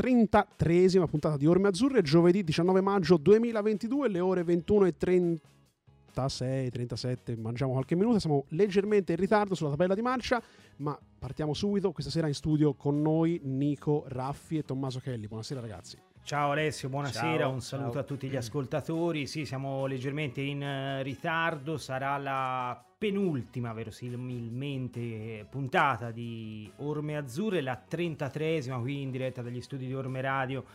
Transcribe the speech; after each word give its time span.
33esima 0.00 1.04
puntata 1.04 1.36
di 1.36 1.46
Orme 1.46 1.68
Azzurre, 1.68 2.00
giovedì 2.00 2.42
19 2.42 2.80
maggio 2.80 3.18
2022, 3.18 4.08
le 4.08 4.20
ore 4.20 4.42
21 4.44 4.86
e 4.86 4.96
36, 4.96 6.70
37, 6.70 7.36
mangiamo 7.36 7.72
qualche 7.72 7.96
minuto, 7.96 8.18
siamo 8.18 8.46
leggermente 8.48 9.12
in 9.12 9.18
ritardo 9.18 9.54
sulla 9.54 9.68
tabella 9.68 9.94
di 9.94 10.00
marcia, 10.00 10.42
ma 10.76 10.98
partiamo 11.18 11.52
subito. 11.52 11.92
Questa 11.92 12.10
sera 12.10 12.28
in 12.28 12.34
studio 12.34 12.72
con 12.72 13.02
noi 13.02 13.42
Nico 13.44 14.04
Raffi 14.06 14.56
e 14.56 14.62
Tommaso 14.62 15.00
Kelly. 15.00 15.26
Buonasera 15.26 15.60
ragazzi. 15.60 15.98
Ciao 16.22 16.52
Alessio, 16.52 16.88
buonasera, 16.88 17.38
Ciao, 17.38 17.52
un 17.52 17.60
saluto 17.60 17.92
ciao. 17.92 18.00
a 18.00 18.04
tutti 18.04 18.28
gli 18.28 18.36
ascoltatori. 18.36 19.26
Sì, 19.26 19.44
siamo 19.44 19.84
leggermente 19.84 20.40
in 20.40 20.62
eh, 20.62 21.02
ritardo, 21.02 21.76
sarà 21.76 22.16
la 22.16 22.89
penultima 23.00 23.72
verosimilmente 23.72 25.46
puntata 25.48 26.10
di 26.10 26.70
Orme 26.76 27.16
Azzurre, 27.16 27.62
la 27.62 27.82
33esima 27.90 28.78
qui 28.78 29.00
in 29.00 29.10
diretta 29.10 29.40
dagli 29.40 29.62
studi 29.62 29.86
di 29.86 29.94
Orme 29.94 30.20
Radio 30.20 30.66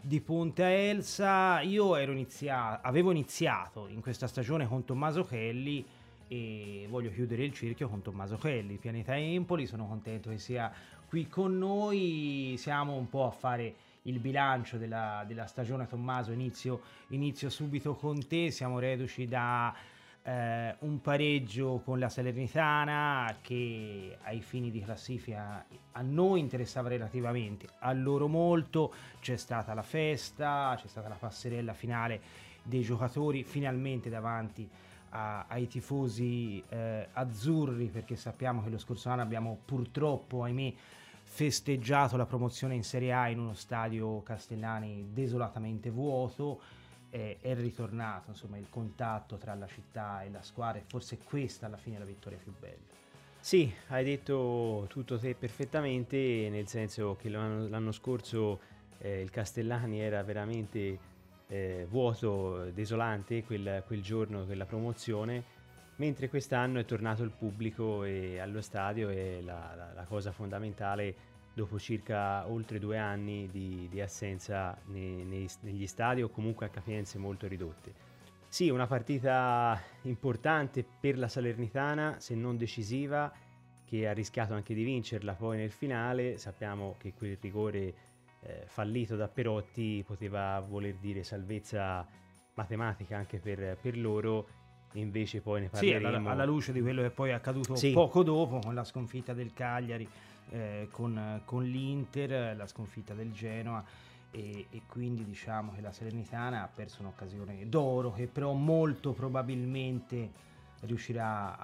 di 0.00 0.22
Ponte 0.22 0.64
Elsa. 0.64 1.60
Io 1.60 1.98
inizia- 1.98 2.80
avevo 2.80 3.10
iniziato 3.10 3.86
in 3.88 4.00
questa 4.00 4.26
stagione 4.26 4.66
con 4.66 4.86
Tommaso 4.86 5.24
Kelly 5.24 5.84
e 6.26 6.86
voglio 6.88 7.10
chiudere 7.10 7.44
il 7.44 7.52
cerchio 7.52 7.90
con 7.90 8.00
Tommaso 8.00 8.38
Kelly, 8.38 8.78
Pianeta 8.78 9.14
Empoli, 9.18 9.66
sono 9.66 9.86
contento 9.86 10.30
che 10.30 10.38
sia 10.38 10.72
qui 11.06 11.28
con 11.28 11.58
noi, 11.58 12.54
siamo 12.56 12.96
un 12.96 13.10
po' 13.10 13.26
a 13.26 13.30
fare 13.30 13.74
il 14.04 14.20
bilancio 14.20 14.78
della, 14.78 15.22
della 15.26 15.44
stagione 15.44 15.86
Tommaso, 15.86 16.32
inizio, 16.32 16.80
inizio 17.08 17.50
subito 17.50 17.94
con 17.94 18.26
te, 18.26 18.50
siamo 18.50 18.78
reduci 18.78 19.26
da 19.26 19.92
eh, 20.26 20.74
un 20.80 21.00
pareggio 21.02 21.82
con 21.84 21.98
la 21.98 22.08
Salernitana 22.08 23.36
che 23.42 24.16
ai 24.22 24.40
fini 24.40 24.70
di 24.70 24.80
classifica 24.80 25.64
a 25.92 26.02
noi 26.02 26.40
interessava 26.40 26.88
relativamente, 26.88 27.68
a 27.80 27.92
loro 27.92 28.26
molto, 28.26 28.92
c'è 29.20 29.36
stata 29.36 29.74
la 29.74 29.82
festa, 29.82 30.74
c'è 30.80 30.88
stata 30.88 31.08
la 31.08 31.16
passerella 31.16 31.74
finale 31.74 32.20
dei 32.62 32.80
giocatori 32.80 33.44
finalmente 33.44 34.08
davanti 34.08 34.68
a- 35.10 35.44
ai 35.46 35.66
tifosi 35.66 36.62
eh, 36.70 37.08
azzurri 37.12 37.86
perché 37.88 38.16
sappiamo 38.16 38.62
che 38.62 38.70
lo 38.70 38.78
scorso 38.78 39.10
anno 39.10 39.22
abbiamo 39.22 39.58
purtroppo, 39.62 40.42
ahimè, 40.42 40.72
festeggiato 41.22 42.16
la 42.16 42.26
promozione 42.26 42.74
in 42.74 42.82
Serie 42.82 43.12
A 43.12 43.28
in 43.28 43.38
uno 43.38 43.54
stadio 43.54 44.22
Castellani 44.22 45.08
desolatamente 45.12 45.90
vuoto. 45.90 46.60
Eh, 47.14 47.38
è 47.40 47.54
ritornato 47.54 48.30
insomma 48.30 48.58
il 48.58 48.66
contatto 48.68 49.36
tra 49.36 49.54
la 49.54 49.68
città 49.68 50.24
e 50.24 50.30
la 50.30 50.42
squadra 50.42 50.80
e 50.80 50.84
forse 50.84 51.16
questa 51.18 51.66
alla 51.66 51.76
fine 51.76 51.94
è 51.94 51.98
la 52.00 52.04
vittoria 52.04 52.38
più 52.42 52.52
bella. 52.58 53.02
Sì, 53.38 53.72
hai 53.88 54.02
detto 54.02 54.86
tutto 54.88 55.16
te 55.16 55.36
perfettamente, 55.36 56.48
nel 56.50 56.66
senso 56.66 57.14
che 57.14 57.28
l'anno, 57.28 57.68
l'anno 57.68 57.92
scorso 57.92 58.58
eh, 58.98 59.20
il 59.20 59.30
Castellani 59.30 60.00
era 60.00 60.24
veramente 60.24 60.98
eh, 61.46 61.86
vuoto, 61.88 62.70
desolante 62.72 63.44
quel, 63.44 63.84
quel 63.86 64.02
giorno, 64.02 64.44
quella 64.44 64.64
promozione, 64.64 65.44
mentre 65.96 66.28
quest'anno 66.28 66.80
è 66.80 66.84
tornato 66.84 67.22
il 67.22 67.30
pubblico 67.30 68.02
e 68.02 68.40
allo 68.40 68.60
stadio 68.60 69.08
e 69.08 69.40
la, 69.44 69.74
la- 69.76 69.92
la 69.92 70.04
cosa 70.04 70.32
fondamentale 70.32 71.14
dopo 71.54 71.78
circa 71.78 72.46
oltre 72.48 72.78
due 72.78 72.98
anni 72.98 73.48
di, 73.50 73.88
di 73.90 74.00
assenza 74.00 74.76
nei- 74.86 75.24
nei- 75.24 75.48
negli 75.60 75.86
stadi 75.86 76.22
o 76.22 76.28
comunque 76.28 76.66
a 76.66 76.68
capienze 76.68 77.16
molto 77.18 77.46
ridotte. 77.46 77.94
Sì, 78.48 78.68
una 78.70 78.86
partita 78.86 79.80
importante 80.02 80.84
per 81.00 81.18
la 81.18 81.28
Salernitana, 81.28 82.16
se 82.18 82.34
non 82.34 82.56
decisiva, 82.56 83.32
che 83.84 84.08
ha 84.08 84.12
rischiato 84.12 84.54
anche 84.54 84.74
di 84.74 84.82
vincerla 84.84 85.34
poi 85.34 85.56
nel 85.56 85.70
finale. 85.72 86.38
Sappiamo 86.38 86.96
che 86.98 87.12
quel 87.14 87.36
rigore 87.40 87.94
eh, 88.42 88.62
fallito 88.66 89.16
da 89.16 89.28
Perotti 89.28 90.02
poteva 90.06 90.60
voler 90.60 90.94
dire 90.96 91.22
salvezza 91.24 92.06
matematica 92.54 93.16
anche 93.16 93.38
per, 93.38 93.76
per 93.80 93.96
loro, 93.98 94.48
invece 94.92 95.40
poi 95.40 95.62
ne 95.62 95.70
Sì, 95.72 95.90
parleremo. 95.90 96.16
alla, 96.16 96.30
alla 96.30 96.44
luce 96.44 96.72
di 96.72 96.80
quello 96.80 97.02
che 97.02 97.10
poi 97.10 97.30
è 97.30 97.32
accaduto 97.32 97.74
Sì. 97.74 97.92
poco 97.92 98.22
dopo 98.22 98.60
con 98.60 98.74
la 98.74 98.84
sconfitta 98.84 99.32
del 99.32 99.52
Cagliari, 99.52 100.08
eh, 100.50 100.88
con, 100.90 101.42
con 101.44 101.64
l'Inter, 101.64 102.56
la 102.56 102.66
sconfitta 102.66 103.14
del 103.14 103.32
Genoa 103.32 103.84
e, 104.30 104.66
e 104.70 104.82
quindi 104.86 105.24
diciamo 105.24 105.72
che 105.72 105.80
la 105.80 105.92
Salernitana 105.92 106.62
ha 106.62 106.68
perso 106.68 107.02
un'occasione 107.02 107.68
d'oro 107.68 108.12
che 108.12 108.26
però 108.26 108.52
molto 108.52 109.12
probabilmente 109.12 110.52
riuscirà 110.80 111.56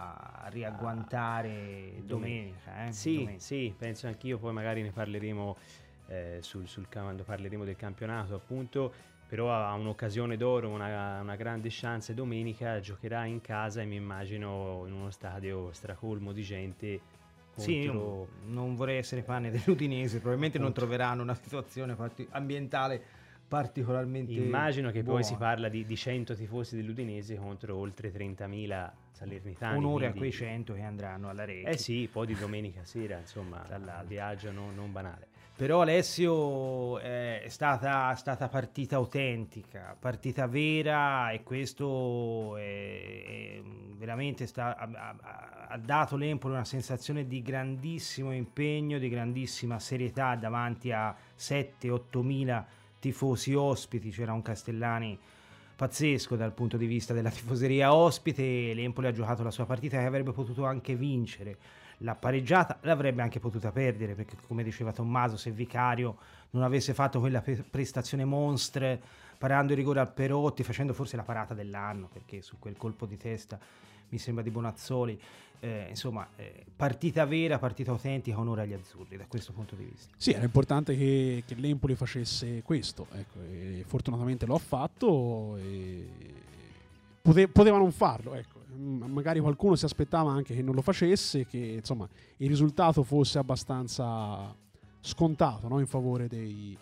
a 0.42 0.48
riagguantare 0.48 2.02
domenica. 2.04 2.86
eh, 2.88 2.92
Sì, 2.92 3.16
domenica. 3.16 3.40
sì, 3.40 3.74
penso 3.76 4.06
anch'io, 4.06 4.38
poi 4.38 4.52
magari 4.52 4.82
ne 4.82 4.90
parleremo 4.90 5.56
eh, 6.08 6.38
sul, 6.40 6.66
sul 6.66 6.88
quando 6.90 7.22
parleremo 7.22 7.64
del 7.64 7.76
campionato, 7.76 8.34
appunto, 8.34 8.92
però 9.28 9.52
ha 9.52 9.72
un'occasione 9.74 10.36
d'oro, 10.36 10.68
una, 10.70 11.20
una 11.20 11.36
grande 11.36 11.68
chance 11.70 12.14
domenica, 12.14 12.80
giocherà 12.80 13.26
in 13.26 13.40
casa 13.40 13.82
e 13.82 13.84
mi 13.84 13.96
immagino 13.96 14.84
in 14.86 14.92
uno 14.92 15.10
stadio 15.10 15.72
stracolmo 15.72 16.32
di 16.32 16.42
gente 16.42 17.00
Sì, 17.56 17.84
contro... 17.84 18.28
non 18.46 18.74
vorrei 18.74 18.98
essere 18.98 19.22
pane 19.22 19.50
dell'Udinese, 19.50 20.18
probabilmente 20.18 20.58
non 20.58 20.68
Appunto. 20.68 20.86
troveranno 20.86 21.22
una 21.22 21.34
situazione 21.34 21.94
parti- 21.94 22.26
ambientale 22.30 23.02
particolarmente 23.50 24.32
Immagino 24.32 24.92
che 24.92 25.02
poi 25.02 25.24
si 25.24 25.30
buona. 25.34 25.46
parla 25.46 25.68
di, 25.68 25.84
di 25.84 25.96
100 25.96 26.36
tifosi 26.36 26.76
dell'Udinese 26.76 27.34
contro 27.34 27.76
oltre 27.76 28.12
30.000 28.12 28.90
salernitani. 29.10 29.76
onore 29.76 30.06
a 30.06 30.12
quei 30.12 30.30
100 30.30 30.74
che 30.74 30.82
andranno 30.82 31.28
alla 31.28 31.44
rete. 31.44 31.70
Eh 31.70 31.76
sì, 31.76 32.08
poi 32.10 32.26
di 32.28 32.34
domenica 32.36 32.84
sera, 32.84 33.18
insomma, 33.18 33.64
l'altro. 33.68 34.06
viaggio 34.06 34.52
non, 34.52 34.72
non 34.74 34.92
banale. 34.92 35.26
Però 35.60 35.82
Alessio 35.82 36.98
eh, 37.00 37.42
è 37.42 37.48
stata, 37.50 38.14
stata 38.14 38.48
partita 38.48 38.96
autentica, 38.96 39.94
partita 40.00 40.46
vera 40.46 41.32
e 41.32 41.42
questo 41.42 42.56
è- 42.56 42.62
è 43.26 43.62
veramente 43.98 44.46
sta- 44.46 44.74
ha, 44.74 45.14
ha- 45.68 45.76
dato 45.76 46.16
l'Empoli 46.16 46.54
una 46.54 46.64
sensazione 46.64 47.26
di 47.26 47.42
grandissimo 47.42 48.32
impegno, 48.32 48.98
di 48.98 49.10
grandissima 49.10 49.78
serietà 49.78 50.34
davanti 50.34 50.92
a 50.92 51.14
7-8 51.36 52.22
mila 52.22 52.66
tifosi 52.98 53.52
ospiti, 53.52 54.08
c'era 54.08 54.32
un 54.32 54.40
Castellani 54.40 55.18
pazzesco 55.76 56.36
dal 56.36 56.52
punto 56.54 56.78
di 56.78 56.86
vista 56.86 57.12
della 57.12 57.28
tifoseria 57.28 57.92
ospite, 57.92 58.72
l'Empoli 58.72 59.08
ha 59.08 59.12
giocato 59.12 59.42
la 59.42 59.50
sua 59.50 59.66
partita 59.66 59.98
che 59.98 60.06
avrebbe 60.06 60.32
potuto 60.32 60.64
anche 60.64 60.94
vincere, 60.94 61.58
l'ha 62.02 62.14
pareggiata, 62.14 62.78
l'avrebbe 62.82 63.22
anche 63.22 63.40
potuta 63.40 63.72
perdere 63.72 64.14
perché 64.14 64.36
come 64.46 64.62
diceva 64.62 64.92
Tommaso 64.92 65.36
se 65.36 65.50
Vicario 65.50 66.16
non 66.50 66.62
avesse 66.62 66.94
fatto 66.94 67.20
quella 67.20 67.42
prestazione 67.42 68.24
monstre 68.24 69.00
parando 69.38 69.72
il 69.72 69.78
rigore 69.78 70.00
al 70.00 70.12
Perotti, 70.12 70.62
facendo 70.62 70.92
forse 70.92 71.16
la 71.16 71.22
parata 71.22 71.54
dell'anno 71.54 72.08
perché 72.12 72.42
su 72.42 72.58
quel 72.58 72.76
colpo 72.76 73.06
di 73.06 73.16
testa 73.16 73.58
mi 74.10 74.18
sembra 74.18 74.42
di 74.42 74.50
Bonazzoli, 74.50 75.18
eh, 75.60 75.86
insomma 75.88 76.26
eh, 76.36 76.64
partita 76.74 77.24
vera, 77.24 77.58
partita 77.58 77.90
autentica, 77.90 78.38
onore 78.38 78.62
agli 78.62 78.72
azzurri 78.72 79.16
da 79.16 79.26
questo 79.26 79.52
punto 79.52 79.76
di 79.76 79.84
vista. 79.84 80.12
Sì, 80.16 80.32
era 80.32 80.44
importante 80.44 80.96
che, 80.96 81.44
che 81.46 81.54
l'Empoli 81.54 81.94
facesse 81.94 82.62
questo, 82.62 83.06
ecco, 83.12 83.38
e 83.40 83.84
fortunatamente 83.86 84.46
lo 84.46 84.56
ha 84.56 84.58
fatto 84.58 85.56
e 85.58 86.08
pote- 87.22 87.48
poteva 87.48 87.78
non 87.78 87.92
farlo, 87.92 88.34
ecco. 88.34 88.59
Magari 88.80 89.40
qualcuno 89.40 89.74
si 89.74 89.84
aspettava 89.84 90.30
anche 90.30 90.54
che 90.54 90.62
non 90.62 90.74
lo 90.74 90.82
facesse, 90.82 91.46
che 91.46 91.58
insomma 91.58 92.08
il 92.38 92.48
risultato 92.48 93.02
fosse 93.02 93.38
abbastanza 93.38 94.54
scontato 95.00 95.68
no, 95.68 95.78
in 95.78 95.86
favore 95.86 96.28
dei 96.28 96.76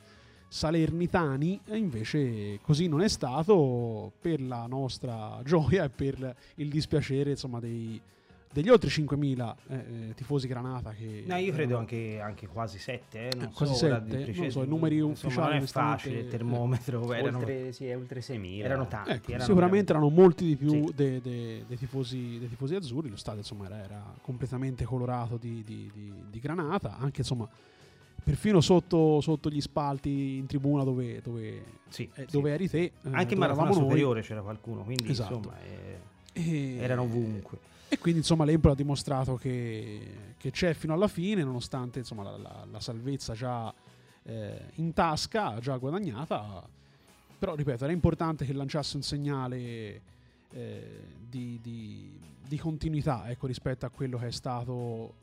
salernitani. 0.49 1.61
E 1.65 1.77
invece 1.77 2.61
così 2.63 2.89
non 2.89 3.03
è 3.03 3.09
stato 3.09 4.13
per 4.21 4.41
la 4.41 4.67
nostra 4.67 5.41
gioia 5.45 5.85
e 5.85 5.91
per 5.91 6.37
il 6.57 6.69
dispiacere 6.69 7.31
insomma 7.31 7.61
dei, 7.61 8.01
degli 8.51 8.69
oltre 8.71 8.89
5.000 8.89 9.55
eh, 9.69 9.75
eh, 9.77 10.15
tifosi 10.15 10.47
Granata 10.49 10.93
che 10.93 11.25
No, 11.27 11.37
io 11.37 11.53
credo 11.53 11.63
erano- 11.75 11.79
anche, 11.79 12.19
anche 12.21 12.47
quasi 12.47 12.79
7, 12.79 13.29
eh, 13.29 13.35
non 13.37 13.45
Eh, 13.45 13.53
quasi 13.53 13.75
so, 13.75 13.87
ora 13.87 13.95
sette? 13.97 14.07
di 14.09 14.15
Non 14.15 14.23
preciso. 14.25 14.51
so, 14.51 14.63
i 14.63 14.69
numeri 14.69 14.97
Insomma, 14.97 15.13
ufficiali 15.13 15.55
Non 15.55 15.63
è 15.63 15.67
facile 15.67 16.19
il 16.21 16.29
termometro, 16.29 17.13
erano, 17.13 17.39
Oltre, 17.39 17.73
sì, 17.73 17.87
è 17.87 17.97
oltre 17.97 18.21
6.000. 18.21 18.65
erano 18.65 18.87
tanti. 18.89 19.11
Ecco, 19.11 19.31
erano 19.31 19.45
sicuramente 19.45 19.93
erano 19.93 20.09
molti 20.09 20.45
di 20.47 20.57
più 20.57 20.71
Sì. 20.71 20.93
dei, 20.95 21.21
dei- 21.21 21.65
dei 21.67 21.77
tifosi, 21.77 22.39
dei 22.39 22.49
tifosi 22.49 22.75
azzurri. 22.75 23.11
Lo 23.11 23.17
stadio 23.17 23.41
insomma 23.41 23.67
era, 23.67 23.83
era 23.85 24.15
completamente 24.23 24.85
colorato 24.85 25.37
di, 25.37 25.63
di- 25.65 25.91
di- 25.93 26.13
di 26.31 26.41
granata, 26.41 26.97
anche 26.99 27.21
insomma 27.21 27.47
perfino 28.25 28.61
sotto, 28.61 29.21
sotto 29.21 29.49
gli 29.51 29.61
spalti 29.61 30.37
in 30.37 30.47
tribuna 30.47 30.85
dove, 30.85 31.21
dove, 31.23 31.63
Sì, 31.89 32.09
eh, 32.15 32.25
sì. 32.27 32.31
dove 32.31 32.53
eri 32.53 32.69
te. 32.69 32.79
eh, 32.83 32.93
Anche 33.11 33.35
in 33.35 33.41
maratona 33.41 33.67
eravamo 33.67 33.75
noi. 33.75 33.83
superiore 33.83 34.21
c'era 34.23 34.41
qualcuno, 34.43 34.83
quindi 34.83 35.11
Esatto. 35.11 35.35
insomma 35.37 35.57
eh, 35.61 35.99
E- 36.33 36.77
erano 36.79 37.03
ovunque. 37.03 37.59
E 37.91 37.99
quindi 37.99 38.21
insomma 38.21 38.45
l'Empoli 38.45 38.75
ha 38.75 38.77
dimostrato 38.77 39.37
che, 39.37 40.35
che 40.37 40.51
c'è 40.51 40.75
fino 40.75 40.93
alla 40.93 41.09
fine, 41.09 41.43
nonostante 41.43 42.01
insomma, 42.01 42.23
la, 42.23 42.37
la- 42.37 42.67
la 42.71 42.81
salvezza 42.81 43.33
già 43.33 43.73
eh, 44.25 44.71
in 44.75 44.93
tasca, 44.93 45.59
già 45.59 45.77
guadagnata. 45.77 46.69
Però 47.39 47.55
ripeto, 47.55 47.85
era 47.85 47.93
importante 47.93 48.45
che 48.45 48.53
lanciasse 48.53 48.97
un 48.97 49.03
segnale 49.03 50.03
eh, 50.51 51.05
di, 51.19 51.59
di- 51.63 52.19
di 52.47 52.59
continuità 52.59 53.29
ecco, 53.29 53.47
rispetto 53.47 53.87
a 53.87 53.91
quello 53.91 54.19
che 54.19 54.29
è 54.29 54.33
stato 54.33 55.15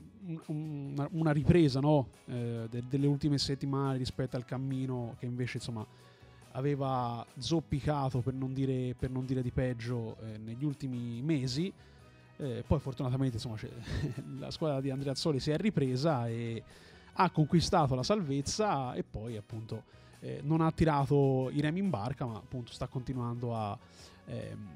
una, 0.48 1.08
una, 1.12 1.32
ripresa 1.32 1.80
no? 1.80 2.08
eh, 2.26 2.68
de, 2.70 2.84
delle 2.88 3.08
ultime 3.08 3.38
settimane 3.38 3.98
rispetto 3.98 4.38
al 4.38 4.46
cammino 4.46 5.16
che 5.20 5.26
invece 5.26 5.58
insomma 5.58 5.86
aveva 6.52 7.26
zoppicato 7.38 8.22
per 8.22 8.34
non 8.34 8.54
dire, 8.54 8.96
per 8.98 9.10
non 9.10 9.26
dire 9.26 9.42
di 9.42 9.52
peggio 9.52 10.18
eh, 10.22 10.38
negli 10.38 10.64
ultimi 10.64 11.22
mesi. 11.22 11.72
Eh, 12.38 12.64
poi 12.68 12.80
fortunatamente 12.80 13.36
insomma, 13.36 13.58
la 14.40 14.52
squadra 14.52 14.82
di 14.82 14.90
Andrea 14.90 15.14
Azzoli 15.14 15.40
si 15.40 15.52
è 15.52 15.58
ripresa 15.58 16.28
e 16.28 16.62
ha 17.14 17.30
conquistato 17.30 17.96
la 17.96 18.04
salvezza 18.04 18.94
e 18.94 19.04
poi 19.04 19.38
appunto 19.38 19.84
eh, 20.20 20.42
non 20.44 20.62
ha 20.62 20.72
tirato 20.72 21.50
i 21.52 21.62
remi 21.62 21.80
in 21.80 21.90
barca 21.90 22.26
ma 22.26 22.36
appunto 22.36 22.74
sta 22.74 22.88
continuando 22.88 23.56
a, 23.56 23.78
ehm, 24.26 24.70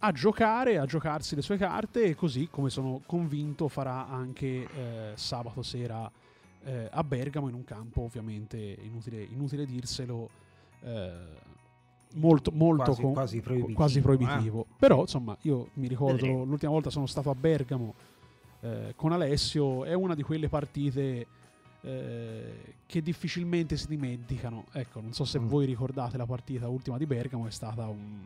a 0.00 0.12
giocare, 0.12 0.78
a 0.78 0.84
giocarsi 0.84 1.34
le 1.34 1.42
sue 1.42 1.56
carte 1.56 2.04
e 2.04 2.14
così 2.14 2.48
come 2.50 2.68
sono 2.68 3.00
convinto 3.06 3.68
farà 3.68 4.06
anche 4.08 4.68
eh, 4.70 5.12
sabato 5.14 5.62
sera 5.62 6.10
eh, 6.64 6.88
a 6.90 7.02
Bergamo 7.04 7.48
in 7.48 7.54
un 7.54 7.64
campo 7.64 8.02
ovviamente 8.02 8.58
inutile, 8.58 9.22
inutile 9.22 9.64
dirselo 9.64 10.28
eh, 10.82 11.46
molto, 12.14 12.50
molto 12.52 12.84
quasi, 12.84 13.00
com- 13.02 13.12
quasi 13.12 13.40
proibitivo, 13.40 13.74
quasi 13.76 14.00
proibitivo. 14.00 14.62
Eh? 14.62 14.74
però 14.78 15.00
insomma 15.02 15.36
io 15.42 15.68
mi 15.74 15.86
ricordo 15.88 16.14
Vedremo. 16.16 16.44
l'ultima 16.44 16.72
volta 16.72 16.90
sono 16.90 17.06
stato 17.06 17.30
a 17.30 17.34
Bergamo 17.34 17.94
eh, 18.60 18.92
con 18.96 19.12
Alessio 19.12 19.84
è 19.84 19.92
una 19.94 20.14
di 20.14 20.22
quelle 20.22 20.48
partite 20.48 21.26
eh, 21.82 22.52
che 22.86 23.02
difficilmente 23.02 23.76
si 23.76 23.86
dimenticano. 23.86 24.64
Ecco, 24.72 25.00
non 25.00 25.12
so 25.12 25.24
se 25.24 25.38
Mm. 25.38 25.46
voi 25.46 25.64
ricordate 25.66 26.16
la 26.16 26.26
partita 26.26 26.68
ultima 26.68 26.98
di 26.98 27.06
Bergamo, 27.06 27.46
è 27.46 27.50
stata 27.50 27.86
un- 27.86 28.18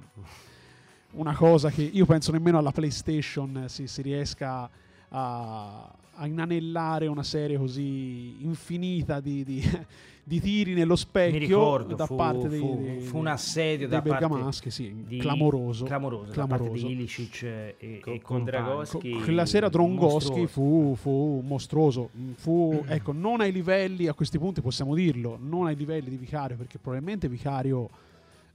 una 1.12 1.35
cosa 1.35 1.69
che 1.69 1.82
io 1.82 2.06
penso 2.06 2.32
nemmeno 2.32 2.56
alla 2.56 2.70
PlayStation 2.73 3.64
si, 3.67 3.87
si 3.87 4.00
riesca 4.00 4.70
a, 5.14 5.91
a 6.14 6.26
inanellare 6.26 7.06
una 7.06 7.23
serie 7.23 7.56
così 7.59 8.43
infinita 8.44 9.20
di, 9.20 9.44
di- 9.44 9.62
di 10.25 10.41
tiri 10.41 10.73
nello 10.75 10.94
specchio 10.97 11.38
ricordo, 11.38 11.94
da 11.97 12.06
fu, 12.06 12.14
parte 12.14 12.49
dei, 12.49 12.59
fu- 12.61 12.81
dei- 12.81 13.00
fu 13.00 13.19
un 13.19 13.26
assedio 13.26 13.88
dei 13.88 14.00
da 14.00 14.03
parte 14.03 14.26
bergamaschi, 14.26 14.70
sì, 14.70 15.05
di- 15.06 15.19
clamoroso. 15.19 15.85
clamoroso, 15.85 16.26
da 16.26 16.32
clamoroso. 16.32 16.70
parte 16.70 16.87
di 16.87 16.93
Ilicic 16.93 17.43
e, 17.43 17.75
e 18.05 18.20
Con-. 18.23 18.44
Dragoschi. 18.44 19.11
Co- 19.12 19.20
quella 19.25 19.47
sera 19.47 19.69
Drongoschi 19.69 20.47
fu, 20.47 20.94
fu 20.97 21.43
mostruoso. 21.44 22.09
Fu, 22.37 22.82
ecco, 22.88 23.12
non 23.12 23.41
ai 23.41 23.53
livelli, 23.53 24.06
a 24.06 24.14
questi 24.14 24.38
punti 24.38 24.61
possiamo 24.61 24.94
dirlo, 24.94 25.38
non 25.43 25.67
ai 25.67 25.76
livelli 25.76 26.09
di 26.09 26.17
Vicario, 26.17 26.56
perché 26.56 26.79
probabilmente 26.79 27.29
Vicario, 27.29 27.88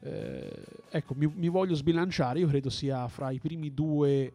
eh, 0.02 0.50
ecco, 0.90 1.14
mi, 1.18 1.30
mi 1.36 1.50
voglio 1.50 1.76
sbilanciare, 1.76 2.40
io 2.40 2.48
credo 2.48 2.70
sia 2.70 3.08
fra 3.10 3.30
i 3.32 3.40
primi 3.40 3.74
due 3.74 4.32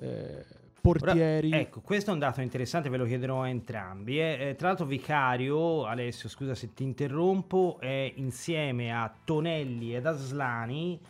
eh, 0.00 0.44
portieri. 0.92 1.48
Ora, 1.48 1.58
ecco, 1.58 1.80
questo 1.80 2.10
è 2.10 2.12
un 2.12 2.18
dato 2.18 2.40
interessante, 2.40 2.88
ve 2.88 2.96
lo 2.96 3.04
chiederò 3.04 3.42
a 3.42 3.48
entrambi. 3.48 4.20
eh. 4.20 4.48
Eh, 4.48 4.54
tra 4.56 4.68
l'altro, 4.68 4.86
Vicario, 4.86 5.84
Alessio, 5.84 6.28
scusa 6.28 6.54
se 6.54 6.74
ti 6.74 6.82
interrompo, 6.82 7.78
è 7.80 8.12
insieme 8.16 8.92
a 8.92 9.12
Tonelli 9.24 9.94
ed 9.94 10.06
Aslani 10.06 11.00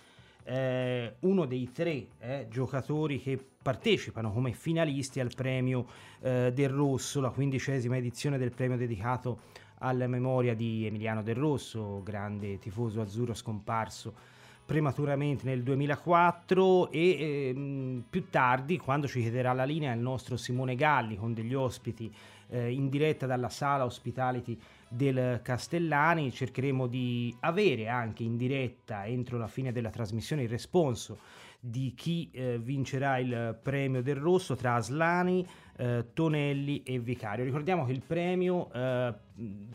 eh, 0.49 1.15
uno 1.21 1.45
dei 1.45 1.71
tre 1.73 2.07
eh, 2.21 2.47
giocatori 2.51 3.21
che 3.21 3.39
partecipano 3.61 4.33
come 4.33 4.53
finalisti 4.53 5.21
al 5.21 5.31
premio 5.35 5.87
eh, 6.21 6.53
del 6.55 6.71
Rosso, 6.71 7.21
la 7.21 7.29
quindicesima 7.29 7.97
edizione 7.97 8.39
del 8.39 8.53
premio 8.53 8.79
dedicato 8.79 9.41
alla 9.81 10.07
memoria 10.07 10.55
di 10.55 10.87
Emiliano 10.87 11.23
Del 11.23 11.37
Rosso, 11.37 12.03
grande 12.03 12.59
tifoso 12.59 13.01
azzurro 13.01 13.35
scomparso 13.35 14.37
prematuramente 14.69 15.47
nel 15.47 15.63
2004 15.63 16.91
e 16.91 17.49
ehm, 17.49 18.05
più 18.11 18.29
tardi 18.29 18.77
quando 18.77 19.09
ci 19.09 19.23
chiederà 19.23 19.55
la 19.55 19.65
linea 19.65 19.95
il 19.95 20.01
nostro 20.01 20.37
Simone 20.37 20.75
Galli 20.75 21.17
con 21.17 21.33
degli 21.33 21.55
ospiti 21.55 22.15
eh, 22.51 22.71
in 22.71 22.91
diretta 22.91 23.25
dalla 23.25 23.49
sala 23.49 23.87
hospitality 23.87 24.61
del 24.87 25.41
Castellani 25.43 26.31
cercheremo 26.31 26.87
di 26.87 27.35
avere 27.41 27.89
anche 27.89 28.25
in 28.25 28.37
diretta 28.37 29.07
entro 29.07 29.39
la 29.39 29.47
fine 29.47 29.73
della 29.73 29.89
trasmissione 29.89 30.43
il 30.43 30.51
responso 30.51 31.17
di 31.59 31.95
chi 31.97 32.29
eh, 32.31 32.59
vincerà 32.59 33.17
il 33.17 33.59
premio 33.61 34.01
del 34.01 34.15
rosso 34.15 34.55
tra 34.55 34.75
Aslani, 34.75 35.45
eh, 35.77 36.05
Tonelli 36.15 36.85
e 36.85 37.01
Vicario. 37.01 37.45
Ricordiamo 37.45 37.85
che 37.85 37.91
il 37.91 38.03
premio 38.07 38.71
eh, 38.73 39.13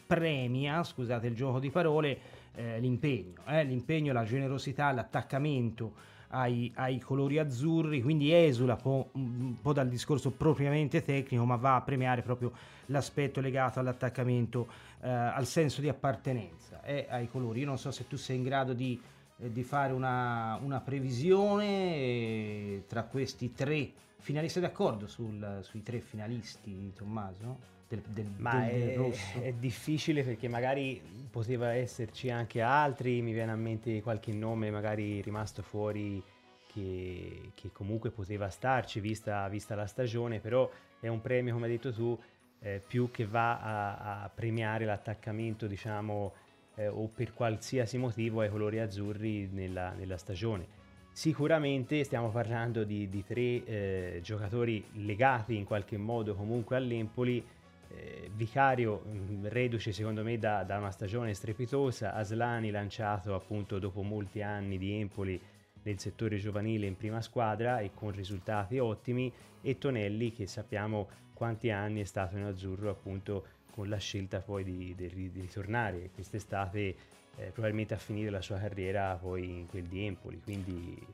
premia, 0.07 0.81
scusate 0.81 1.27
il 1.27 1.35
gioco 1.35 1.59
di 1.59 1.69
parole, 1.69 2.17
eh, 2.55 2.79
l'impegno, 2.79 3.41
eh, 3.47 3.63
l'impegno, 3.63 4.13
la 4.13 4.23
generosità, 4.23 4.91
l'attaccamento 4.91 6.11
ai, 6.29 6.71
ai 6.75 6.99
colori 6.99 7.37
azzurri, 7.37 8.01
quindi 8.01 8.33
esula 8.33 8.75
po- 8.75 9.09
un 9.13 9.55
po' 9.61 9.73
dal 9.73 9.87
discorso 9.87 10.31
propriamente 10.31 11.03
tecnico, 11.03 11.45
ma 11.45 11.55
va 11.55 11.75
a 11.75 11.81
premiare 11.81 12.21
proprio 12.21 12.51
l'aspetto 12.87 13.39
legato 13.39 13.79
all'attaccamento, 13.79 14.67
eh, 15.01 15.09
al 15.09 15.45
senso 15.45 15.81
di 15.81 15.89
appartenenza 15.89 16.81
eh, 16.83 17.05
ai 17.09 17.29
colori. 17.29 17.59
Io 17.59 17.67
non 17.67 17.77
so 17.77 17.91
se 17.91 18.07
tu 18.07 18.17
sei 18.17 18.37
in 18.37 18.43
grado 18.43 18.73
di, 18.73 18.99
eh, 19.37 19.51
di 19.51 19.63
fare 19.63 19.93
una, 19.93 20.59
una 20.61 20.79
previsione 20.79 21.95
eh, 21.95 22.83
tra 22.87 23.03
questi 23.03 23.53
tre 23.53 23.91
finalisti, 24.17 24.59
d'accordo 24.59 25.05
sul- 25.07 25.59
sui 25.61 25.83
tre 25.83 25.99
finalisti, 25.99 26.93
Tommaso? 26.95 27.72
Del, 27.93 28.01
del, 28.07 28.31
Ma 28.37 28.65
del- 28.65 28.89
è, 28.89 28.95
rosso? 28.95 29.41
è 29.41 29.53
difficile 29.53 30.23
perché 30.23 30.47
magari 30.47 30.99
poteva 31.29 31.73
esserci 31.73 32.31
anche 32.31 32.61
altri, 32.61 33.21
mi 33.21 33.33
viene 33.33 33.51
a 33.51 33.55
mente 33.55 34.01
qualche 34.01 34.31
nome 34.31 34.71
magari 34.71 35.21
rimasto 35.21 35.61
fuori 35.61 36.23
che, 36.65 37.51
che 37.53 37.71
comunque 37.71 38.09
poteva 38.09 38.49
starci 38.49 38.99
vista, 38.99 39.47
vista 39.47 39.75
la 39.75 39.85
stagione, 39.85 40.39
però 40.39 40.67
è 40.99 41.07
un 41.07 41.21
premio, 41.21 41.53
come 41.53 41.67
hai 41.67 41.73
detto 41.73 41.93
tu, 41.93 42.17
eh, 42.61 42.81
più 42.85 43.11
che 43.11 43.27
va 43.27 43.59
a, 43.59 44.23
a 44.23 44.29
premiare 44.29 44.85
l'attaccamento, 44.85 45.67
diciamo, 45.67 46.33
eh, 46.75 46.87
o 46.87 47.07
per 47.13 47.33
qualsiasi 47.33 47.97
motivo 47.99 48.41
ai 48.41 48.49
colori 48.49 48.79
azzurri 48.79 49.49
nella, 49.51 49.91
nella 49.91 50.17
stagione. 50.17 50.81
Sicuramente 51.11 52.03
stiamo 52.03 52.29
parlando 52.31 52.83
di, 52.83 53.07
di 53.07 53.23
tre 53.23 53.63
eh, 53.65 54.19
giocatori 54.23 54.83
legati 54.93 55.55
in 55.55 55.65
qualche 55.65 55.97
modo 55.97 56.33
comunque 56.33 56.75
all'Empoli, 56.75 57.45
eh, 57.95 58.31
Vicario 58.33 58.99
mh, 59.05 59.47
reduce 59.49 59.91
secondo 59.91 60.23
me 60.23 60.37
da, 60.37 60.63
da 60.63 60.77
una 60.77 60.91
stagione 60.91 61.33
strepitosa, 61.33 62.13
Aslani 62.13 62.71
lanciato 62.71 63.35
appunto 63.35 63.79
dopo 63.79 64.01
molti 64.01 64.41
anni 64.41 64.77
di 64.77 64.93
Empoli 64.99 65.39
nel 65.83 65.99
settore 65.99 66.37
giovanile 66.37 66.85
in 66.87 66.95
prima 66.95 67.21
squadra 67.21 67.79
e 67.79 67.91
con 67.93 68.11
risultati 68.11 68.79
ottimi 68.79 69.31
e 69.61 69.77
Tonelli 69.77 70.31
che 70.31 70.47
sappiamo 70.47 71.07
quanti 71.33 71.71
anni 71.71 72.01
è 72.01 72.05
stato 72.05 72.37
in 72.37 72.43
azzurro 72.43 72.89
appunto 72.89 73.45
con 73.71 73.89
la 73.89 73.97
scelta 73.97 74.39
poi 74.39 74.63
di, 74.63 74.93
di- 74.95 75.31
di 75.31 75.41
ritornare 75.41 76.09
quest'estate 76.13 76.95
eh, 77.35 77.45
probabilmente 77.51 77.93
a 77.93 77.97
finire 77.97 78.29
la 78.29 78.41
sua 78.41 78.59
carriera 78.59 79.15
poi 79.15 79.43
in 79.43 79.67
quel 79.67 79.83
di 79.83 80.05
Empoli 80.05 80.39
quindi 80.41 81.05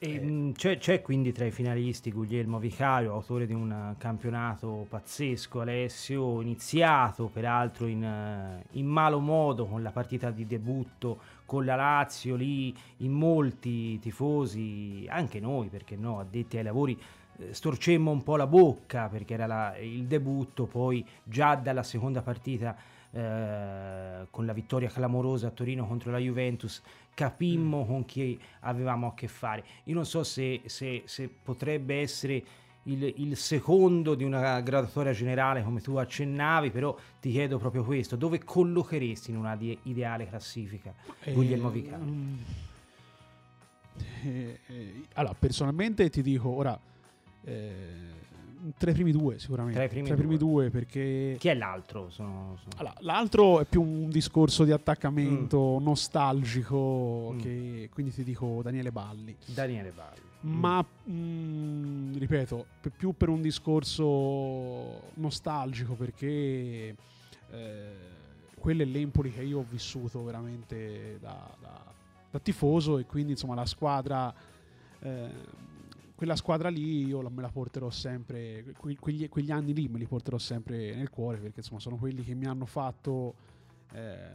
E, 0.00 0.14
Eh. 0.14 0.20
mh, 0.20 0.52
c'è, 0.52 0.78
c'è 0.78 1.02
quindi 1.02 1.32
tra 1.32 1.44
i 1.44 1.50
finalisti 1.50 2.12
Guglielmo 2.12 2.58
Vicario, 2.60 3.12
autore 3.14 3.46
di 3.46 3.52
un 3.52 3.94
campionato 3.98 4.86
pazzesco, 4.88 5.60
Alessio, 5.60 6.40
iniziato 6.40 7.26
peraltro 7.26 7.86
in, 7.86 8.04
eh, 8.04 8.62
in 8.78 8.86
malo 8.86 9.18
modo 9.18 9.66
con 9.66 9.82
la 9.82 9.90
partita 9.90 10.30
di 10.30 10.46
debutto 10.46 11.18
con 11.44 11.64
la 11.64 11.74
Lazio, 11.74 12.36
lì 12.36 12.72
in 12.98 13.10
molti 13.10 13.98
tifosi, 13.98 15.04
anche 15.08 15.40
noi 15.40 15.68
perché 15.68 15.96
no, 15.96 16.20
addetti 16.20 16.58
ai 16.58 16.62
lavori, 16.62 16.96
eh, 17.38 17.52
storcemmo 17.52 18.10
un 18.10 18.22
po' 18.22 18.36
la 18.36 18.46
bocca 18.46 19.08
perché 19.08 19.34
era 19.34 19.46
la- 19.46 19.76
il 19.78 20.04
debutto, 20.04 20.66
poi 20.66 21.04
già 21.24 21.56
dalla 21.56 21.82
seconda 21.82 22.22
partita 22.22 22.76
eh, 23.10 24.26
con 24.30 24.44
la 24.44 24.52
vittoria 24.52 24.88
clamorosa 24.90 25.46
a 25.46 25.50
Torino 25.50 25.86
contro 25.86 26.10
la 26.10 26.18
Juventus 26.18 26.82
capimmo 27.18 27.84
con 27.84 28.04
chi 28.04 28.38
avevamo 28.60 29.08
a 29.08 29.14
che 29.14 29.26
fare. 29.26 29.64
Io 29.84 29.94
non 29.94 30.06
so 30.06 30.22
se, 30.22 30.60
se- 30.66 31.02
se 31.06 31.28
potrebbe 31.28 31.96
essere 32.00 32.44
il, 32.84 33.12
il 33.16 33.36
secondo 33.36 34.14
di 34.14 34.22
una 34.22 34.60
graduatoria 34.60 35.12
generale 35.12 35.64
come 35.64 35.80
tu 35.80 35.96
accennavi, 35.96 36.70
però 36.70 36.96
ti 37.20 37.32
chiedo 37.32 37.58
proprio 37.58 37.82
questo, 37.82 38.14
dove 38.14 38.44
collocheresti 38.44 39.32
in 39.32 39.36
una 39.36 39.56
di- 39.56 39.76
ideale 39.82 40.28
classifica 40.28 40.94
Eh, 41.24 41.32
Guglielmo 41.32 41.70
Vicario? 41.70 42.04
mm, 42.04 42.34
eh, 44.22 44.60
eh, 44.68 45.04
allora, 45.14 45.34
personalmente 45.34 46.08
ti 46.10 46.22
dico 46.22 46.48
ora 46.50 46.78
eh, 47.44 47.86
tra 48.76 48.90
i 48.90 48.94
primi 48.94 49.12
due 49.12 49.38
sicuramente. 49.38 49.88
Tra 49.88 50.14
i 50.14 50.16
primi 50.16 50.36
due. 50.36 50.70
perché 50.70 51.36
Chi 51.38 51.48
è 51.48 51.54
l'altro? 51.54 52.10
Sono- 52.10 52.56
sono- 52.58 52.70
allora, 52.76 52.94
l'altro 53.00 53.60
è 53.60 53.64
più 53.64 53.82
un 53.82 54.08
discorso 54.10 54.64
di 54.64 54.72
attaccamento 54.72 55.78
nostalgico 55.80 57.32
Mm. 57.34 57.38
che 57.40 57.88
quindi 57.92 58.12
ti 58.12 58.24
dico 58.24 58.60
Daniele 58.62 58.90
Balli. 58.92 59.36
Daniele 59.46 59.92
Valli. 59.92 60.20
Ma 60.40 60.84
mm, 61.10 62.16
ripeto, 62.16 62.66
per- 62.80 62.92
più 62.96 63.12
per 63.16 63.28
un 63.28 63.40
discorso 63.42 65.10
nostalgico 65.14 65.94
perché 65.94 66.94
eh, 67.50 67.92
quello 68.58 68.82
è 68.82 68.84
l'Empoli 68.84 69.32
che 69.32 69.42
io 69.42 69.58
ho 69.60 69.64
vissuto 69.68 70.22
veramente 70.24 71.18
da, 71.20 71.48
da- 71.60 71.84
da 72.30 72.38
tifoso 72.40 72.98
e 72.98 73.06
quindi 73.06 73.32
insomma 73.32 73.54
la 73.54 73.66
squadra 73.66 74.32
eh, 75.00 75.28
quella 76.18 76.34
squadra 76.34 76.68
lì 76.68 77.06
io 77.06 77.20
me 77.30 77.42
la 77.42 77.48
porterò 77.48 77.90
sempre, 77.90 78.74
que- 78.76 78.96
quegli, 78.98 79.28
quegli, 79.28 79.52
anni 79.52 79.72
lì 79.72 79.86
me 79.86 79.98
li 79.98 80.06
porterò 80.06 80.36
sempre 80.36 80.92
nel 80.96 81.10
cuore 81.10 81.38
perché 81.38 81.60
insomma 81.60 81.78
sono 81.78 81.94
quelli 81.94 82.24
che 82.24 82.34
mi 82.34 82.44
hanno 82.44 82.66
fatto 82.66 83.36
eh, 83.92 84.32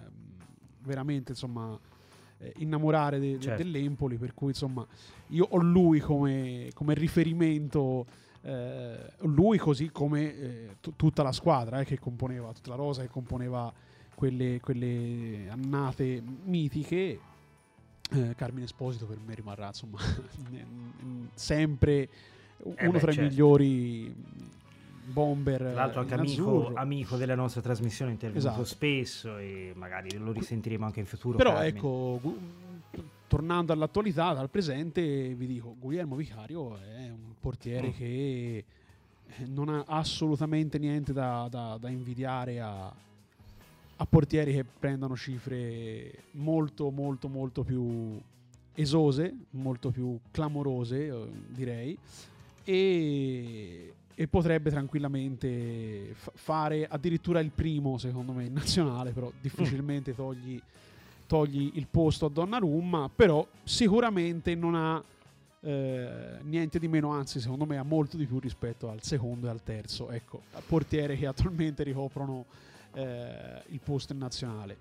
veramente 0.80 1.34
insomma 1.34 1.78
eh, 2.38 2.54
innamorare 2.60 3.20
de- 3.20 3.38
certo. 3.38 3.62
dell'Empoli 3.62 4.16
per 4.16 4.34
cui 4.34 4.52
insomma 4.52 4.88
io 5.28 5.46
ho 5.50 5.58
lui 5.58 6.00
come, 6.00 6.70
come 6.74 6.94
riferimento 6.94 8.06
eh, 8.44 9.12
lui 9.24 9.58
così 9.58 9.92
come 9.92 10.34
eh, 10.40 10.76
t- 10.80 10.94
tutta 10.96 11.22
la 11.22 11.34
squadra 11.34 11.82
eh, 11.82 11.84
che 11.84 12.00
componeva, 12.00 12.54
tutta 12.54 12.70
la 12.70 12.76
rosa 12.78 13.02
che 13.02 13.10
componeva 13.10 13.74
quelle, 14.16 14.62
quelle 14.62 15.50
annate 15.50 16.24
mitiche 16.46 17.20
eh, 18.14 18.36
Carmine 18.36 18.66
Esposito 18.66 19.06
per 19.06 19.18
me 19.26 19.34
rimarrà 19.36 19.68
insomma 19.68 20.00
sempre 21.34 21.94
eh 21.94 22.10
uno 22.64 22.76
eh 22.78 22.88
beh, 22.88 23.00
tra 23.00 23.12
certo. 23.12 23.20
i 23.20 23.24
migliori 23.24 24.16
bomber 25.06 25.62
l'altro 25.62 26.00
anche 26.00 26.14
amico, 26.14 26.72
amico, 26.76 27.18
della 27.18 27.36
nostra 27.36 27.62
trasmissione 27.62 28.12
intervenuto 28.12 28.50
esatto. 28.50 28.66
spesso 28.66 29.38
e 29.38 29.74
magari 29.76 30.18
lo 30.18 30.32
risentiremo 30.32 30.86
anche 30.86 31.02
in 31.02 31.06
futuro 31.06 31.38
però 31.38 31.54
Carmine. 31.54 31.78
ecco 31.78 32.22
tornando 33.28 33.74
all'attualità 33.74 34.34
dal 34.34 34.50
presente 34.50 35.02
vi 35.02 35.46
dico 35.46 35.76
Guglielmo 35.78 36.16
Vicario 36.16 36.78
è 36.78 37.10
un 37.10 37.34
portiere 37.40 37.88
mm. 37.88 37.92
che 37.92 38.66
non 39.48 39.70
ha 39.70 39.84
assolutamente 39.88 40.78
niente 40.78 41.12
da, 41.12 41.48
da, 41.50 41.78
da 41.80 41.90
invidiare 41.90 42.62
a, 42.62 42.94
a 44.04 44.06
portieri 44.06 44.54
che 44.54 44.66
prendono 44.66 45.16
cifre 45.16 46.12
molto 46.32 46.92
molto 46.92 47.30
molto 47.30 47.64
più 47.64 48.20
esose, 48.76 49.34
molto 49.52 49.92
più 49.92 50.20
clamorose 50.30 51.08
eh, 51.08 51.28
direi 51.48 51.98
e, 52.66 53.94
e 54.14 54.28
potrebbe 54.28 54.70
tranquillamente 54.72 56.14
f- 56.16 56.32
fare 56.34 56.86
addirittura 56.86 57.40
il 57.40 57.52
primo 57.52 57.98
secondo 57.98 58.34
me 58.34 58.46
in 58.46 58.54
nazionale 58.54 59.12
però 59.12 59.32
difficilmente 59.40 60.14
togli, 60.14 60.62
togli 61.26 61.72
il 61.76 61.88
posto 61.90 62.26
a 62.26 62.30
Donnarumma 62.30 63.10
però 63.16 63.48
sicuramente 63.64 64.54
non 64.54 64.76
ha 64.76 65.02
eh, 65.66 66.40
niente 66.42 66.78
di 66.78 66.90
meno, 66.90 67.12
anzi 67.12 67.40
secondo 67.40 67.66
me 67.66 67.78
ha 67.78 67.84
molto 67.84 68.18
di 68.18 68.26
più 68.26 68.38
rispetto 68.38 68.90
al 68.90 69.02
secondo 69.02 69.48
e 69.48 69.50
al 69.50 69.64
terzo, 69.64 70.10
ecco, 70.10 70.42
portiere 70.68 71.16
che 71.16 71.26
attualmente 71.26 71.84
ricoprono 71.84 72.44
eh, 72.94 73.64
il 73.68 73.80
posto 73.80 74.14
in 74.14 74.20
nazionale. 74.20 74.78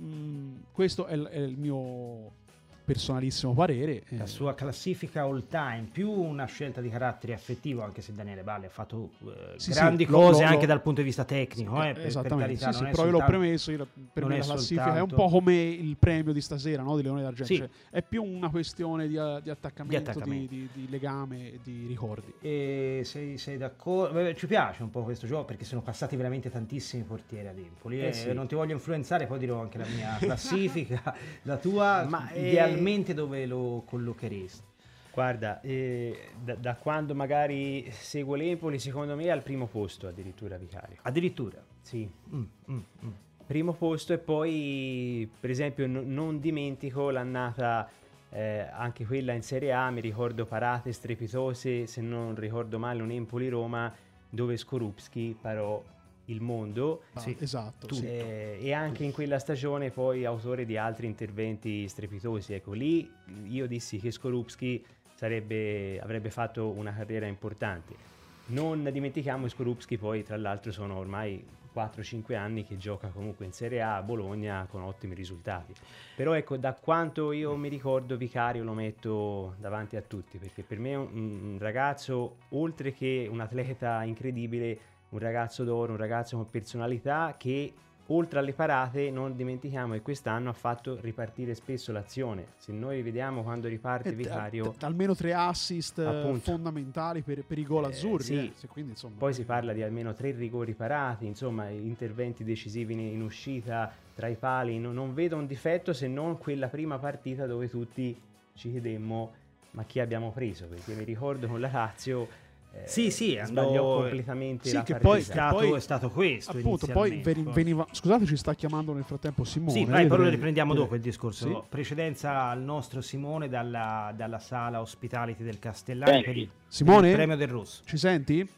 Mm, 0.00 0.56
questo 0.72 1.06
è, 1.06 1.18
è 1.18 1.38
il 1.38 1.58
mio 1.58 2.40
personalissimo 2.84 3.54
parere. 3.54 4.02
La 4.08 4.26
sua 4.26 4.54
classifica 4.54 5.22
all 5.22 5.46
time, 5.48 5.88
più 5.90 6.10
una 6.10 6.44
scelta 6.44 6.80
di 6.80 6.88
carattere 6.88 7.32
affettivo, 7.32 7.82
anche 7.82 8.02
se 8.02 8.12
Daniele 8.12 8.42
Valle 8.42 8.66
ha 8.66 8.70
fatto 8.70 9.10
eh, 9.24 9.54
sì, 9.56 9.72
grandi 9.72 10.04
sì, 10.04 10.10
cose 10.10 10.42
lo, 10.42 10.48
anche 10.48 10.62
lo, 10.62 10.66
dal 10.66 10.82
punto 10.82 11.00
di 11.00 11.06
vista 11.06 11.24
tecnico. 11.24 11.80
Sì, 11.80 11.88
eh, 11.88 11.92
per, 11.92 12.06
esattamente, 12.06 12.52
per 12.52 12.58
carità, 12.58 12.72
sì, 12.72 12.90
però 12.90 13.04
io 13.04 13.10
l'ho 13.10 13.24
premesso, 13.24 13.70
io, 13.70 13.86
per 14.12 14.24
me 14.24 14.38
la 14.38 14.44
classifica 14.44 14.84
soltanto... 14.84 15.14
è 15.14 15.18
un 15.18 15.24
po' 15.24 15.28
come 15.28 15.54
il 15.54 15.96
premio 15.96 16.32
di 16.32 16.40
stasera 16.40 16.82
no, 16.82 16.96
di 16.96 17.02
Leone 17.02 17.22
d'Argento, 17.22 17.54
cioè, 17.54 17.68
è 17.90 18.02
più 18.02 18.22
una 18.22 18.50
questione 18.50 19.06
di, 19.06 19.12
di 19.42 19.50
attaccamento, 19.50 19.86
di, 19.86 19.96
attaccamento. 19.96 20.54
Di, 20.54 20.68
di, 20.72 20.86
legame, 20.90 21.60
di 21.62 21.86
ricordi. 21.86 22.32
E 22.40 23.02
sei, 23.04 23.38
sei 23.38 23.56
d'accordo? 23.56 24.14
Beh, 24.14 24.34
ci 24.34 24.46
piace 24.46 24.82
un 24.82 24.90
po' 24.90 25.02
questo 25.02 25.26
gioco 25.26 25.44
perché 25.44 25.64
sono 25.64 25.82
passati 25.82 26.16
veramente 26.16 26.50
tantissimi 26.50 27.02
portieri 27.04 27.48
ad 27.48 27.58
Empoli 27.58 28.00
eh, 28.00 28.32
non 28.32 28.46
ti 28.46 28.54
voglio 28.54 28.72
influenzare, 28.72 29.26
poi 29.26 29.38
dirò 29.38 29.60
anche 29.60 29.78
la 29.78 29.86
mia 29.86 30.16
classifica, 30.20 31.14
la 31.42 31.56
tua, 31.56 32.04
ma 32.08 32.30
idealmente 32.32 32.71
idealmente 32.72 33.14
dove 33.14 33.46
lo 33.46 33.82
collocheresti? 33.86 34.70
Guarda, 35.12 35.60
eh, 35.60 36.30
da, 36.42 36.54
da, 36.54 36.74
quando 36.74 37.14
magari 37.14 37.86
seguo 37.90 38.34
l'Empoli, 38.34 38.78
secondo 38.78 39.14
me 39.14 39.24
è 39.24 39.28
al 39.28 39.42
primo 39.42 39.66
posto 39.66 40.08
addirittura 40.08 40.56
Vicario. 40.56 40.96
Addirittura? 41.02 41.62
Sì. 41.82 42.10
Mm, 42.34 42.42
mm, 42.70 42.78
mm. 43.04 43.10
Primo 43.46 43.74
posto 43.74 44.14
e 44.14 44.18
poi, 44.18 45.30
per 45.38 45.50
esempio, 45.50 45.86
n- 45.86 46.04
non 46.06 46.40
dimentico 46.40 47.10
l'annata, 47.10 47.86
eh, 48.30 48.60
anche 48.72 49.04
quella 49.04 49.34
in 49.34 49.42
Serie 49.42 49.72
A, 49.72 49.90
mi 49.90 50.00
ricordo 50.00 50.46
parate 50.46 50.92
strepitose, 50.92 51.86
se 51.86 52.00
non 52.00 52.34
ricordo 52.34 52.78
male, 52.78 53.02
un 53.02 53.10
Empoli-Roma, 53.10 53.92
dove 54.30 54.56
Skorupski 54.56 55.36
parò 55.38 55.82
il 56.26 56.40
mondo. 56.40 57.02
Ah, 57.14 57.20
sì, 57.20 57.36
esatto. 57.38 57.92
Sì. 57.94 58.06
Eh, 58.06 58.58
e 58.60 58.72
anche 58.72 59.04
in 59.04 59.12
quella 59.12 59.38
stagione 59.38 59.90
poi 59.90 60.24
autore 60.24 60.64
di 60.64 60.76
altri 60.76 61.06
interventi 61.06 61.88
strepitosi. 61.88 62.54
Ecco, 62.54 62.72
lì 62.72 63.10
io 63.48 63.66
dissi 63.66 63.98
che 63.98 64.10
Skorupski 64.10 64.84
sarebbe, 65.14 66.00
avrebbe 66.00 66.30
fatto 66.30 66.68
una 66.68 66.94
carriera 66.94 67.26
importante. 67.26 68.10
Non 68.46 68.88
dimentichiamo 68.90 69.44
che 69.44 69.50
Skorupski 69.50 69.96
poi 69.98 70.22
tra 70.22 70.36
l'altro 70.36 70.72
sono 70.72 70.96
ormai 70.96 71.44
4-5 71.74 72.34
anni 72.36 72.64
che 72.64 72.76
gioca 72.76 73.08
comunque 73.08 73.46
in 73.46 73.52
Serie 73.52 73.80
A 73.80 73.96
a 73.96 74.02
Bologna 74.02 74.66
con 74.68 74.82
ottimi 74.82 75.14
risultati. 75.14 75.72
Però 76.14 76.34
ecco, 76.34 76.56
da 76.56 76.74
quanto 76.74 77.32
io 77.32 77.56
mi 77.56 77.68
ricordo 77.68 78.16
Vicario 78.16 78.62
lo 78.62 78.74
metto 78.74 79.54
davanti 79.58 79.96
a 79.96 80.02
tutti, 80.02 80.38
perché 80.38 80.62
per 80.62 80.78
me 80.78 80.90
è 80.90 80.96
un, 80.96 81.08
un 81.12 81.56
ragazzo, 81.58 82.36
oltre 82.50 82.92
che 82.92 83.26
un 83.30 83.40
atleta 83.40 84.02
incredibile, 84.02 84.78
un 85.12 85.18
ragazzo 85.18 85.64
d'oro, 85.64 85.92
un 85.92 85.98
ragazzo 85.98 86.36
con 86.36 86.48
personalità 86.48 87.34
che 87.38 87.72
oltre 88.06 88.38
alle 88.40 88.52
parate 88.52 89.10
non 89.10 89.36
dimentichiamo 89.36 89.92
che 89.94 90.02
quest'anno 90.02 90.50
ha 90.50 90.54
fatto 90.54 90.98
ripartire 91.00 91.54
spesso 91.54 91.92
l'azione. 91.92 92.46
Se 92.56 92.72
noi 92.72 93.00
vediamo 93.02 93.42
quando 93.42 93.68
riparte 93.68 94.10
eh, 94.10 94.12
Vicario... 94.12 94.74
Almeno 94.80 95.14
tre 95.14 95.32
assist 95.32 95.98
eh, 95.98 96.04
appunto, 96.04 96.50
fondamentali 96.50 97.22
per, 97.22 97.44
per, 97.44 97.58
i 97.58 97.64
gol 97.64 97.84
eh, 97.84 97.88
azzurri. 97.88 98.24
Sì. 98.24 98.52
Eh, 98.60 98.66
quindi, 98.66 98.92
insomma, 98.92 99.14
Poi 99.18 99.32
si 99.32 99.44
parla 99.44 99.72
di 99.72 99.82
almeno 99.82 100.14
tre 100.14 100.32
rigori 100.32 100.74
parati, 100.74 101.26
insomma 101.26 101.68
interventi 101.68 102.44
decisivi 102.44 102.92
in, 102.94 103.00
in 103.00 103.22
uscita 103.22 103.90
tra 104.14 104.26
i 104.26 104.34
pali. 104.34 104.78
No, 104.78 104.92
non 104.92 105.14
vedo 105.14 105.36
un 105.36 105.46
difetto 105.46 105.92
se 105.92 106.08
non 106.08 106.38
quella 106.38 106.68
prima 106.68 106.98
partita 106.98 107.46
dove 107.46 107.68
tutti 107.68 108.18
ci 108.54 108.70
chiedemmo 108.70 109.40
ma 109.72 109.84
chi 109.84 110.00
abbiamo 110.00 110.32
preso? 110.32 110.66
Perché 110.66 110.92
mi 110.94 111.04
ricordo 111.04 111.46
con 111.46 111.58
la 111.58 111.70
Lazio 111.72 112.28
eh, 112.74 112.86
sì, 112.86 113.10
sì, 113.10 113.36
andò 113.36 114.00
completamente 114.00 114.68
sì, 114.68 114.74
la 114.74 114.82
che 114.82 114.94
poi, 114.94 115.22
che 115.22 115.46
poi, 115.50 115.72
è 115.74 115.80
stato 115.80 116.08
questo. 116.08 116.52
Appunto, 116.52 116.86
poi 116.86 117.20
veniva. 117.22 117.86
Scusate, 117.90 118.24
ci 118.24 118.36
sta 118.36 118.54
chiamando 118.54 118.94
nel 118.94 119.04
frattempo 119.04 119.44
Simone. 119.44 119.72
Sì, 119.72 119.84
vai, 119.84 120.06
poi 120.06 120.18
lo 120.18 120.28
riprendiamo 120.28 120.72
dopo 120.72 120.94
il 120.94 121.02
discorso. 121.02 121.46
Sì. 121.46 121.58
Precedenza 121.68 122.44
al 122.44 122.62
nostro 122.62 123.02
Simone 123.02 123.50
dalla, 123.50 124.12
dalla 124.16 124.38
sala 124.38 124.80
hospitality 124.80 125.42
del 125.44 125.58
Castellani 125.58 126.22
per 126.22 126.36
il, 126.36 126.48
Simone? 126.66 127.00
Per 127.00 127.08
il 127.10 127.14
premio 127.16 127.36
del 127.36 127.48
Rosso. 127.48 127.82
Ci 127.84 127.98
senti? 127.98 128.48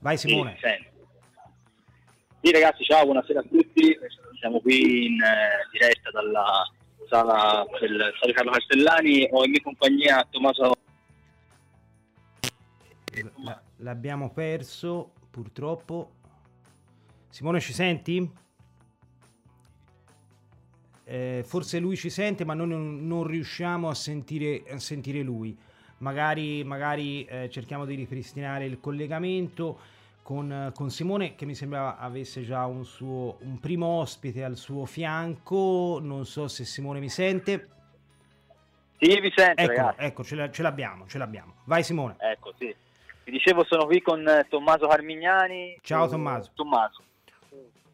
Vai, 0.00 0.18
Simone. 0.18 0.56
Sì, 0.60 0.88
sì, 2.42 2.52
ragazzi, 2.52 2.82
ciao, 2.84 3.04
buonasera 3.04 3.38
a 3.38 3.44
tutti. 3.48 3.96
Siamo 4.40 4.60
qui 4.60 5.06
in 5.06 5.20
eh, 5.20 5.68
diretta 5.70 6.10
dalla 6.10 6.68
sala 7.08 7.64
del 7.78 8.12
Stadio 8.16 8.34
Carlo 8.34 8.50
Castellani. 8.50 9.28
Ho 9.30 9.44
in 9.44 9.50
mia 9.50 9.60
compagnia 9.62 10.26
Tommaso 10.28 10.72
l'abbiamo 13.80 14.30
perso 14.30 15.12
purtroppo. 15.30 16.12
Simone 17.28 17.60
ci 17.60 17.72
senti? 17.72 18.30
Eh, 21.04 21.42
forse 21.44 21.78
lui 21.78 21.96
ci 21.96 22.10
sente, 22.10 22.44
ma 22.44 22.54
noi 22.54 22.68
non, 22.68 23.06
non 23.06 23.24
riusciamo 23.24 23.88
a 23.88 23.94
sentire, 23.94 24.62
a 24.70 24.78
sentire 24.78 25.22
lui. 25.22 25.56
Magari, 25.98 26.64
magari 26.64 27.24
eh, 27.24 27.50
cerchiamo 27.50 27.84
di 27.84 27.94
ripristinare 27.94 28.64
il 28.64 28.80
collegamento 28.80 29.78
con, 30.22 30.70
con, 30.74 30.90
Simone, 30.90 31.34
che 31.34 31.44
mi 31.44 31.54
sembra 31.54 31.98
avesse 31.98 32.42
già 32.42 32.64
un, 32.66 32.84
suo, 32.84 33.38
un 33.40 33.58
primo 33.58 33.86
ospite 33.86 34.44
al 34.44 34.56
suo 34.56 34.86
fianco. 34.86 35.98
Non 36.00 36.24
so 36.26 36.48
se 36.48 36.64
Simone 36.64 37.00
mi 37.00 37.08
sente. 37.08 37.68
Sì, 38.98 39.18
mi 39.20 39.32
sento. 39.34 39.62
Ecco, 39.62 39.96
ecco 39.96 40.24
ce, 40.24 40.62
l'abbiamo, 40.62 41.06
ce 41.06 41.18
l'abbiamo. 41.18 41.54
Vai, 41.64 41.82
Simone. 41.82 42.16
Ecco, 42.18 42.52
sì. 42.56 42.74
Vi 43.30 43.36
dicevo, 43.36 43.62
sono 43.62 43.86
qui 43.86 44.02
con 44.02 44.26
eh, 44.26 44.48
Tommaso 44.48 44.88
Carmignani. 44.88 45.78
Ciao 45.82 46.08
Tommaso. 46.08 46.50
Tommaso. 46.52 47.00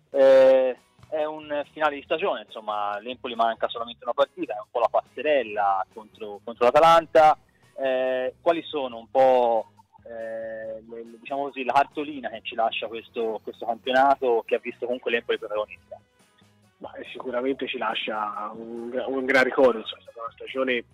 Eh, 0.08 0.74
è 1.10 1.24
un 1.26 1.62
finale 1.72 1.96
di 1.96 2.02
stagione, 2.04 2.44
insomma, 2.46 2.98
l'Empoli 3.00 3.34
manca 3.34 3.68
solamente 3.68 4.02
una 4.02 4.14
partita, 4.14 4.54
è 4.54 4.58
un 4.58 4.70
po' 4.70 4.80
la 4.80 4.88
passerella 4.88 5.84
contro, 5.92 6.40
contro 6.42 6.64
l'Atalanta. 6.64 7.36
Eh, 7.74 8.36
quali 8.40 8.62
sono 8.62 8.96
un 8.96 9.10
po' 9.10 9.72
eh, 10.04 10.82
le, 10.88 11.04
diciamo 11.20 11.42
così, 11.42 11.64
la 11.64 11.74
cartolina 11.74 12.30
che 12.30 12.40
ci 12.42 12.54
lascia 12.54 12.86
questo, 12.86 13.38
questo 13.42 13.66
campionato 13.66 14.42
che 14.46 14.54
ha 14.54 14.58
visto 14.58 14.86
comunque 14.86 15.10
l'Empoli 15.10 15.36
protagonista? 15.36 16.00
Beh, 16.78 17.08
sicuramente 17.12 17.68
ci 17.68 17.76
lascia 17.76 18.50
un, 18.54 19.04
un 19.06 19.24
gran 19.26 19.44
ricordo, 19.44 19.80
insomma, 19.80 20.00
è 20.00 20.04
stata 20.04 20.20
una 20.20 20.32
stagione 20.32 20.84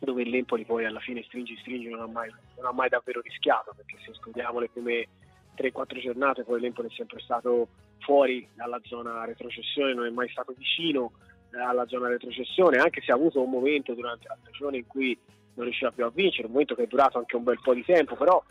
dove 0.00 0.24
l'Empoli 0.24 0.64
poi 0.64 0.84
alla 0.84 1.00
fine 1.00 1.22
stringi 1.24 1.56
stringi 1.58 1.88
non 1.88 2.00
ha 2.00 2.06
mai, 2.06 2.30
non 2.56 2.66
ha 2.66 2.72
mai 2.72 2.88
davvero 2.88 3.20
rischiato 3.20 3.72
perché 3.74 3.96
se 4.04 4.12
studiamo 4.14 4.58
le 4.58 4.68
prime 4.68 5.08
3-4 5.56 6.00
giornate 6.00 6.44
poi 6.44 6.60
l'Empoli 6.60 6.88
è 6.88 6.94
sempre 6.94 7.20
stato 7.20 7.68
fuori 8.00 8.46
dalla 8.54 8.80
zona 8.84 9.24
retrocessione, 9.24 9.94
non 9.94 10.06
è 10.06 10.10
mai 10.10 10.28
stato 10.28 10.54
vicino 10.56 11.12
eh, 11.52 11.60
alla 11.60 11.86
zona 11.86 12.08
retrocessione, 12.08 12.78
anche 12.78 13.00
se 13.00 13.12
ha 13.12 13.14
avuto 13.14 13.42
un 13.42 13.50
momento 13.50 13.94
durante 13.94 14.28
la 14.28 14.36
stagione 14.42 14.78
in 14.78 14.86
cui 14.86 15.18
non 15.54 15.64
riusciva 15.64 15.90
più 15.90 16.04
a 16.04 16.10
vincere, 16.10 16.46
un 16.46 16.52
momento 16.52 16.74
che 16.74 16.84
è 16.84 16.86
durato 16.86 17.18
anche 17.18 17.36
un 17.36 17.44
bel 17.44 17.58
po' 17.60 17.74
di 17.74 17.84
tempo, 17.84 18.14
però 18.14 18.42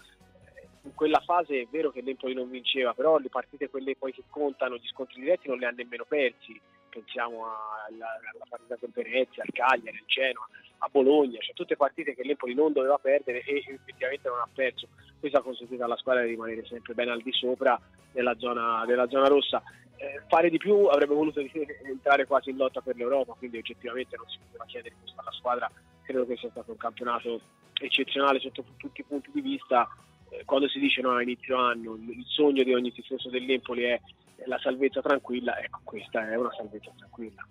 eh, 0.55 0.67
in 0.81 0.93
quella 0.93 1.21
fase 1.23 1.61
è 1.61 1.67
vero 1.69 1.91
che 1.91 2.01
l'Empoli 2.01 2.33
non 2.33 2.49
vinceva, 2.49 2.93
però 2.93 3.17
le 3.17 3.29
partite 3.29 3.69
quelle 3.69 3.95
poi 3.95 4.11
che 4.11 4.23
contano, 4.29 4.75
gli 4.75 4.87
scontri 4.87 5.21
diretti 5.21 5.47
non 5.47 5.57
li 5.57 5.65
ha 5.65 5.69
nemmeno 5.69 6.05
persi, 6.07 6.59
pensiamo 6.95 7.43
alla, 7.87 8.07
alla 8.07 8.45
partita 8.47 8.77
con 8.77 8.89
Venezia, 8.93 9.43
al 9.43 9.51
Cagliari, 9.51 9.97
al 9.97 10.05
Genoa, 10.05 10.47
a 10.79 10.87
Bologna, 10.89 11.39
cioè 11.39 11.53
tutte 11.53 11.75
partite 11.75 12.15
che 12.15 12.23
l'Empoli 12.23 12.53
non 12.53 12.71
doveva 12.71 12.97
perdere 12.97 13.41
e 13.43 13.63
effettivamente 13.67 14.29
non 14.29 14.39
ha 14.39 14.47
perso. 14.51 14.87
Questo 15.19 15.37
ha 15.37 15.43
consentito 15.43 15.83
alla 15.83 15.97
squadra 15.97 16.23
di 16.23 16.29
rimanere 16.29 16.65
sempre 16.65 16.93
ben 16.93 17.09
al 17.09 17.21
di 17.21 17.33
sopra 17.33 17.79
nella 18.13 18.35
zona, 18.37 18.83
nella 18.83 19.07
zona 19.09 19.27
rossa. 19.27 19.61
Eh, 19.97 20.21
fare 20.27 20.49
di 20.49 20.57
più 20.57 20.85
avrebbe 20.85 21.13
voluto 21.13 21.39
entrare 21.39 22.25
quasi 22.25 22.51
in 22.51 22.57
lotta 22.57 22.81
per 22.81 22.95
l'Europa, 22.95 23.33
quindi 23.33 23.57
oggettivamente 23.57 24.15
non 24.15 24.27
si 24.29 24.37
poteva 24.45 24.65
chiedere 24.65 24.95
questo 24.99 25.19
alla 25.19 25.31
squadra. 25.31 25.69
Credo 26.03 26.25
che 26.25 26.37
sia 26.37 26.49
stato 26.49 26.71
un 26.71 26.77
campionato 26.77 27.41
eccezionale 27.73 28.39
sotto 28.39 28.63
tutti 28.77 29.01
i 29.01 29.05
punti 29.05 29.31
di 29.33 29.41
vista. 29.41 29.87
Eh, 30.29 30.43
quando 30.45 30.67
si 30.67 30.79
dice 30.79 31.01
no, 31.01 31.11
a 31.11 31.21
inizio 31.21 31.57
anno 31.57 31.95
il 31.95 32.25
sogno 32.27 32.63
di 32.63 32.73
ogni 32.73 32.91
tifoso 32.91 33.29
dell'Empoli 33.29 33.83
è 33.83 33.99
la 34.45 34.59
salvezza 34.59 35.01
tranquilla, 35.01 35.57
ecco 35.59 35.79
questa 35.83 36.29
è 36.29 36.35
una 36.35 36.53
salvezza 36.53 36.91
tranquilla. 36.97 37.45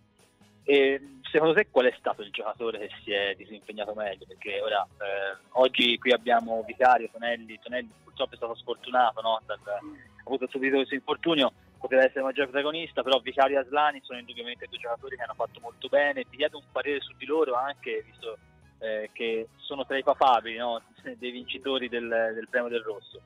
E 0.66 1.18
secondo 1.30 1.54
te 1.54 1.68
qual 1.70 1.86
è 1.86 1.94
stato 1.98 2.22
il 2.22 2.30
giocatore 2.30 2.78
che 2.78 2.90
si 3.02 3.12
è 3.12 3.34
disimpegnato 3.36 3.92
meglio? 3.94 4.24
Perché 4.26 4.60
ora 4.60 4.82
eh, 4.82 5.36
oggi 5.52 5.98
qui 5.98 6.12
abbiamo 6.12 6.62
Vicario, 6.66 7.10
Tonelli, 7.12 7.58
Tonelli 7.62 7.90
purtroppo 8.02 8.34
è 8.34 8.36
stato 8.36 8.54
sfortunato, 8.54 9.20
no? 9.20 9.40
Dal, 9.44 9.58
ha 9.66 9.80
avuto 10.24 10.48
subito 10.48 10.76
questo 10.76 10.94
infortunio, 10.94 11.52
poteva 11.78 12.02
essere 12.02 12.20
il 12.20 12.26
maggiore 12.26 12.48
protagonista, 12.48 13.02
però 13.02 13.18
Vicario 13.18 13.58
e 13.58 13.60
Aslani 13.60 14.00
sono 14.02 14.18
indubbiamente 14.18 14.66
due 14.68 14.78
giocatori 14.78 15.16
che 15.16 15.22
hanno 15.22 15.34
fatto 15.34 15.60
molto 15.60 15.88
bene. 15.88 16.24
Ti 16.24 16.36
chiedo 16.36 16.58
un 16.58 16.64
parere 16.72 17.00
su 17.00 17.12
di 17.18 17.26
loro 17.26 17.54
anche, 17.54 18.02
visto 18.06 18.38
eh, 18.78 19.10
che 19.12 19.48
sono 19.56 19.84
tra 19.84 19.98
i 19.98 20.02
papabili 20.02 20.56
no? 20.56 20.80
dei 21.18 21.30
vincitori 21.30 21.88
del, 21.88 22.08
del 22.08 22.48
premio 22.48 22.70
del 22.70 22.82
Rosso. 22.82 23.20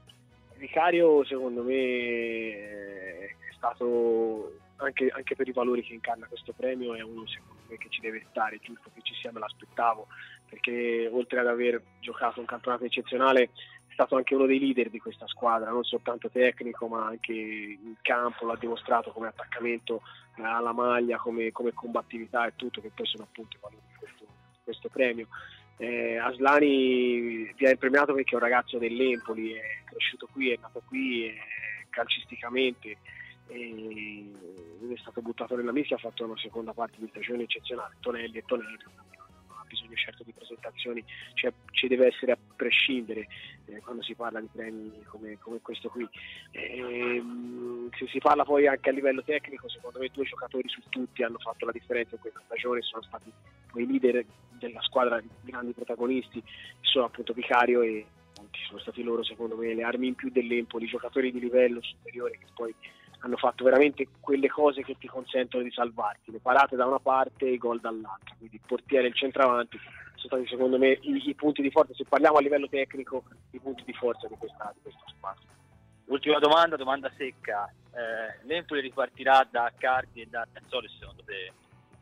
Vicario 0.56 1.24
secondo 1.24 1.62
me 1.62 3.07
stato 3.58 4.52
anche, 4.76 5.08
anche, 5.08 5.34
per 5.34 5.48
i 5.48 5.52
valori 5.52 5.82
che 5.82 5.92
incarna 5.92 6.26
questo 6.26 6.52
premio 6.52 6.94
è 6.94 7.02
uno 7.02 7.26
secondo 7.26 7.62
me 7.68 7.76
che 7.76 7.88
ci 7.90 8.00
deve 8.00 8.24
stare, 8.30 8.58
giusto 8.62 8.90
che 8.94 9.00
ci 9.02 9.14
sia, 9.14 9.32
me 9.32 9.40
l'aspettavo, 9.40 10.06
perché 10.48 11.08
oltre 11.12 11.40
ad 11.40 11.48
aver 11.48 11.82
giocato 12.00 12.40
un 12.40 12.46
campionato 12.46 12.84
eccezionale 12.84 13.42
è 13.42 13.92
stato 13.92 14.16
anche 14.16 14.34
uno 14.34 14.46
dei 14.46 14.60
leader 14.60 14.88
di 14.88 15.00
questa 15.00 15.26
squadra, 15.26 15.70
non 15.70 15.82
soltanto 15.82 16.30
tecnico 16.30 16.86
ma 16.86 17.06
anche 17.06 17.32
in 17.32 17.96
campo, 18.00 18.46
l'ha 18.46 18.56
dimostrato 18.56 19.10
come 19.10 19.26
attaccamento 19.26 20.02
alla 20.36 20.72
maglia, 20.72 21.18
come, 21.18 21.50
come 21.50 21.72
combattività 21.72 22.46
e 22.46 22.52
tutto, 22.54 22.80
che 22.80 22.92
poi 22.94 23.06
sono 23.06 23.24
appunto 23.24 23.56
i 23.56 23.60
valori 23.60 23.82
di 23.88 23.98
questo, 23.98 24.26
questo 24.62 24.88
premio. 24.88 25.26
Eh, 25.80 26.16
Aslani 26.16 27.52
viene 27.56 27.76
premiato 27.76 28.12
perché 28.12 28.32
è 28.32 28.34
un 28.34 28.40
ragazzo 28.40 28.78
dell'Empoli, 28.78 29.52
è 29.52 29.82
cresciuto 29.84 30.28
qui, 30.32 30.50
è 30.50 30.58
nato 30.60 30.82
qui, 30.86 31.26
è 31.26 31.34
calcisticamente 31.90 32.98
ed 33.48 34.92
è 34.92 34.96
stato 34.98 35.20
buttato 35.20 35.56
nella 35.56 35.72
mischia, 35.72 35.96
ha 35.96 36.00
fatto 36.00 36.24
una 36.24 36.38
seconda 36.38 36.72
parte 36.72 36.96
di 36.98 37.08
stagione 37.08 37.44
eccezionale, 37.44 37.96
Tonelli 38.00 38.38
e 38.38 38.44
Tonelli 38.46 38.76
non 39.48 39.58
ha 39.58 39.64
bisogno 39.66 39.94
certo 39.94 40.22
di 40.22 40.32
presentazioni, 40.32 41.04
cioè, 41.34 41.52
ci 41.72 41.88
deve 41.88 42.06
essere 42.06 42.32
a 42.32 42.38
prescindere 42.56 43.26
eh, 43.66 43.80
quando 43.80 44.02
si 44.02 44.14
parla 44.14 44.40
di 44.40 44.48
premi 44.52 45.02
come, 45.04 45.38
come 45.38 45.60
questo 45.60 45.88
qui. 45.88 46.08
E, 46.50 47.22
se 47.96 48.06
si 48.08 48.18
parla 48.18 48.44
poi 48.44 48.66
anche 48.66 48.90
a 48.90 48.92
livello 48.92 49.22
tecnico, 49.22 49.68
secondo 49.68 49.98
me 49.98 50.08
due 50.12 50.24
giocatori 50.24 50.68
su 50.68 50.80
tutti 50.88 51.22
hanno 51.22 51.38
fatto 51.38 51.64
la 51.64 51.72
differenza 51.72 52.14
in 52.14 52.20
questa 52.20 52.42
stagione, 52.44 52.82
sono 52.82 53.02
stati 53.02 53.32
i 53.74 53.86
leader 53.86 54.24
della 54.58 54.82
squadra, 54.82 55.18
i 55.18 55.28
grandi 55.44 55.72
protagonisti, 55.72 56.42
sono 56.80 57.06
appunto 57.06 57.32
Vicario 57.32 57.82
e 57.82 58.06
sono 58.66 58.78
stati 58.80 59.02
loro 59.02 59.22
secondo 59.24 59.56
me 59.56 59.74
le 59.74 59.82
armi 59.82 60.08
in 60.08 60.14
più 60.14 60.30
dell'Empoli, 60.30 60.86
giocatori 60.86 61.32
di 61.32 61.40
livello 61.40 61.82
superiore 61.82 62.38
che 62.38 62.46
poi 62.54 62.74
hanno 63.20 63.36
fatto 63.36 63.64
veramente 63.64 64.06
quelle 64.20 64.48
cose 64.48 64.82
che 64.82 64.96
ti 64.98 65.08
consentono 65.08 65.62
di 65.62 65.70
salvarti, 65.70 66.30
le 66.30 66.40
parate 66.40 66.76
da 66.76 66.86
una 66.86 66.98
parte 67.00 67.46
e 67.46 67.52
i 67.52 67.58
gol 67.58 67.80
dall'altra, 67.80 68.34
quindi 68.36 68.56
il 68.56 68.62
portiere 68.66 69.06
e 69.06 69.08
il 69.08 69.14
centravanti 69.14 69.78
sono 70.14 70.34
stati 70.34 70.46
secondo 70.48 70.78
me 70.78 70.98
i, 71.00 71.28
i, 71.28 71.34
punti 71.34 71.62
di 71.62 71.70
forza, 71.70 71.94
se 71.94 72.04
parliamo 72.04 72.38
a 72.38 72.40
livello 72.40 72.68
tecnico, 72.68 73.24
i 73.52 73.58
punti 73.60 73.82
di 73.84 73.92
forza 73.92 74.26
di 74.26 74.34
questa, 74.36 74.72
di 74.74 74.80
questa 74.82 75.04
squadra. 75.06 75.42
Ultima 76.06 76.38
domanda, 76.38 76.76
domanda 76.76 77.10
secca, 77.16 77.70
eh, 77.92 78.44
l'Empoli 78.46 78.80
ripartirà 78.80 79.46
da 79.48 79.72
Cardi 79.76 80.22
e 80.22 80.26
da 80.26 80.46
Tazzoli 80.50 80.88
secondo 80.98 81.22
te? 81.24 81.52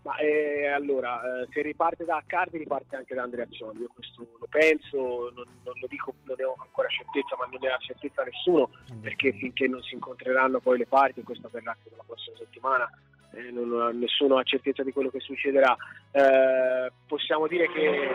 Ma 0.07 0.17
eh, 0.19 0.69
allora, 0.69 1.21
eh, 1.21 1.49
se 1.51 1.63
riparte 1.63 2.05
da 2.05 2.19
Accardi 2.19 2.59
riparte 2.59 2.95
anche 2.95 3.13
da 3.17 3.25
Andrea 3.25 3.43
Andreazzoli, 3.43 3.81
io 3.81 3.91
questo 3.93 4.25
lo 4.39 4.47
penso, 4.49 5.33
non, 5.35 5.45
non, 5.65 5.75
lo 5.81 5.87
dico, 5.89 6.15
non 6.23 6.37
ne 6.39 6.45
ho 6.45 6.55
ancora 6.61 6.87
certezza, 6.87 7.35
ma 7.37 7.49
non 7.51 7.59
ne 7.61 7.71
ha 7.71 7.77
certezza 7.79 8.23
nessuno, 8.23 8.71
perché 9.03 9.33
finché 9.33 9.67
non 9.67 9.83
si 9.83 9.95
incontreranno 9.95 10.61
poi 10.61 10.79
le 10.79 10.87
parti, 10.87 11.25
questo 11.25 11.49
avverrà 11.49 11.73
anche 11.73 11.91
la 11.97 12.05
prossima 12.07 12.37
settimana, 12.37 12.89
eh, 13.33 13.51
non, 13.51 13.99
nessuno 13.99 14.39
ha 14.39 14.45
certezza 14.45 14.85
di 14.85 14.93
quello 14.93 15.11
che 15.11 15.19
succederà. 15.19 15.77
Eh, 16.13 16.93
possiamo 17.09 17.49
dire 17.49 17.67
che 17.67 18.15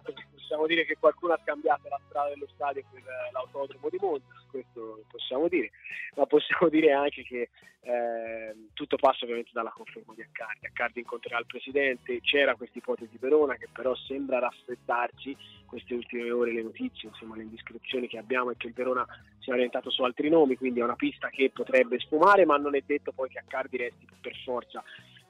possiamo 0.00 0.66
dire 0.66 0.84
che 0.84 0.96
qualcuno 0.98 1.32
ha 1.32 1.40
scambiato 1.42 1.88
la 1.88 2.00
strada 2.06 2.28
dello 2.30 2.48
stadio 2.54 2.84
per 2.90 3.00
eh, 3.00 3.32
l'autodromo 3.32 3.88
di 3.88 3.98
Monza, 4.00 4.26
questo 4.50 5.04
possiamo 5.08 5.48
dire, 5.48 5.70
ma 6.16 6.26
possiamo 6.26 6.68
dire 6.70 6.92
anche 6.92 7.22
che 7.24 7.50
eh, 7.80 8.54
tutto 8.72 8.96
passa 8.96 9.24
ovviamente 9.24 9.50
dalla 9.52 9.70
conferma 9.70 10.14
di 10.14 10.22
Accardi. 10.22 10.66
Accardi 10.66 11.00
incontrerà 11.00 11.38
il 11.38 11.46
presidente, 11.46 12.20
c'era 12.20 12.54
questa 12.54 12.78
ipotesi 12.78 13.16
Verona 13.18 13.56
che 13.56 13.68
però 13.72 13.94
sembra 13.94 14.38
raffreddarsi 14.38 15.36
queste 15.66 15.94
ultime 15.94 16.30
ore 16.30 16.52
le 16.52 16.62
notizie, 16.62 17.08
insomma 17.08 17.36
le 17.36 17.42
indiscrezioni 17.42 18.06
che 18.06 18.18
abbiamo 18.18 18.50
è 18.50 18.56
che 18.56 18.68
il 18.68 18.74
Verona 18.74 19.06
sia 19.40 19.54
orientato 19.54 19.90
su 19.90 20.02
altri 20.02 20.28
nomi, 20.28 20.56
quindi 20.56 20.80
è 20.80 20.84
una 20.84 20.96
pista 20.96 21.28
che 21.28 21.50
potrebbe 21.50 21.98
sfumare, 21.98 22.44
ma 22.44 22.56
non 22.56 22.74
è 22.74 22.82
detto 22.84 23.12
poi 23.12 23.28
che 23.28 23.38
Accardi 23.38 23.76
resti 23.76 24.06
per 24.20 24.34
forza. 24.44 24.82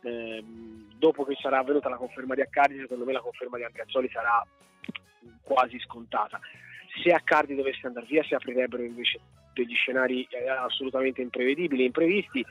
Eh, 0.05 0.45
dopo 0.99 1.25
che 1.25 1.37
sarà 1.41 1.59
avvenuta 1.59 1.89
la 1.89 1.97
conferma 1.97 2.35
di 2.35 2.43
Accardi, 2.43 2.79
secondo 2.79 3.05
me 3.05 3.13
la 3.13 3.21
conferma 3.21 3.57
di 3.57 3.65
Andreazzoli 3.65 4.09
sarà 4.11 4.47
quasi 5.43 5.79
scontata. 5.81 6.39
Se 7.03 7.11
Accardi 7.11 7.55
dovesse 7.55 7.87
andare 7.87 8.07
via 8.07 8.23
si 8.23 8.35
aprirebbero 8.35 8.83
invece 8.83 9.21
degli 9.53 9.75
scenari 9.75 10.27
eh, 10.31 10.49
assolutamente 10.49 11.23
imprevedibili, 11.23 11.85
imprevisti, 11.85 12.45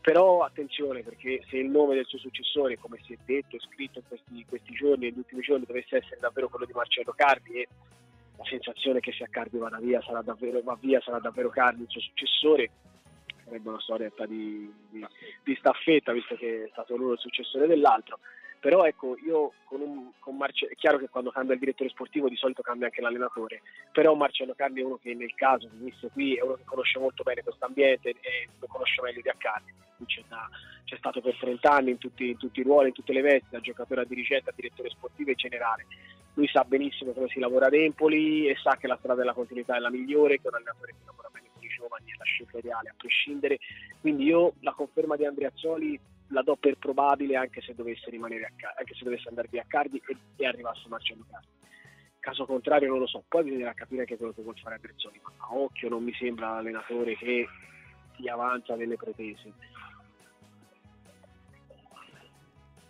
però 0.00 0.42
attenzione 0.42 1.02
perché 1.02 1.42
se 1.48 1.56
il 1.56 1.68
nome 1.68 1.94
del 1.94 2.06
suo 2.06 2.18
successore, 2.18 2.78
come 2.78 2.98
si 3.02 3.12
è 3.12 3.16
detto 3.24 3.56
e 3.56 3.60
scritto 3.60 3.98
in 3.98 4.04
questi, 4.06 4.44
questi 4.48 4.72
giorni, 4.72 5.06
negli 5.06 5.18
ultimi 5.18 5.42
giorni, 5.42 5.64
dovesse 5.66 5.96
essere 5.96 6.18
davvero 6.20 6.48
quello 6.48 6.64
di 6.64 6.72
Marcello 6.72 7.12
Cardi 7.16 7.60
e 7.60 7.68
la 8.36 8.44
sensazione 8.44 9.00
che 9.00 9.12
se 9.12 9.24
Accardi 9.24 9.58
vada 9.58 9.78
via 9.78 10.00
sarà 10.02 10.22
davvero, 10.22 10.60
va 10.62 10.76
via 10.80 11.00
sarà 11.00 11.18
davvero 11.18 11.48
Cardi 11.50 11.82
il 11.82 11.88
suo 11.88 12.00
successore, 12.00 12.70
sarebbe 13.46 13.68
una 13.68 13.80
storia 13.80 14.10
di, 14.26 14.70
di, 14.90 15.06
di 15.42 15.56
staffetta 15.56 16.12
visto 16.12 16.34
che 16.36 16.64
è 16.64 16.68
stato 16.72 16.96
lui 16.96 17.12
il 17.12 17.18
successore 17.18 17.66
dell'altro. 17.66 18.18
Però 18.58 18.84
ecco 18.84 19.16
io 19.24 19.52
con, 19.64 19.80
un, 19.80 20.10
con 20.18 20.36
Marcello, 20.36 20.72
è 20.72 20.74
chiaro 20.74 20.98
che 20.98 21.08
quando 21.08 21.30
cambia 21.30 21.54
il 21.54 21.60
direttore 21.60 21.90
sportivo 21.90 22.28
di 22.28 22.36
solito 22.36 22.62
cambia 22.62 22.86
anche 22.86 23.00
l'allenatore, 23.00 23.62
però 23.92 24.14
Marcello 24.14 24.54
Carli 24.56 24.80
è 24.80 24.84
uno 24.84 24.98
che 25.00 25.14
nel 25.14 25.34
caso 25.34 25.68
venisse 25.72 26.08
qui 26.12 26.34
è 26.34 26.42
uno 26.42 26.54
che 26.54 26.64
conosce 26.64 26.98
molto 26.98 27.22
bene 27.22 27.42
questo 27.42 27.64
ambiente 27.64 28.10
e 28.20 28.48
lo 28.58 28.66
conosce 28.66 29.02
meglio 29.02 29.20
di 29.20 29.28
Accardi, 29.28 29.72
c'è, 30.06 30.22
c'è, 30.84 30.96
stato 30.96 31.20
per 31.20 31.36
30 31.38 31.70
anni 31.70 31.90
in 31.90 31.98
tutti, 31.98 32.30
in 32.30 32.38
tutti, 32.38 32.60
i 32.60 32.64
ruoli, 32.64 32.88
in 32.88 32.94
tutte 32.94 33.12
le 33.12 33.20
vesti, 33.20 33.46
da 33.50 33.60
giocatore 33.60 34.00
a 34.00 34.04
dirigente 34.04 34.50
a 34.50 34.54
direttore 34.56 34.90
sportivo 34.90 35.30
e 35.30 35.34
generale. 35.34 35.86
Lui 36.34 36.48
sa 36.48 36.64
benissimo 36.64 37.12
come 37.12 37.28
si 37.28 37.38
lavora 37.38 37.66
ad 37.66 37.74
Empoli 37.74 38.48
e 38.48 38.56
sa 38.56 38.76
che 38.76 38.86
la 38.86 38.96
strada 38.96 39.20
della 39.20 39.32
continuità 39.32 39.76
è 39.76 39.78
la 39.78 39.90
migliore, 39.90 40.40
che 40.40 40.44
è 40.44 40.48
un 40.48 40.54
allenatore 40.56 40.92
che 40.92 41.04
lavora 41.06 41.28
bene 41.32 41.45
con 41.88 41.98
i 42.00 42.04
giovani 42.06 42.10
è 42.10 42.14
la 42.16 42.24
scelta 42.24 42.58
ideale 42.58 42.88
a 42.90 42.94
prescindere. 42.96 43.58
Quindi 44.00 44.24
io 44.24 44.54
la 44.60 44.72
conferma 44.72 45.16
di 45.16 45.24
Andrea 45.24 45.48
Azzoli 45.48 45.98
la 46.30 46.42
do 46.42 46.56
per 46.56 46.76
probabile 46.76 47.36
anche 47.36 47.60
se 47.60 47.74
dovesse 47.74 48.10
rimanere 48.10 48.46
a 48.46 48.74
anche 48.78 48.94
se 48.94 49.04
dovesse 49.04 49.28
andare 49.28 49.48
via 49.48 49.62
a 49.62 49.66
Cardi 49.68 50.02
e, 50.06 50.16
e 50.36 50.46
arrivasse 50.46 50.88
Marcello 50.88 51.24
Cardi. 51.30 51.46
Caso 52.18 52.44
contrario 52.44 52.88
non 52.88 52.98
lo 52.98 53.06
so, 53.06 53.22
poi 53.28 53.44
bisognerà 53.44 53.72
capire 53.72 54.00
anche 54.00 54.16
quello 54.16 54.32
che 54.32 54.42
vuole 54.42 54.58
fare 54.60 54.74
Andrezzoni, 54.74 55.20
ma 55.22 55.32
a 55.38 55.54
occhio 55.54 55.88
non 55.88 56.02
mi 56.02 56.12
sembra 56.14 56.54
l'allenatore 56.54 57.16
che 57.16 57.46
ti 58.16 58.28
avanza 58.28 58.74
delle 58.74 58.96
pretese. 58.96 59.52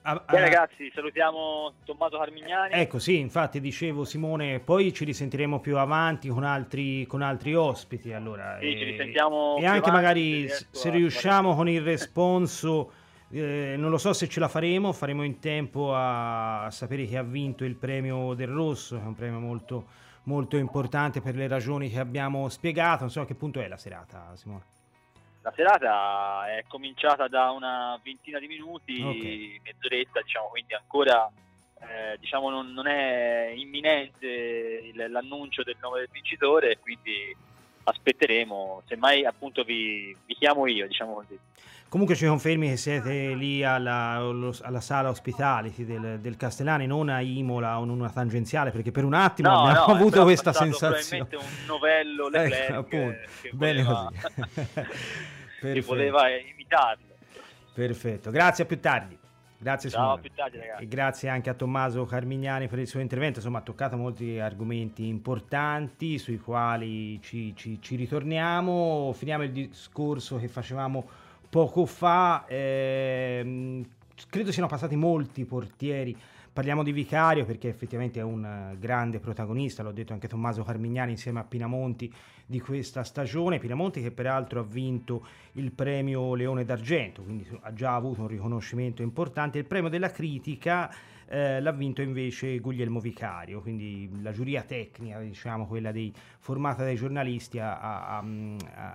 Ah, 0.09 0.23
Bene 0.25 0.43
ragazzi, 0.43 0.89
salutiamo 0.95 1.73
Tommaso 1.85 2.17
Carmignani. 2.17 2.73
Ecco 2.75 3.01
sì, 3.01 3.19
infatti 3.19 3.61
dicevo 3.61 4.05
Simone, 4.05 4.61
poi 4.61 4.93
ci 4.93 5.05
risentiremo 5.05 5.59
più 5.59 5.79
avanti 5.79 6.29
con 6.29 6.45
altri, 6.45 7.05
con 7.07 7.23
altri 7.23 7.57
ospiti. 7.57 8.13
Allora, 8.13 8.57
sì, 8.61 8.73
e, 8.73 8.79
ci 8.79 8.85
risentiamo 8.85 9.57
e 9.57 9.67
anche 9.67 9.91
magari 9.91 10.49
se 10.49 10.91
riusciamo 10.91 11.57
con 11.57 11.69
il 11.69 11.81
responso 11.81 12.93
eh, 13.31 13.75
non 13.77 13.91
lo 13.91 13.99
so 13.99 14.13
se 14.13 14.29
ce 14.29 14.39
la 14.39 14.47
faremo, 14.47 14.93
faremo 14.93 15.25
in 15.25 15.41
tempo 15.41 15.93
a, 15.93 16.69
sapere 16.71 17.05
chi 17.07 17.17
ha 17.17 17.25
vinto 17.25 17.65
il 17.65 17.75
premio 17.75 18.35
del 18.35 18.47
Rosso, 18.47 18.97
che 18.97 19.03
è 19.03 19.07
un 19.07 19.15
premio 19.15 19.41
molto, 19.41 19.87
molto 20.25 20.57
importante 20.57 21.21
per 21.21 21.35
le 21.35 21.49
ragioni 21.49 21.91
che 21.91 21.99
abbiamo 21.99 22.49
spiegato. 22.49 23.01
Non 23.01 23.11
so 23.11 23.23
a 23.23 23.27
che 23.27 23.35
punto 23.35 23.61
è 23.61 23.67
la 23.67 23.77
serata, 23.77 24.31
Simone. 24.37 24.76
La 25.47 25.53
serata 25.55 26.57
è 26.57 26.65
cominciata 26.67 27.29
da 27.29 27.53
una 27.53 27.97
ventina 28.03 28.41
di 28.41 28.49
minuti, 28.49 29.01
okay. 29.01 29.61
mezz'oretta, 29.63 30.21
diciamo, 30.21 30.49
quindi 30.49 30.75
ancora 30.75 31.31
eh, 31.83 32.17
diciamo 32.19 32.51
non, 32.51 32.73
non, 32.73 32.89
è 32.89 33.53
imminente 33.55 34.91
l'annuncio 34.93 35.63
del 35.63 35.77
nome 35.81 36.01
del 36.01 36.09
vincitore, 36.11 36.81
quindi 36.81 37.33
aspetteremo, 37.85 38.83
semmai 38.89 39.25
appunto 39.25 39.63
vi, 39.63 40.17
vi 40.27 40.35
chiamo 40.35 40.67
io, 40.67 40.89
diciamo 40.89 41.15
così. 41.15 41.39
Comunque 41.89 42.17
ci 42.17 42.27
confermi 42.27 42.71
che 42.71 42.77
siete 42.77 43.35
lì 43.35 43.63
alla, 43.63 44.17
alla 44.63 44.81
sala 44.81 45.11
hospitality 45.11 45.85
del, 45.85 46.19
del, 46.19 46.37
Castellani, 46.37 46.89
non 46.89 47.09
a 47.09 47.21
Imola 47.21 47.79
o 47.79 47.85
in 47.85 47.91
una 47.91 48.11
tangenziale, 48.11 48.73
perché 48.73 48.91
per 48.91 49.05
un 49.05 49.15
attimo 49.15 49.51
no, 49.51 49.61
abbiamo 49.63 49.87
no, 49.87 49.93
avuto 49.93 50.25
questa 50.25 50.53
sensazione. 50.53 51.25
Probabilmente 51.25 51.37
un 51.37 51.67
novello 51.67 52.29
Leclerc 52.29 52.71
ecco, 52.71 52.79
appunto, 52.81 53.17
bene 53.53 53.83
voleva, 53.85 54.11
così. 54.11 55.35
che 55.73 55.81
voleva 55.83 56.29
imitarlo. 56.29 57.15
Perfetto, 57.75 58.31
grazie 58.31 58.65
a 58.65 58.67
più 58.67 58.81
tardi. 58.81 59.19
Grazie 59.59 59.89
Ciao, 59.89 60.19
più 60.19 60.31
tardi, 60.35 60.59
ragazzi. 60.59 60.83
E 60.83 60.87
grazie 60.87 61.29
anche 61.31 61.49
a 61.49 61.55
Tommaso 61.55 62.05
Carmignani 62.05 62.69
per 62.69 62.79
il 62.79 62.87
suo 62.87 63.01
intervento. 63.01 63.39
Insomma, 63.39 63.59
ha 63.59 63.63
toccato 63.63 63.97
molti 63.97 64.39
argomenti 64.39 65.07
importanti 65.07 66.19
sui 66.19 66.39
quali 66.39 67.21
ci, 67.23 67.55
ci, 67.57 67.81
ci 67.81 67.97
ritorniamo. 67.97 69.13
Finiamo 69.15 69.45
il 69.45 69.53
discorso 69.53 70.39
che 70.39 70.49
facevamo 70.49 71.09
poco 71.49 71.87
fa. 71.87 72.45
Eh, 72.47 73.83
credo 74.29 74.53
siano 74.53 74.69
passati 74.69 74.95
molti 74.95 75.45
portieri 75.47 76.17
Parliamo 76.57 76.83
di 76.83 76.93
Vicario 76.93 77.45
perché 77.45 77.69
effettivamente 77.69 78.19
è 78.19 78.23
un 78.23 78.43
eh, 78.43 78.79
grande 78.79 79.19
protagonista, 79.19 79.83
l'ho 79.83 79.93
detto 79.93 80.15
anche 80.15 80.27
Tommaso 80.27 80.63
Carmignani 80.63 81.11
insieme 81.11 81.41
a 81.41 81.45
Pinamonti 81.45 82.11
di 82.47 82.61
questa 82.61 83.03
stagione. 83.03 83.59
Pinamonti 83.59 84.01
che 84.01 84.13
peraltro 84.13 84.61
ha 84.61 84.65
vinto 84.65 85.27
il 85.53 85.73
premio 85.73 86.35
Leone 86.35 86.65
d'Argento, 86.65 87.23
quindi 87.23 87.47
ha 87.61 87.73
già 87.73 87.95
avuto 87.95 88.23
un 88.23 88.29
riconoscimento 88.29 89.03
importante. 89.03 89.59
Il 89.59 89.67
premio 89.67 89.91
della 89.91 90.11
critica 90.11 90.91
eh, 91.29 91.61
l'ha 91.61 91.73
vinto 91.73 92.03
invece 92.03 92.59
Guglielmo 92.61 93.01
Vicario, 93.01 93.61
quindi 93.61 94.09
la 94.23 94.33
giuria 94.33 94.63
tecnica, 94.63 95.19
diciamo 95.21 95.67
quella 95.67 95.91
dei, 95.91 96.13
formata 96.39 96.85
dai 96.85 96.95
giornalisti, 96.95 97.59
ha, 97.59 97.79
ha, 97.79 98.25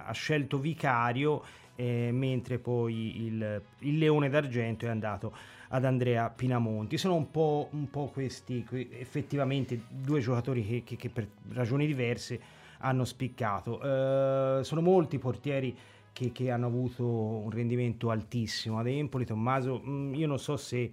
ha 0.05 0.11
scelto 0.13 0.57
Vicario, 0.57 1.43
eh, 1.75 2.09
mentre 2.11 2.57
poi 2.57 3.25
il, 3.25 3.61
il 3.79 3.97
Leone 3.97 4.29
d'Argento 4.29 4.85
è 4.85 4.89
andato 4.89 5.35
ad 5.69 5.83
Andrea 5.85 6.29
Pinamonti. 6.29 6.97
Sono 6.97 7.15
un 7.15 7.31
po', 7.31 7.69
un 7.71 7.89
po 7.89 8.09
questi 8.13 8.65
effettivamente 8.91 9.81
due 9.89 10.19
giocatori 10.19 10.65
che, 10.65 10.83
che, 10.85 10.95
che, 10.95 11.09
per 11.09 11.27
ragioni 11.53 11.85
diverse 11.85 12.59
hanno 12.81 13.05
spiccato. 13.05 13.79
Uh, 13.79 14.63
sono 14.63 14.81
molti 14.81 15.17
portieri 15.17 15.75
che, 16.11 16.31
che, 16.31 16.51
hanno 16.51 16.67
avuto 16.67 17.05
un 17.05 17.49
rendimento 17.49 18.09
altissimo. 18.09 18.79
Ad 18.79 18.87
Empoli, 18.87 19.25
Tommaso, 19.25 19.81
mm, 19.83 20.13
io 20.13 20.27
non 20.27 20.39
so 20.39 20.57
se, 20.57 20.91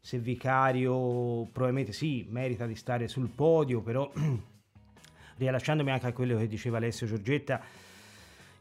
se 0.00 0.18
Vicario 0.18 1.46
probabilmente 1.52 1.92
sì, 1.92 2.26
merita 2.28 2.66
di 2.66 2.74
stare 2.74 3.08
sul 3.08 3.28
podio, 3.28 3.80
però 3.80 4.10
rilasciandomi 5.36 5.90
anche 5.90 6.06
a 6.06 6.12
quello 6.12 6.36
che 6.36 6.46
diceva 6.46 6.76
Alessio 6.76 7.06
Giorgetta, 7.06 7.60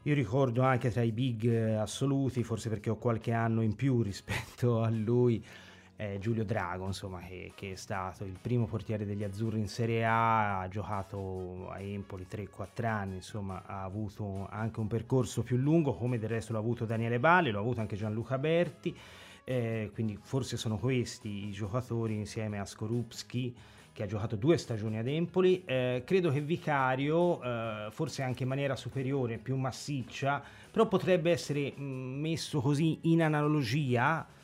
io 0.04 0.14
ricordo 0.14 0.62
anche 0.62 0.90
tra 0.90 1.02
i 1.02 1.12
big 1.12 1.46
eh, 1.46 1.74
assoluti, 1.74 2.44
forse 2.44 2.70
perché 2.70 2.90
ho 2.90 2.96
qualche 2.96 3.34
anno 3.34 3.62
in 3.62 3.76
più 3.76 4.02
rispetto 4.04 4.82
a 4.82 4.90
lui, 4.90 5.44
eh, 5.98 6.20
Giulio 6.20 6.46
Drago, 6.46 6.86
insomma, 6.86 7.20
che, 7.22 7.52
che, 7.56 7.72
è 7.72 7.76
stato 7.76 8.24
il 8.24 8.38
primo 8.40 8.66
portiere 8.66 9.04
degli 9.04 9.24
azzurri 9.24 9.58
in 9.58 9.68
Serie 9.68 10.06
A, 10.06 10.60
ha 10.60 10.68
giocato 10.68 11.70
a 11.70 11.80
Empoli 11.80 12.28
3-4 12.30 12.86
anni, 12.86 13.16
insomma, 13.16 13.64
ha 13.66 13.84
avuto 13.84 14.48
anche 14.50 14.80
un 14.80 14.88
percorso 14.88 15.42
più 15.42 15.58
lungo, 15.58 15.96
come 15.96 16.20
del 16.20 16.30
resto 16.30 16.54
l'ha 16.54 16.60
avuto 16.60 16.86
Daniele 16.86 17.20
Balli, 17.20 17.50
l'ha 17.50 17.60
avuto 17.60 17.80
anche 17.80 17.96
Gianluca 17.96 18.38
Berti, 18.38 18.96
eh, 19.44 19.90
quindi 19.94 20.20
forse 20.22 20.56
sono 20.56 20.78
questi 20.78 21.48
i 21.48 21.52
giocatori 21.52 22.14
insieme 22.14 22.60
a 22.60 22.66
Skorupski 22.66 23.56
che 23.92 24.04
ha 24.04 24.06
giocato 24.06 24.36
due 24.36 24.58
stagioni 24.58 25.00
ad 25.00 25.08
Empoli. 25.08 25.64
Eh, 25.66 26.04
credo 26.06 26.30
che 26.30 26.42
Vicario, 26.42 27.42
eh, 27.42 27.88
forse 27.90 28.22
anche 28.22 28.44
in 28.44 28.50
maniera 28.50 28.76
superiore, 28.76 29.40
più 29.40 29.56
massiccia, 29.56 30.44
però 30.70 30.88
potrebbe 30.88 31.32
essere 31.32 31.74
mm, 31.76 32.20
messo 32.20 32.62
così 32.62 33.00
in 33.04 33.24
analogia 33.24 34.36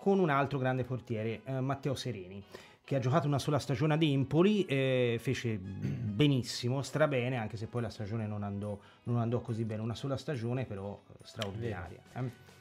con 0.00 0.18
un 0.18 0.30
altro 0.30 0.58
grande 0.58 0.82
portiere, 0.84 1.42
eh, 1.44 1.60
Matteo 1.60 1.94
Sereni 1.94 2.42
che 2.82 2.96
ha 2.96 2.98
giocato 2.98 3.28
una 3.28 3.38
sola 3.38 3.60
stagione 3.60 3.94
ad 3.94 4.02
Empoli, 4.02 4.64
eh, 4.64 5.18
fece 5.20 5.58
benissimo, 5.58 6.82
strabene, 6.82 7.36
anche 7.36 7.56
se 7.56 7.66
poi 7.68 7.82
la 7.82 7.88
stagione 7.88 8.26
non 8.26 8.42
andò, 8.42 8.76
non 9.04 9.18
andò 9.18 9.38
così 9.38 9.64
bene, 9.64 9.80
una 9.80 9.94
sola 9.94 10.16
stagione 10.16 10.64
però 10.64 11.00
straordinaria. 11.22 12.00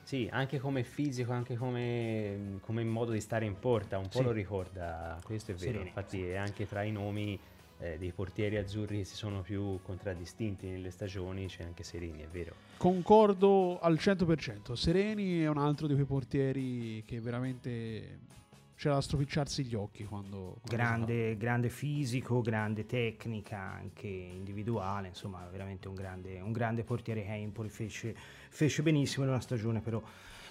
Sì, 0.03 0.29
anche 0.31 0.59
come 0.59 0.83
fisico, 0.83 1.31
anche 1.31 1.55
come, 1.55 2.59
come 2.61 2.83
modo 2.83 3.11
di 3.11 3.21
stare 3.21 3.45
in 3.45 3.57
porta, 3.57 3.97
un 3.97 4.07
po' 4.07 4.19
sì. 4.19 4.23
lo 4.23 4.31
ricorda, 4.31 5.19
questo 5.23 5.51
è 5.51 5.55
vero, 5.55 5.71
Sereni, 5.71 5.87
infatti 5.87 6.17
sì. 6.17 6.27
è 6.27 6.35
anche 6.35 6.67
tra 6.67 6.83
i 6.83 6.91
nomi 6.91 7.39
eh, 7.79 7.97
dei 7.97 8.11
portieri 8.11 8.57
azzurri 8.57 8.97
che 8.97 9.03
si 9.05 9.15
sono 9.15 9.41
più 9.41 9.79
contraddistinti 9.81 10.67
nelle 10.67 10.91
stagioni 10.91 11.47
c'è 11.47 11.63
anche 11.63 11.83
Sereni, 11.83 12.21
è 12.21 12.27
vero. 12.27 12.53
Concordo 12.77 13.79
al 13.79 13.95
100%, 13.95 14.73
Sereni 14.73 15.41
è 15.41 15.47
un 15.47 15.57
altro 15.57 15.87
di 15.87 15.93
quei 15.93 16.05
portieri 16.05 17.03
che 17.05 17.19
veramente 17.19 18.27
c'era 18.75 18.95
da 18.95 19.01
stropicciarsi 19.01 19.65
gli 19.65 19.75
occhi 19.75 20.05
quando... 20.05 20.57
quando 20.61 20.69
grande, 20.69 21.35
grande, 21.35 21.69
fisico, 21.69 22.41
grande 22.41 22.85
tecnica 22.85 23.59
anche 23.59 24.07
individuale, 24.07 25.09
insomma 25.09 25.45
veramente 25.51 25.89
un 25.89 25.95
grande, 25.95 26.39
un 26.39 26.53
grande 26.53 26.85
portiere 26.85 27.23
che 27.23 27.33
Empoli 27.33 27.67
fece, 27.67 28.15
fece 28.49 28.81
benissimo 28.81 29.25
in 29.25 29.31
una 29.31 29.41
stagione 29.41 29.81
però 29.81 30.01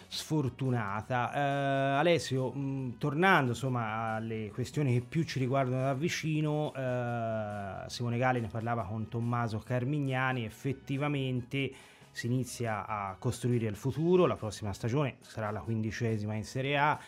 sfortunata. 0.08 1.30
Uh, 1.32 1.98
Alessio, 1.98 2.50
mh, 2.50 2.58
mm, 2.58 2.90
tornando 2.98 3.50
insomma 3.50 4.14
alle 4.14 4.50
questioni 4.52 4.94
che 4.94 5.04
più 5.06 5.22
ci 5.24 5.38
riguardano 5.38 5.82
da 5.82 5.94
vicino, 5.94 6.68
uh, 6.68 7.88
Simone 7.88 8.16
Galli 8.16 8.40
ne 8.40 8.48
parlava 8.48 8.84
con 8.84 9.08
Tommaso 9.08 9.58
Carmignani, 9.58 10.44
effettivamente 10.44 11.70
si 12.10 12.26
inizia 12.26 12.86
a 12.86 13.14
costruire 13.18 13.66
il 13.66 13.76
futuro, 13.76 14.26
la 14.26 14.34
prossima 14.34 14.72
stagione 14.72 15.18
sarà 15.20 15.50
la 15.50 15.60
quindicesima 15.60 16.34
in 16.34 16.44
Serie 16.44 16.78
A. 16.78 16.98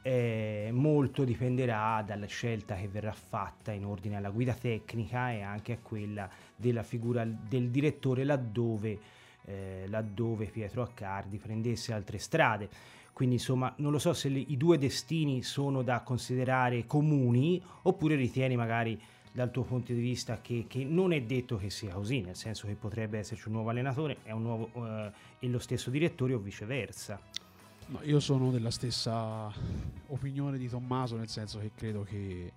Eh, 0.00 0.70
molto 0.72 1.24
dipenderà 1.24 2.00
dalla 2.06 2.26
scelta 2.26 2.76
che 2.76 2.86
verrà 2.86 3.12
fatta 3.12 3.72
in 3.72 3.84
ordine 3.84 4.16
alla 4.16 4.30
guida 4.30 4.54
tecnica 4.54 5.32
e 5.32 5.42
anche 5.42 5.72
a 5.72 5.78
quella 5.82 6.30
della 6.54 6.84
figura 6.84 7.24
del 7.24 7.70
direttore 7.70 8.22
laddove, 8.22 8.98
eh, 9.46 9.86
laddove 9.88 10.46
Pietro 10.46 10.82
Accardi 10.82 11.38
prendesse 11.38 11.92
altre 11.92 12.18
strade. 12.18 12.68
Quindi 13.12 13.36
insomma 13.36 13.72
non 13.78 13.92
lo 13.92 13.98
so 13.98 14.12
se 14.12 14.28
le, 14.28 14.38
i 14.38 14.58
due 14.58 14.76
destini 14.76 15.42
sono 15.42 15.82
da 15.82 16.00
considerare 16.00 16.86
comuni 16.86 17.62
oppure 17.82 18.14
ritieni 18.14 18.56
magari 18.56 19.00
dal 19.32 19.50
tuo 19.50 19.62
punto 19.62 19.92
di 19.92 20.00
vista 20.00 20.40
che, 20.40 20.64
che, 20.66 20.84
non 20.84 21.12
è 21.12 21.22
detto 21.22 21.56
che 21.56 21.70
sia 21.70 21.92
così, 21.92 22.20
nel 22.20 22.36
senso 22.36 22.66
che 22.66 22.74
potrebbe 22.74 23.18
esserci 23.18 23.48
un 23.48 23.54
nuovo 23.54 23.70
allenatore 23.70 24.18
e, 24.22 24.32
un 24.32 24.42
nuovo, 24.42 24.70
eh, 24.86 25.12
e 25.38 25.48
lo 25.48 25.58
stesso 25.58 25.90
direttore 25.90 26.34
o 26.34 26.38
viceversa. 26.38 27.20
No, 27.88 28.00
io 28.02 28.18
sono 28.18 28.50
della 28.50 28.70
stessa 28.70 29.52
opinione 30.08 30.58
di 30.58 30.68
Tommaso, 30.68 31.16
nel 31.16 31.28
senso 31.28 31.58
che 31.58 31.70
credo 31.74 32.02
che, 32.02 32.52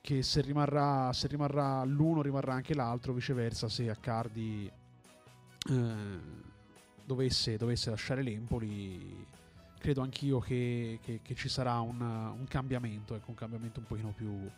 che 0.00 0.22
se, 0.22 0.40
rimarrà, 0.40 1.12
se, 1.12 1.26
rimarrà, 1.26 1.84
l'uno 1.84 2.22
rimarrà 2.22 2.54
anche 2.54 2.74
l'altro, 2.74 3.12
viceversa 3.12 3.68
se 3.68 3.90
Accardi 3.90 4.70
eh, 5.68 6.20
dovesse, 7.04 7.56
dovesse, 7.56 7.90
lasciare 7.90 8.22
l'Empoli, 8.22 9.26
credo 9.78 10.02
anch'io 10.02 10.40
che, 10.40 10.98
che, 11.02 11.20
che 11.22 11.34
ci 11.34 11.48
sarà 11.48 11.80
un, 11.80 12.00
un, 12.00 12.44
cambiamento, 12.48 13.14
ecco, 13.14 13.30
un 13.30 13.36
cambiamento 13.36 13.80
un 13.80 13.86
pochino 13.86 14.12
più 14.14 14.50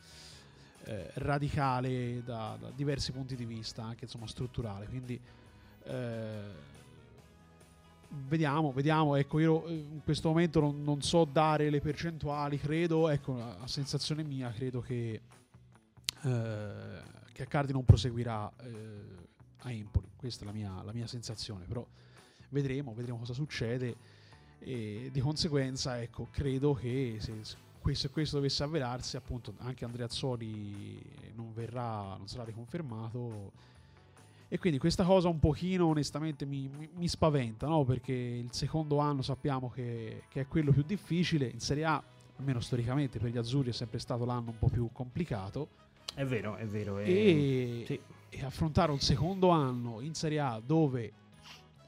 eh, 0.84 1.10
radicale 1.14 2.22
da, 2.24 2.56
da, 2.58 2.70
diversi 2.74 3.12
punti 3.12 3.36
di 3.36 3.44
vista, 3.44 3.82
anche 3.84 4.04
insomma 4.04 4.26
strutturale. 4.26 4.86
Quindi 4.86 5.20
eh, 5.84 6.76
Vediamo, 8.10 8.72
vediamo, 8.72 9.16
ecco, 9.16 9.38
io 9.38 9.66
eh, 9.66 9.74
in 9.74 10.00
questo 10.02 10.28
momento 10.28 10.60
non, 10.60 10.82
non 10.82 11.02
so 11.02 11.26
dare 11.26 11.68
le 11.68 11.80
percentuali, 11.80 12.58
credo, 12.58 13.10
ecco, 13.10 13.38
a 13.38 13.66
sensazione 13.66 14.22
mia, 14.22 14.50
credo 14.50 14.80
che, 14.80 15.20
eh, 16.22 17.02
che 17.32 17.42
Accardi 17.42 17.72
non 17.72 17.84
proseguirà 17.84 18.50
eh, 18.62 19.27
a 19.62 19.72
Empoli, 19.72 20.10
questa 20.16 20.42
è 20.42 20.46
la 20.46 20.52
mia, 20.52 20.82
la 20.82 20.92
mia 20.92 21.06
sensazione, 21.06 21.64
però 21.64 21.86
vedremo, 22.50 22.94
vedremo 22.94 23.18
cosa 23.18 23.32
succede 23.32 23.96
e 24.58 25.10
di 25.12 25.20
conseguenza, 25.20 26.00
ecco, 26.00 26.28
credo 26.30 26.74
che 26.74 27.18
se 27.20 27.32
questo, 27.80 28.10
questo 28.10 28.36
dovesse 28.36 28.62
avverarsi, 28.62 29.16
appunto, 29.16 29.54
anche 29.58 29.84
Andrea 29.84 30.06
Azzoli 30.06 31.00
non 31.34 31.52
verrà, 31.52 32.16
non 32.16 32.26
sarà 32.26 32.44
riconfermato 32.44 33.52
e 34.50 34.58
quindi 34.58 34.78
questa 34.78 35.04
cosa 35.04 35.28
un 35.28 35.38
pochino 35.38 35.88
onestamente 35.88 36.46
mi, 36.46 36.70
mi, 36.74 36.88
mi 36.94 37.06
spaventa, 37.06 37.66
no? 37.66 37.84
perché 37.84 38.12
il 38.12 38.48
secondo 38.52 38.98
anno 38.98 39.20
sappiamo 39.20 39.68
che, 39.68 40.22
che, 40.28 40.40
è 40.40 40.46
quello 40.46 40.72
più 40.72 40.82
difficile, 40.82 41.46
in 41.46 41.60
Serie 41.60 41.84
A, 41.84 42.02
almeno 42.36 42.58
storicamente 42.60 43.18
per 43.18 43.30
gli 43.30 43.36
azzurri 43.36 43.68
è 43.68 43.74
sempre 43.74 43.98
stato 43.98 44.24
l'anno 44.24 44.50
un 44.50 44.58
po' 44.58 44.68
più 44.68 44.88
complicato. 44.90 45.68
È 46.14 46.24
vero, 46.24 46.56
è 46.56 46.66
vero. 46.66 46.96
È... 46.96 47.06
E, 47.06 47.82
sì. 47.86 48.00
E 48.28 48.44
affrontare 48.44 48.92
un 48.92 49.00
secondo 49.00 49.48
anno 49.50 50.00
in 50.00 50.14
Serie 50.14 50.40
A 50.40 50.60
dove 50.64 51.12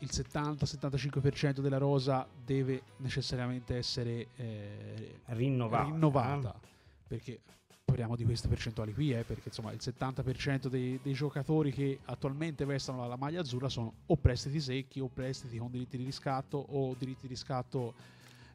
il 0.00 0.08
70-75% 0.10 1.60
della 1.60 1.78
rosa 1.78 2.26
deve 2.44 2.82
necessariamente 2.98 3.76
essere 3.76 4.28
eh, 4.36 5.20
rinnovata. 5.26 5.84
rinnovata. 5.84 6.60
perché 7.06 7.40
parliamo 7.84 8.16
di 8.16 8.24
queste 8.24 8.48
percentuali 8.48 8.94
qui, 8.94 9.12
eh, 9.12 9.24
perché 9.24 9.48
insomma 9.48 9.72
il 9.72 9.80
70% 9.82 10.68
dei, 10.68 10.98
dei, 11.02 11.12
giocatori 11.12 11.72
che 11.72 11.98
attualmente 12.04 12.64
vestono 12.64 13.06
la, 13.06 13.16
maglia 13.16 13.40
azzurra 13.40 13.68
sono 13.68 13.92
o 14.06 14.16
prestiti 14.16 14.60
secchi 14.60 15.00
o 15.00 15.08
prestiti 15.12 15.58
con 15.58 15.70
diritti 15.70 15.96
di 15.96 16.04
riscatto 16.04 16.56
o 16.56 16.94
diritti 16.96 17.22
di 17.22 17.28
riscatto 17.28 17.94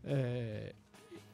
eh, 0.04 0.74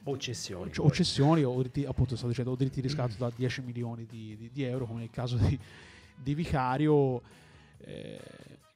o 0.04 0.18
cessioni, 0.18 0.72
o, 0.78 0.92
cessioni 0.92 1.44
o 1.44 1.56
diritti, 1.58 1.86
appunto 1.86 2.16
stavo 2.16 2.30
dicendo, 2.30 2.52
o 2.52 2.56
diritti 2.56 2.82
di 2.82 2.88
riscatto 2.88 3.14
da 3.18 3.32
10 3.34 3.62
milioni 3.62 4.06
di, 4.06 4.36
di, 4.36 4.50
di, 4.52 4.64
euro 4.64 4.86
come 4.88 5.02
nel 5.02 5.12
caso 5.12 5.38
di, 5.38 5.58
di 6.22 6.36
Vicario 6.36 7.22
eh, 7.80 8.20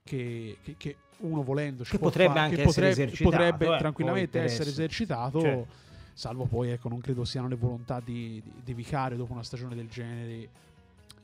che, 0.03 0.57
che, 0.63 0.75
che, 0.77 0.95
uno 1.17 1.43
volendo 1.43 1.83
che 1.83 1.97
potrebbe 1.97 2.33
fare, 2.33 2.39
anche 2.39 2.55
che 2.57 2.63
potrebbe, 2.63 2.89
essere 2.89 3.05
esercitato 3.05 3.35
potrebbe 3.37 3.75
eh, 3.75 3.77
tranquillamente 3.77 4.41
essere 4.41 4.69
esercitato 4.69 5.39
cioè 5.39 5.65
salvo 6.13 6.45
poi 6.45 6.71
ecco 6.71 6.89
non 6.89 6.99
credo 6.99 7.25
siano 7.25 7.47
le 7.47 7.55
volontà 7.55 8.01
di, 8.03 8.41
di, 8.43 8.51
di 8.63 8.73
Vicario 8.73 9.17
dopo 9.17 9.33
una 9.33 9.43
stagione 9.43 9.75
del 9.75 9.87
genere 9.87 10.63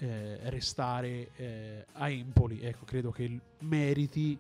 eh, 0.02 0.40
restare 0.50 1.30
eh, 1.36 1.86
a 1.94 2.10
Empoli. 2.10 2.62
Ecco 2.62 2.86
credo 2.86 3.12
che 3.12 3.40
meriti 3.60 4.38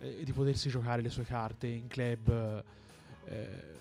eh, 0.00 0.20
di 0.22 0.32
potersi 0.32 0.68
giocare 0.68 1.02
le 1.02 1.10
sue 1.10 1.24
carte 1.24 1.66
in 1.66 1.88
club 1.88 2.62
eh, 3.24 3.80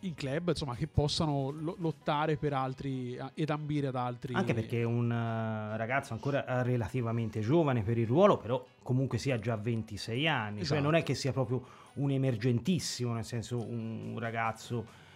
in 0.00 0.14
club 0.14 0.48
insomma 0.48 0.74
che 0.74 0.86
possano 0.86 1.50
lo- 1.50 1.76
lottare 1.78 2.36
per 2.36 2.52
altri 2.52 3.18
ed 3.34 3.50
ambire 3.50 3.88
ad 3.88 3.96
altri 3.96 4.34
anche 4.34 4.54
perché 4.54 4.80
è 4.80 4.84
un 4.84 5.06
uh, 5.06 5.76
ragazzo 5.76 6.12
ancora 6.12 6.62
relativamente 6.62 7.40
giovane 7.40 7.82
per 7.82 7.98
il 7.98 8.06
ruolo 8.06 8.36
però 8.36 8.64
comunque 8.82 9.18
sia 9.18 9.38
già 9.38 9.56
26 9.56 10.28
anni 10.28 10.48
cioè 10.48 10.62
esatto. 10.62 10.80
cioè 10.80 10.80
non 10.80 10.94
è 10.94 11.02
che 11.02 11.14
sia 11.14 11.32
proprio 11.32 11.64
un 11.94 12.10
emergentissimo 12.10 13.12
nel 13.12 13.24
senso 13.24 13.58
un 13.58 14.16
ragazzo 14.18 15.06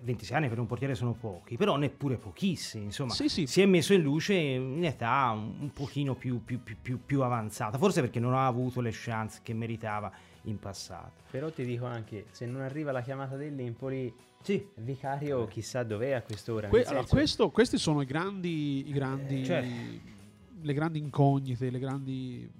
26 0.00 0.36
anni 0.36 0.48
per 0.48 0.58
un 0.58 0.66
portiere 0.66 0.94
sono 0.94 1.12
pochi, 1.12 1.56
però 1.56 1.76
neppure 1.76 2.16
pochissimi, 2.16 2.84
insomma, 2.84 3.12
sì, 3.12 3.28
sì. 3.28 3.46
si 3.46 3.60
è 3.60 3.66
messo 3.66 3.92
in 3.92 4.00
luce 4.00 4.32
in 4.32 4.84
età 4.84 5.30
un, 5.34 5.56
un 5.60 5.70
pochino 5.72 6.14
più, 6.14 6.42
più, 6.42 6.60
più, 6.62 7.04
più, 7.04 7.22
avanzata, 7.22 7.76
forse 7.76 8.00
perché 8.00 8.20
non 8.20 8.32
ha 8.32 8.46
avuto 8.46 8.80
le 8.80 8.90
chance 8.92 9.40
che 9.42 9.52
meritava 9.52 10.10
in 10.42 10.58
passato. 10.58 11.22
Però 11.30 11.50
ti 11.50 11.64
dico 11.64 11.86
anche, 11.86 12.26
se 12.30 12.46
non 12.46 12.62
arriva 12.62 12.92
la 12.92 13.02
chiamata 13.02 13.36
dell'Empoli, 13.36 14.12
sì. 14.42 14.66
Vicario 14.76 15.46
chissà 15.46 15.82
dov'è 15.82 16.12
a 16.12 16.22
quest'ora. 16.22 16.68
Que- 16.68 16.84
allora, 16.84 17.04
questo, 17.04 17.50
questi 17.50 17.78
sono 17.78 18.00
i 18.00 18.06
grandi, 18.06 18.88
i 18.88 18.92
grandi, 18.92 19.42
eh, 19.42 19.44
cioè. 19.44 19.68
le 20.62 20.74
grandi 20.74 20.98
incognite, 20.98 21.70
le 21.70 21.78
grandi 21.78 22.50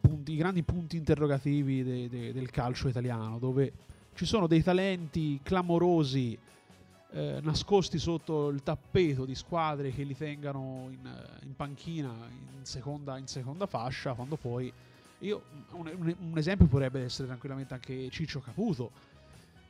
punti, 0.00 0.32
i 0.32 0.36
grandi 0.36 0.62
punti 0.62 0.96
interrogativi 0.96 1.82
de, 1.82 2.08
de, 2.08 2.32
del 2.32 2.50
calcio 2.50 2.88
italiano, 2.88 3.38
dove 3.38 3.72
ci 4.14 4.24
sono 4.24 4.46
dei 4.46 4.62
talenti 4.62 5.40
clamorosi 5.42 6.38
eh, 7.10 7.40
nascosti 7.42 7.98
sotto 7.98 8.48
il 8.48 8.62
tappeto 8.62 9.24
di 9.24 9.34
squadre 9.34 9.90
che 9.90 10.02
li 10.02 10.16
tengano 10.16 10.88
in, 10.90 11.38
in 11.42 11.56
panchina 11.56 12.12
in 12.30 12.64
seconda, 12.64 13.18
in 13.18 13.26
seconda, 13.26 13.66
fascia, 13.66 14.14
quando 14.14 14.36
poi 14.36 14.72
io, 15.20 15.42
un, 15.72 16.14
un, 16.18 16.38
esempio 16.38 16.66
potrebbe 16.66 17.02
essere 17.02 17.26
tranquillamente 17.26 17.74
anche 17.74 18.08
Ciccio 18.10 18.40
Caputo, 18.40 18.90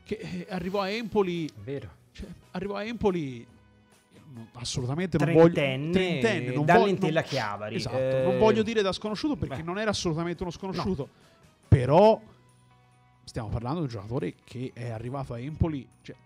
che 0.04 0.14
eh, 0.16 0.46
arrivò 0.50 0.80
a 0.80 0.90
Empoli. 0.90 1.48
Vero. 1.62 2.04
Cioè, 2.12 2.26
arrivò 2.52 2.76
a 2.76 2.84
Empoli 2.84 3.46
assolutamente 4.54 5.16
non 5.18 5.32
voglio 5.32 5.54
trentenne, 5.54 6.52
non 6.52 6.64
dall'Entella 6.64 7.20
non, 7.20 7.28
Chiavari. 7.28 7.74
Esatto, 7.76 7.96
eh, 7.96 8.22
non 8.22 8.38
voglio 8.38 8.62
dire 8.62 8.82
da 8.82 8.92
sconosciuto 8.92 9.36
perché 9.36 9.56
beh. 9.58 9.62
non 9.62 9.78
era 9.78 9.90
assolutamente 9.90 10.42
uno 10.42 10.50
sconosciuto, 10.50 11.02
no. 11.02 11.08
però 11.68 12.20
stiamo 13.24 13.48
parlando 13.48 13.78
di 13.78 13.84
un 13.84 13.90
giocatore 13.90 14.34
che 14.44 14.72
è 14.74 14.90
arrivato 14.90 15.32
a 15.32 15.38
Empoli, 15.38 15.86
cioè, 16.02 16.16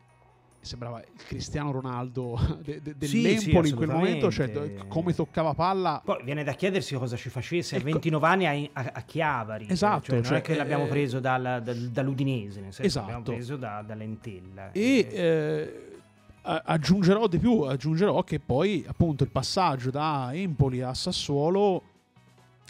sembrava 0.61 1.01
il 1.01 1.23
Cristiano 1.27 1.71
Ronaldo 1.71 2.39
de, 2.63 2.81
de, 2.83 2.95
dell'Empoli 2.97 3.39
sì, 3.39 3.51
sì, 3.51 3.69
in 3.71 3.77
quel 3.77 3.89
momento, 3.89 4.31
cioè, 4.31 4.87
come 4.89 5.15
toccava 5.15 5.55
palla. 5.55 6.03
Poi 6.05 6.23
viene 6.23 6.45
da 6.45 6.53
chiedersi 6.53 6.95
cosa 6.97 7.17
ci 7.17 7.29
facesse 7.31 7.77
a 7.77 7.79
ecco. 7.79 7.91
29 7.91 8.27
anni 8.27 8.69
a, 8.73 8.83
a, 8.83 8.91
a 8.95 9.03
Chiavari. 9.03 9.67
Esatto. 9.69 10.07
Cioè, 10.07 10.15
non 10.17 10.25
cioè, 10.25 10.39
è 10.39 10.41
che 10.41 10.55
l'abbiamo 10.55 10.85
eh, 10.85 10.89
preso 10.89 11.21
dal, 11.21 11.61
dal, 11.63 11.77
dall'Udinese, 11.77 12.61
nel 12.61 12.73
senso 12.73 12.83
esatto. 12.83 13.07
l'abbiamo 13.07 13.37
preso 13.37 13.57
da, 13.57 13.83
dall'Entella. 13.87 14.73
E 14.73 15.09
eh, 15.11 15.91
aggiungerò 16.43 17.27
di 17.27 17.39
più, 17.39 17.61
aggiungerò 17.61 18.23
che 18.25 18.41
poi 18.41 18.85
appunto 18.87 19.25
il 19.25 19.31
passaggio 19.31 19.91
da 19.91 20.31
Empoli 20.33 20.81
a 20.81 20.95
Sassuolo 20.95 21.83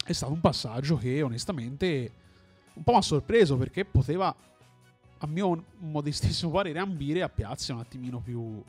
è 0.04 0.12
stato 0.12 0.32
un 0.32 0.40
passaggio 0.40 0.96
che 0.96 1.22
onestamente 1.22 2.12
un 2.74 2.82
po' 2.82 2.92
mi 2.92 2.98
ha 2.98 3.02
sorpreso 3.02 3.56
perché 3.56 3.84
poteva, 3.84 4.34
a 5.22 5.26
mio 5.26 5.64
modestissimo 5.78 6.50
parere, 6.50 6.78
ambire 6.78 7.22
a 7.22 7.28
piazze 7.28 7.72
un 7.72 7.80
attimino 7.80 8.20
più 8.20 8.62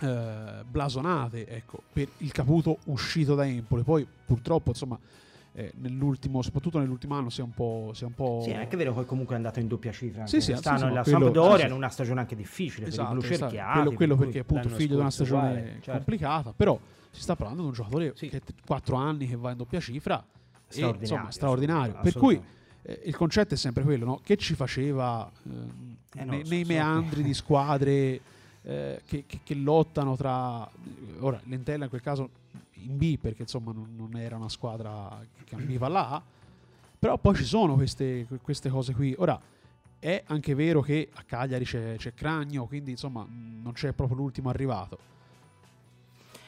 eh, 0.00 0.64
blasonate, 0.68 1.46
ecco, 1.48 1.82
per 1.92 2.08
il 2.18 2.30
Caputo 2.32 2.78
uscito 2.84 3.34
da 3.34 3.46
Empoli. 3.46 3.82
Poi 3.82 4.06
purtroppo, 4.24 4.70
insomma, 4.70 4.98
eh, 5.54 5.72
nell'ultimo, 5.76 6.40
soprattutto 6.42 6.78
nell'ultimo 6.78 7.16
anno 7.16 7.30
si 7.30 7.40
è 7.40 7.42
un 7.42 7.52
po'... 7.52 7.90
Si 7.94 8.04
è, 8.04 8.06
un 8.06 8.14
po'... 8.14 8.42
Sì, 8.44 8.50
è 8.50 8.56
anche 8.56 8.76
vero 8.76 8.94
che 8.94 9.04
comunque 9.06 9.34
è 9.34 9.38
andato 9.38 9.58
in 9.58 9.66
doppia 9.66 9.90
cifra. 9.90 10.26
Sì, 10.26 10.40
sì, 10.40 10.54
stanno 10.54 10.78
sì, 10.78 10.84
nella 10.84 11.04
Sampdoria 11.04 11.64
sì. 11.64 11.66
in 11.66 11.72
una 11.72 11.88
stagione 11.88 12.20
anche 12.20 12.36
difficile 12.36 12.86
esatto, 12.86 13.18
per 13.18 13.32
esatto. 13.32 13.56
quello, 13.72 13.92
quello 13.92 14.16
perché 14.16 14.38
appunto 14.40 14.68
figlio 14.68 14.94
di 14.94 15.00
una 15.00 15.10
stagione 15.10 15.48
uguale, 15.48 15.70
certo. 15.80 15.92
complicata, 15.92 16.52
però 16.54 16.78
si 17.10 17.22
sta 17.22 17.34
parlando 17.34 17.62
di 17.62 17.68
un 17.68 17.74
giocatore 17.74 18.12
sì. 18.14 18.28
che 18.28 18.36
ha 18.36 18.40
4 18.64 18.96
anni 18.96 19.26
che 19.26 19.36
va 19.36 19.50
in 19.50 19.56
doppia 19.56 19.80
cifra 19.80 20.22
straordinario, 20.68 20.98
e, 20.98 21.00
insomma, 21.00 21.30
straordinario. 21.30 21.98
Per 22.02 22.12
cui 22.12 22.40
eh, 22.86 23.00
il 23.04 23.16
concetto 23.16 23.54
è 23.54 23.56
sempre 23.56 23.82
quello, 23.82 24.04
no? 24.04 24.20
che 24.22 24.36
ci 24.36 24.54
faceva 24.54 25.30
eh, 25.42 26.20
eh 26.20 26.24
no, 26.24 26.30
nei, 26.32 26.44
so, 26.44 26.50
nei 26.50 26.62
so 26.62 26.72
meandri 26.72 27.16
che... 27.16 27.22
di 27.22 27.34
squadre 27.34 28.20
eh, 28.62 29.02
che, 29.04 29.24
che, 29.26 29.40
che, 29.42 29.54
lottano 29.54 30.16
tra... 30.16 30.68
Ora, 31.18 31.40
Lentella 31.44 31.84
in 31.84 31.90
quel 31.90 32.02
caso 32.02 32.30
in 32.74 32.96
B 32.96 33.18
perché 33.18 33.42
insomma 33.42 33.72
non, 33.72 33.88
non 33.96 34.16
era 34.16 34.36
una 34.36 34.48
squadra 34.48 35.20
che 35.44 35.56
ambiva 35.56 35.88
là, 35.88 36.22
però 36.98 37.18
poi 37.18 37.34
ci 37.34 37.44
sono 37.44 37.74
queste, 37.74 38.26
queste, 38.42 38.70
cose 38.70 38.94
qui. 38.94 39.14
Ora, 39.18 39.40
è 39.98 40.22
anche 40.26 40.54
vero 40.54 40.80
che 40.80 41.08
a 41.12 41.22
Cagliari 41.24 41.64
c'è, 41.64 41.96
c'è 41.96 42.14
Cragno, 42.14 42.66
quindi 42.66 42.92
insomma 42.92 43.26
non 43.28 43.72
c'è 43.72 43.92
proprio 43.92 44.18
l'ultimo 44.18 44.48
arrivato 44.48 45.14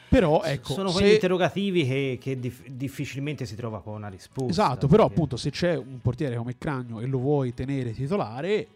però 0.09 0.43
ecco, 0.43 0.73
sono 0.73 0.91
quegli 0.91 1.13
interrogativi 1.13 1.87
che, 1.87 2.19
che 2.21 2.39
dif- 2.39 2.69
difficilmente 2.69 3.45
si 3.45 3.55
trova 3.55 3.83
con 3.83 3.95
una 3.95 4.09
risposta. 4.09 4.51
Esatto, 4.51 4.89
però 4.89 5.05
appunto 5.05 5.37
se 5.37 5.51
c'è 5.51 5.77
un 5.77 6.01
portiere 6.01 6.37
come 6.37 6.57
Cragno 6.57 7.01
e 7.01 7.07
lo 7.07 7.19
vuoi 7.19 7.53
tenere 7.53 7.93
titolare, 7.93 8.69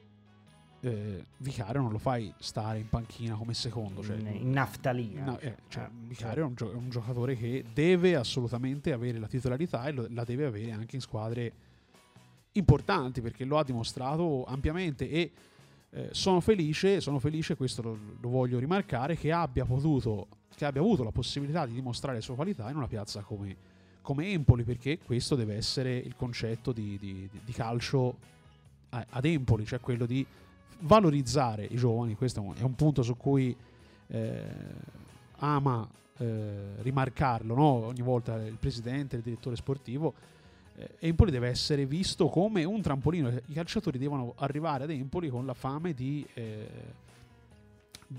eh, 0.81 1.25
Vicario 1.39 1.81
non 1.81 1.93
lo 1.93 1.99
fai 1.99 2.33
stare 2.39 2.79
in 2.79 2.89
panchina 2.89 3.35
come 3.35 3.55
secondo. 3.55 4.03
Cioè, 4.03 4.17
in, 4.17 4.51
naftalina. 4.51 5.25
Na- 5.25 5.39
eh, 5.39 5.57
cioè, 5.69 5.85
eh, 5.85 5.89
Vicario 6.07 6.45
è 6.45 6.47
un, 6.47 6.55
gio- 6.55 6.73
è 6.73 6.75
un, 6.75 6.91
giocatore 6.91 7.37
che 7.37 7.65
deve 7.73 8.17
assolutamente 8.17 8.93
avere 8.93 9.19
la 9.19 9.29
titolarità 9.29 9.87
e 9.87 9.93
lo- 9.93 10.07
la 10.11 10.25
deve 10.25 10.45
avere 10.45 10.73
anche 10.73 10.97
in 10.97 11.03
squadre 11.03 11.53
importanti 12.53 13.23
perché 13.23 13.45
lo 13.45 13.59
ha 13.59 13.65
dimostrato 13.65 14.45
ampiamente 14.45 15.09
e 15.09 15.31
eh, 15.95 16.09
sono 16.13 16.41
felice, 16.41 17.01
sono 17.01 17.19
felice, 17.19 17.55
questo 17.55 17.81
lo, 17.83 17.99
lo 18.21 18.29
voglio 18.29 18.59
rimarcare, 18.59 19.17
che 19.17 19.31
abbia 19.31 19.65
potuto 19.65 20.27
che 20.55 20.65
abbia 20.65 20.81
avuto 20.81 21.05
la 21.05 21.11
possibilità 21.11 21.67
di 21.67 21.73
dimostrare 21.73 22.17
le 22.17 22.23
sue 22.23 22.35
qualità 22.35 22.69
in 22.71 22.77
una 22.77 22.87
piazza 22.87 23.21
come, 23.23 23.57
come 24.01 24.31
Empoli, 24.31 24.65
perché 24.65 24.99
questo 24.99 25.35
deve 25.35 25.57
essere 25.57 25.97
il 25.97 26.15
concetto 26.17 26.73
di, 26.73 26.99
di, 26.99 27.29
di 27.31 27.53
calcio 27.53 28.31
ad 28.91 29.25
Empoli, 29.25 29.65
cioè 29.65 29.81
quello 29.81 30.05
di 30.05 30.25
valorizzare 30.81 31.65
i 31.65 31.77
giovani, 31.77 32.15
questo 32.15 32.45
è 32.55 32.63
un 32.63 32.75
punto 32.75 33.03
su 33.03 33.17
cui 33.17 33.57
eh, 34.09 34.45
ama 35.39 35.89
eh, 36.19 36.83
rimarcarlo 36.83 37.55
no? 37.55 37.87
ogni 37.87 38.03
volta 38.03 38.35
il 38.43 38.57
presidente, 38.59 39.17
il 39.17 39.23
direttore 39.23 39.57
sportivo. 39.57 40.15
Eh, 40.77 40.97
Empoli 41.01 41.31
deve 41.31 41.49
essere 41.49 41.87
visto 41.87 42.29
come 42.29 42.65
un 42.65 42.81
trampolino, 42.83 43.29
i 43.29 43.53
calciatori 43.53 43.99
devono 43.99 44.35
arrivare 44.37 44.85
ad 44.85 44.91
Empoli 44.91 45.29
con 45.29 45.47
la 45.47 45.55
fame 45.55 45.95
di 45.95 46.27
eh, 46.35 46.69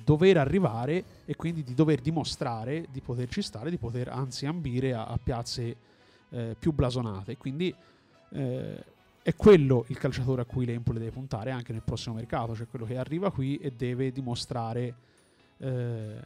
dover 0.03 0.37
arrivare 0.37 1.03
e 1.25 1.35
quindi 1.35 1.63
di 1.63 1.73
dover 1.73 2.01
dimostrare 2.01 2.87
di 2.91 3.01
poterci 3.01 3.41
stare, 3.41 3.69
di 3.69 3.77
poter 3.77 4.07
anzi 4.07 4.45
ambire 4.45 4.93
a, 4.93 5.05
a 5.05 5.19
piazze 5.21 5.75
eh, 6.29 6.55
più 6.57 6.71
blasonate. 6.71 7.37
Quindi 7.37 7.73
eh, 8.31 8.83
è 9.21 9.35
quello 9.35 9.85
il 9.87 9.97
calciatore 9.97 10.41
a 10.41 10.45
cui 10.45 10.65
l'Empoli 10.65 10.99
deve 10.99 11.11
puntare 11.11 11.51
anche 11.51 11.71
nel 11.71 11.81
prossimo 11.81 12.15
mercato, 12.15 12.55
cioè 12.55 12.67
quello 12.67 12.85
che 12.85 12.97
arriva 12.97 13.31
qui 13.31 13.57
e 13.57 13.71
deve 13.71 14.11
dimostrare 14.11 14.95
eh, 15.57 16.19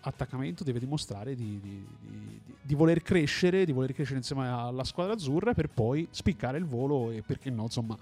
attaccamento, 0.00 0.64
deve 0.64 0.80
dimostrare 0.80 1.34
di, 1.34 1.58
di, 1.60 1.86
di, 2.00 2.40
di, 2.60 2.74
voler 2.74 3.02
crescere, 3.02 3.64
di 3.64 3.72
voler 3.72 3.94
crescere 3.94 4.18
insieme 4.18 4.48
alla 4.48 4.84
squadra 4.84 5.14
azzurra 5.14 5.54
per 5.54 5.68
poi 5.68 6.06
spiccare 6.10 6.58
il 6.58 6.66
volo 6.66 7.10
e 7.10 7.22
perché 7.22 7.48
no, 7.50 7.62
insomma 7.62 7.96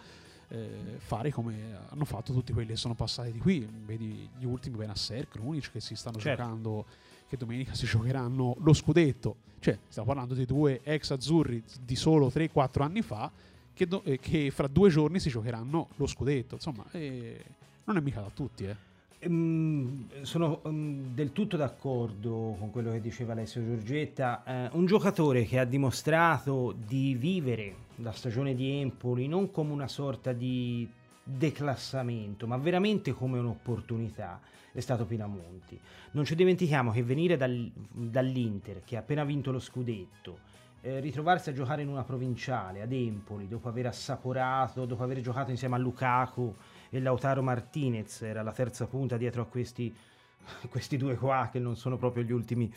eh, 0.52 0.98
fare 0.98 1.30
come 1.30 1.78
hanno 1.88 2.04
fatto 2.04 2.32
tutti 2.32 2.52
quelli 2.52 2.68
che 2.68 2.76
sono 2.76 2.94
passati 2.94 3.32
di 3.32 3.38
qui. 3.38 3.66
Vedi 3.84 4.28
gli 4.38 4.44
ultimi 4.44 4.76
Benasser, 4.76 5.26
Krunic 5.28 5.72
che 5.72 5.80
si 5.80 5.96
stanno 5.96 6.18
certo. 6.18 6.42
giocando, 6.42 6.86
che 7.26 7.36
domenica 7.36 7.74
si 7.74 7.86
giocheranno 7.86 8.56
lo 8.58 8.72
scudetto. 8.74 9.36
Cioè, 9.58 9.78
stiamo 9.88 10.08
parlando 10.08 10.34
di 10.34 10.44
due 10.44 10.80
ex 10.82 11.10
azzurri 11.10 11.62
di 11.80 11.96
solo 11.96 12.28
3-4 12.28 12.82
anni 12.82 13.00
fa 13.00 13.30
che, 13.72 13.86
do- 13.86 14.02
eh, 14.04 14.18
che, 14.18 14.50
fra 14.50 14.66
due 14.66 14.90
giorni 14.90 15.20
si 15.20 15.30
giocheranno 15.30 15.88
lo 15.96 16.06
scudetto. 16.06 16.56
Insomma, 16.56 16.84
eh, 16.90 17.42
non 17.84 17.96
è 17.96 18.00
mica 18.00 18.20
da 18.20 18.30
tutti, 18.32 18.64
eh. 18.64 18.90
Mm, 19.28 20.22
sono 20.22 20.62
mm, 20.66 21.14
del 21.14 21.30
tutto 21.30 21.56
d'accordo 21.56 22.56
con 22.58 22.72
quello 22.72 22.90
che 22.90 23.00
diceva 23.00 23.32
Alessio 23.32 23.64
Giorgetta. 23.64 24.42
Eh, 24.44 24.70
un 24.72 24.84
giocatore 24.84 25.44
che 25.44 25.60
ha 25.60 25.64
dimostrato 25.64 26.74
di 26.76 27.14
vivere 27.14 27.76
la 27.96 28.10
stagione 28.10 28.56
di 28.56 28.80
Empoli 28.80 29.28
non 29.28 29.52
come 29.52 29.70
una 29.70 29.86
sorta 29.86 30.32
di 30.32 30.88
declassamento, 31.22 32.48
ma 32.48 32.56
veramente 32.56 33.12
come 33.12 33.38
un'opportunità 33.38 34.40
è 34.72 34.80
stato 34.80 35.04
Pinamonti. 35.04 35.78
Non 36.12 36.24
ci 36.24 36.34
dimentichiamo 36.34 36.90
che 36.90 37.04
venire 37.04 37.36
dal, 37.36 37.70
dall'Inter, 37.92 38.82
che 38.84 38.96
ha 38.96 39.00
appena 39.00 39.22
vinto 39.22 39.52
lo 39.52 39.60
scudetto, 39.60 40.38
eh, 40.80 40.98
ritrovarsi 40.98 41.50
a 41.50 41.52
giocare 41.52 41.82
in 41.82 41.88
una 41.88 42.02
provinciale 42.02 42.82
ad 42.82 42.90
Empoli 42.90 43.46
dopo 43.46 43.68
aver 43.68 43.86
assaporato, 43.86 44.84
dopo 44.84 45.04
aver 45.04 45.20
giocato 45.20 45.52
insieme 45.52 45.76
a 45.76 45.78
Lukaku 45.78 46.52
e 46.94 47.00
Lautaro 47.00 47.42
Martinez 47.42 48.20
era 48.20 48.42
la 48.42 48.52
terza 48.52 48.86
punta 48.86 49.16
dietro 49.16 49.40
a 49.40 49.46
questi, 49.46 49.94
questi 50.68 50.98
due 50.98 51.16
qua 51.16 51.48
che 51.50 51.58
non 51.58 51.74
sono 51.74 51.96
proprio 51.96 52.22
gli 52.22 52.32
ultimi 52.32 52.70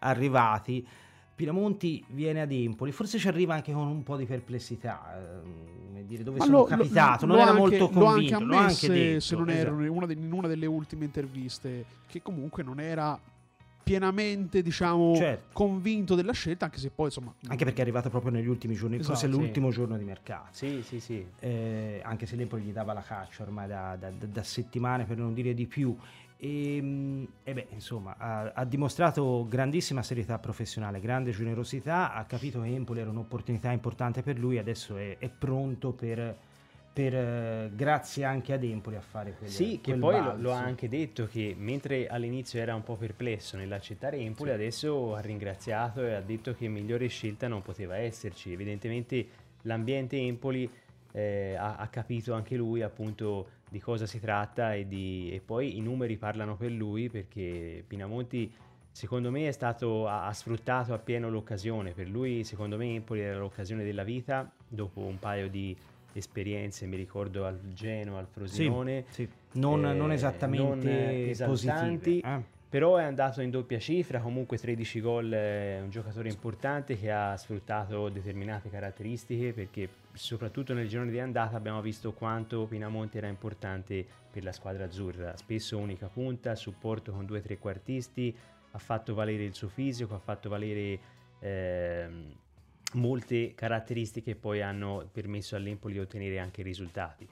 arrivati. 0.00 0.84
Pinamonti 1.34 2.04
viene 2.08 2.40
ad 2.40 2.50
Empoli, 2.50 2.90
forse 2.90 3.18
ci 3.18 3.28
arriva 3.28 3.54
anche 3.54 3.72
con 3.72 3.86
un 3.86 4.02
po' 4.02 4.16
di 4.16 4.26
perplessità, 4.26 5.16
eh, 5.94 6.04
dire 6.04 6.24
dove 6.24 6.38
Ma 6.38 6.44
sono 6.44 6.58
lo, 6.58 6.64
capitato, 6.64 7.24
lo, 7.24 7.32
non 7.32 7.40
era 7.40 7.50
anche, 7.50 7.60
molto 7.60 7.88
convinto, 7.88 8.40
l'ho 8.40 8.56
anche, 8.56 8.86
anche 8.86 9.20
se 9.20 9.36
non 9.36 9.48
esatto. 9.48 9.92
una 9.92 10.06
de, 10.06 10.12
in 10.14 10.32
una 10.32 10.48
delle 10.48 10.66
ultime 10.66 11.04
interviste, 11.04 11.84
che 12.06 12.20
comunque 12.20 12.64
non 12.64 12.80
era 12.80 13.18
pienamente 13.82 14.62
diciamo 14.62 15.14
certo. 15.16 15.48
convinto 15.52 16.14
della 16.14 16.32
scelta 16.32 16.66
anche 16.66 16.78
se 16.78 16.90
poi 16.90 17.06
insomma 17.06 17.34
anche 17.48 17.64
perché 17.64 17.80
è 17.80 17.82
arrivato 17.82 18.10
proprio 18.10 18.30
negli 18.30 18.46
ultimi 18.46 18.74
giorni 18.74 18.96
esatto, 18.96 19.12
forse 19.16 19.30
sì. 19.30 19.38
l'ultimo 19.38 19.70
giorno 19.70 19.96
di 19.96 20.04
mercato 20.04 20.48
sì 20.52 20.82
sì 20.82 21.00
sì 21.00 21.26
eh, 21.40 22.00
anche 22.04 22.26
se 22.26 22.36
l'Empoli 22.36 22.62
gli 22.62 22.72
dava 22.72 22.92
la 22.92 23.02
caccia 23.02 23.42
ormai 23.42 23.66
da, 23.66 23.96
da, 23.98 24.10
da 24.10 24.42
settimane 24.42 25.04
per 25.04 25.16
non 25.16 25.34
dire 25.34 25.54
di 25.54 25.66
più 25.66 25.96
e, 26.36 26.76
ehm, 26.76 27.26
e 27.44 27.52
beh 27.54 27.66
insomma 27.70 28.16
ha, 28.18 28.52
ha, 28.54 28.64
dimostrato 28.64 29.46
grandissima 29.48 30.02
serietà 30.02 30.38
professionale 30.38 31.00
grande 31.00 31.30
generosità 31.30 32.12
ha 32.12 32.24
capito 32.24 32.60
che 32.60 32.68
Empoli 32.68 33.00
era 33.00 33.10
un'opportunità 33.10 33.70
importante 33.70 34.22
per 34.22 34.38
lui 34.38 34.58
adesso 34.58 34.96
è, 34.96 35.18
è 35.18 35.28
pronto 35.28 35.92
per 35.92 36.36
per, 36.92 37.14
eh, 37.14 37.70
grazie 37.74 38.24
anche 38.24 38.52
ad 38.52 38.62
Empoli 38.62 38.96
a 38.96 39.00
fare 39.00 39.32
quelle, 39.32 39.50
Sì, 39.50 39.80
che 39.80 39.94
poi 39.94 40.20
lo, 40.20 40.36
lo, 40.36 40.52
ha 40.52 40.58
anche 40.58 40.88
detto 40.88 41.26
che 41.26 41.54
mentre 41.56 42.06
all'inizio 42.06 42.60
era 42.60 42.74
un 42.74 42.82
po' 42.82 42.96
perplesso 42.96 43.56
nell'accettare 43.56 44.18
Empoli, 44.18 44.50
sì. 44.50 44.54
adesso 44.54 45.14
ha 45.14 45.20
ringraziato 45.20 46.04
e 46.04 46.14
ha 46.14 46.20
detto 46.20 46.54
che 46.54 46.68
migliore 46.68 47.06
scelta 47.06 47.48
non 47.48 47.62
poteva 47.62 47.96
esserci. 47.96 48.52
Evidentemente 48.52 49.26
l'ambiente 49.62 50.18
Empoli 50.18 50.70
eh, 51.12 51.54
ha, 51.54 51.76
ha, 51.76 51.88
capito 51.88 52.34
anche 52.34 52.56
lui 52.56 52.82
appunto 52.82 53.60
di 53.70 53.80
cosa 53.80 54.04
si 54.04 54.20
tratta 54.20 54.74
e, 54.74 54.86
di, 54.86 55.30
e, 55.32 55.40
poi 55.40 55.78
i 55.78 55.80
numeri 55.80 56.18
parlano 56.18 56.56
per 56.56 56.70
lui 56.70 57.08
perché 57.08 57.82
Pinamonti 57.86 58.52
secondo 58.90 59.30
me 59.30 59.48
è 59.48 59.52
stato, 59.52 60.06
ha, 60.06 60.26
ha 60.26 60.32
sfruttato 60.34 60.92
appieno 60.92 61.30
l'occasione. 61.30 61.92
Per 61.92 62.06
lui 62.06 62.44
secondo 62.44 62.76
me 62.76 62.94
Empoli 62.94 63.20
era 63.20 63.38
l'occasione 63.38 63.82
della 63.82 64.04
vita 64.04 64.50
dopo 64.68 65.00
un 65.00 65.18
paio 65.18 65.48
di 65.48 65.74
esperienze, 66.18 66.86
mi 66.86 66.96
ricordo 66.96 67.44
al 67.44 67.58
Genoa, 67.72 68.18
al 68.18 68.26
Frosinone. 68.26 69.04
Sì, 69.08 69.24
sì. 69.24 69.58
Non, 69.58 69.84
eh, 69.86 69.92
non, 69.92 70.12
esattamente 70.12 71.34
non 71.38 71.48
positive, 71.48 72.20
eh. 72.20 72.42
però 72.68 72.96
è 72.96 73.04
andato 73.04 73.40
in 73.42 73.50
doppia 73.50 73.78
cifra, 73.78 74.20
comunque 74.20 74.56
13 74.56 75.00
gol, 75.00 75.30
è 75.30 75.80
un 75.82 75.90
giocatore 75.90 76.28
importante 76.28 76.98
che 76.98 77.10
ha 77.10 77.36
sfruttato 77.36 78.08
determinate 78.08 78.70
caratteristiche 78.70 79.52
perché 79.52 79.88
soprattutto 80.12 80.72
nel 80.74 80.88
girone 80.88 81.10
di 81.10 81.20
andata 81.20 81.56
abbiamo 81.56 81.80
visto 81.80 82.12
quanto 82.12 82.66
Pinamonti 82.66 83.18
era 83.18 83.28
importante 83.28 84.04
per 84.30 84.44
la 84.44 84.52
squadra 84.52 84.84
azzurra, 84.84 85.36
spesso 85.36 85.76
unica 85.76 86.08
punta, 86.08 86.54
supporto 86.54 87.12
con 87.12 87.26
due 87.26 87.38
o 87.38 87.42
tre 87.42 87.58
quartisti, 87.58 88.34
ha 88.70 88.78
fatto 88.78 89.14
valere 89.14 89.44
il 89.44 89.54
suo 89.54 89.68
fisico, 89.68 90.14
ha 90.14 90.20
fatto 90.20 90.48
valere... 90.48 90.98
Eh, 91.40 92.40
molte 92.92 93.54
caratteristiche 93.54 94.34
poi 94.34 94.62
hanno 94.62 95.08
permesso 95.10 95.56
all'Empoli 95.56 95.94
di 95.94 96.00
ottenere 96.00 96.38
anche 96.38 96.62
risultati. 96.62 97.26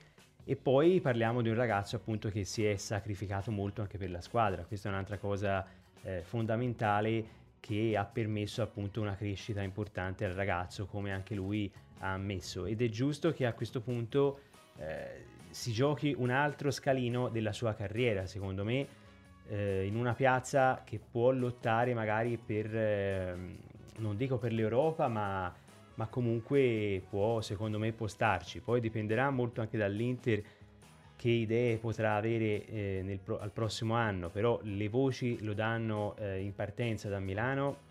E 0.45 0.57
poi 0.57 1.01
parliamo 1.01 1.43
di 1.43 1.49
un 1.49 1.55
ragazzo 1.55 1.97
appunto 1.97 2.29
che 2.29 2.45
si 2.45 2.65
è 2.65 2.77
sacrificato 2.77 3.51
molto 3.51 3.83
anche 3.83 3.99
per 3.99 4.11
la 4.11 4.21
squadra, 4.21 4.65
questa 4.65 4.89
è 4.89 4.93
un'altra 4.93 5.19
cosa 5.19 5.67
eh, 6.03 6.23
fondamentale 6.23 7.39
che 7.61 7.95
ha 7.97 8.05
permesso 8.05 8.63
appunto 8.63 9.01
una 9.01 9.15
crescita 9.15 9.61
importante 9.61 10.25
al 10.25 10.33
ragazzo 10.33 10.87
come 10.87 11.13
anche 11.13 11.35
lui 11.35 11.71
ha 11.99 12.15
ammesso 12.15 12.65
ed 12.65 12.81
è 12.81 12.89
giusto 12.89 13.33
che 13.33 13.45
a 13.45 13.53
questo 13.53 13.83
punto 13.83 14.41
eh, 14.79 15.25
si 15.51 15.71
giochi 15.73 16.15
un 16.17 16.31
altro 16.31 16.71
scalino 16.71 17.29
della 17.29 17.53
sua 17.53 17.75
carriera 17.75 18.25
secondo 18.25 18.65
me 18.65 18.87
eh, 19.49 19.85
in 19.85 19.97
una 19.97 20.15
piazza 20.15 20.83
che 20.85 20.99
può 20.99 21.31
lottare 21.31 21.93
magari 21.93 22.39
per 22.39 22.75
ehm, 22.75 23.59
non 24.01 24.17
dico 24.17 24.39
per 24.39 24.53
l'Europa, 24.53 25.09
ma, 25.09 25.53
ma 25.95 26.07
comunque 26.09 27.03
può, 27.09 27.41
secondo 27.41 27.79
me, 27.79 27.93
può 27.93 28.07
starci. 28.07 28.61
Poi 28.61 28.81
dipenderà 28.81 29.31
molto 29.31 29.61
anche 29.61 29.79
dall'Inter 29.79 30.43
che 31.17 31.29
idee 31.29 31.77
potrà 31.77 32.17
avere 32.17 32.65
eh, 32.67 33.03
nel, 33.05 33.21
al 33.39 33.51
prossimo 33.51 33.95
anno, 33.95 34.31
però 34.31 34.59
le 34.63 34.89
voci 34.89 35.43
lo 35.43 35.53
danno 35.53 36.17
eh, 36.17 36.41
in 36.41 36.55
partenza 36.55 37.11
da 37.11 37.19
Milano, 37.19 37.89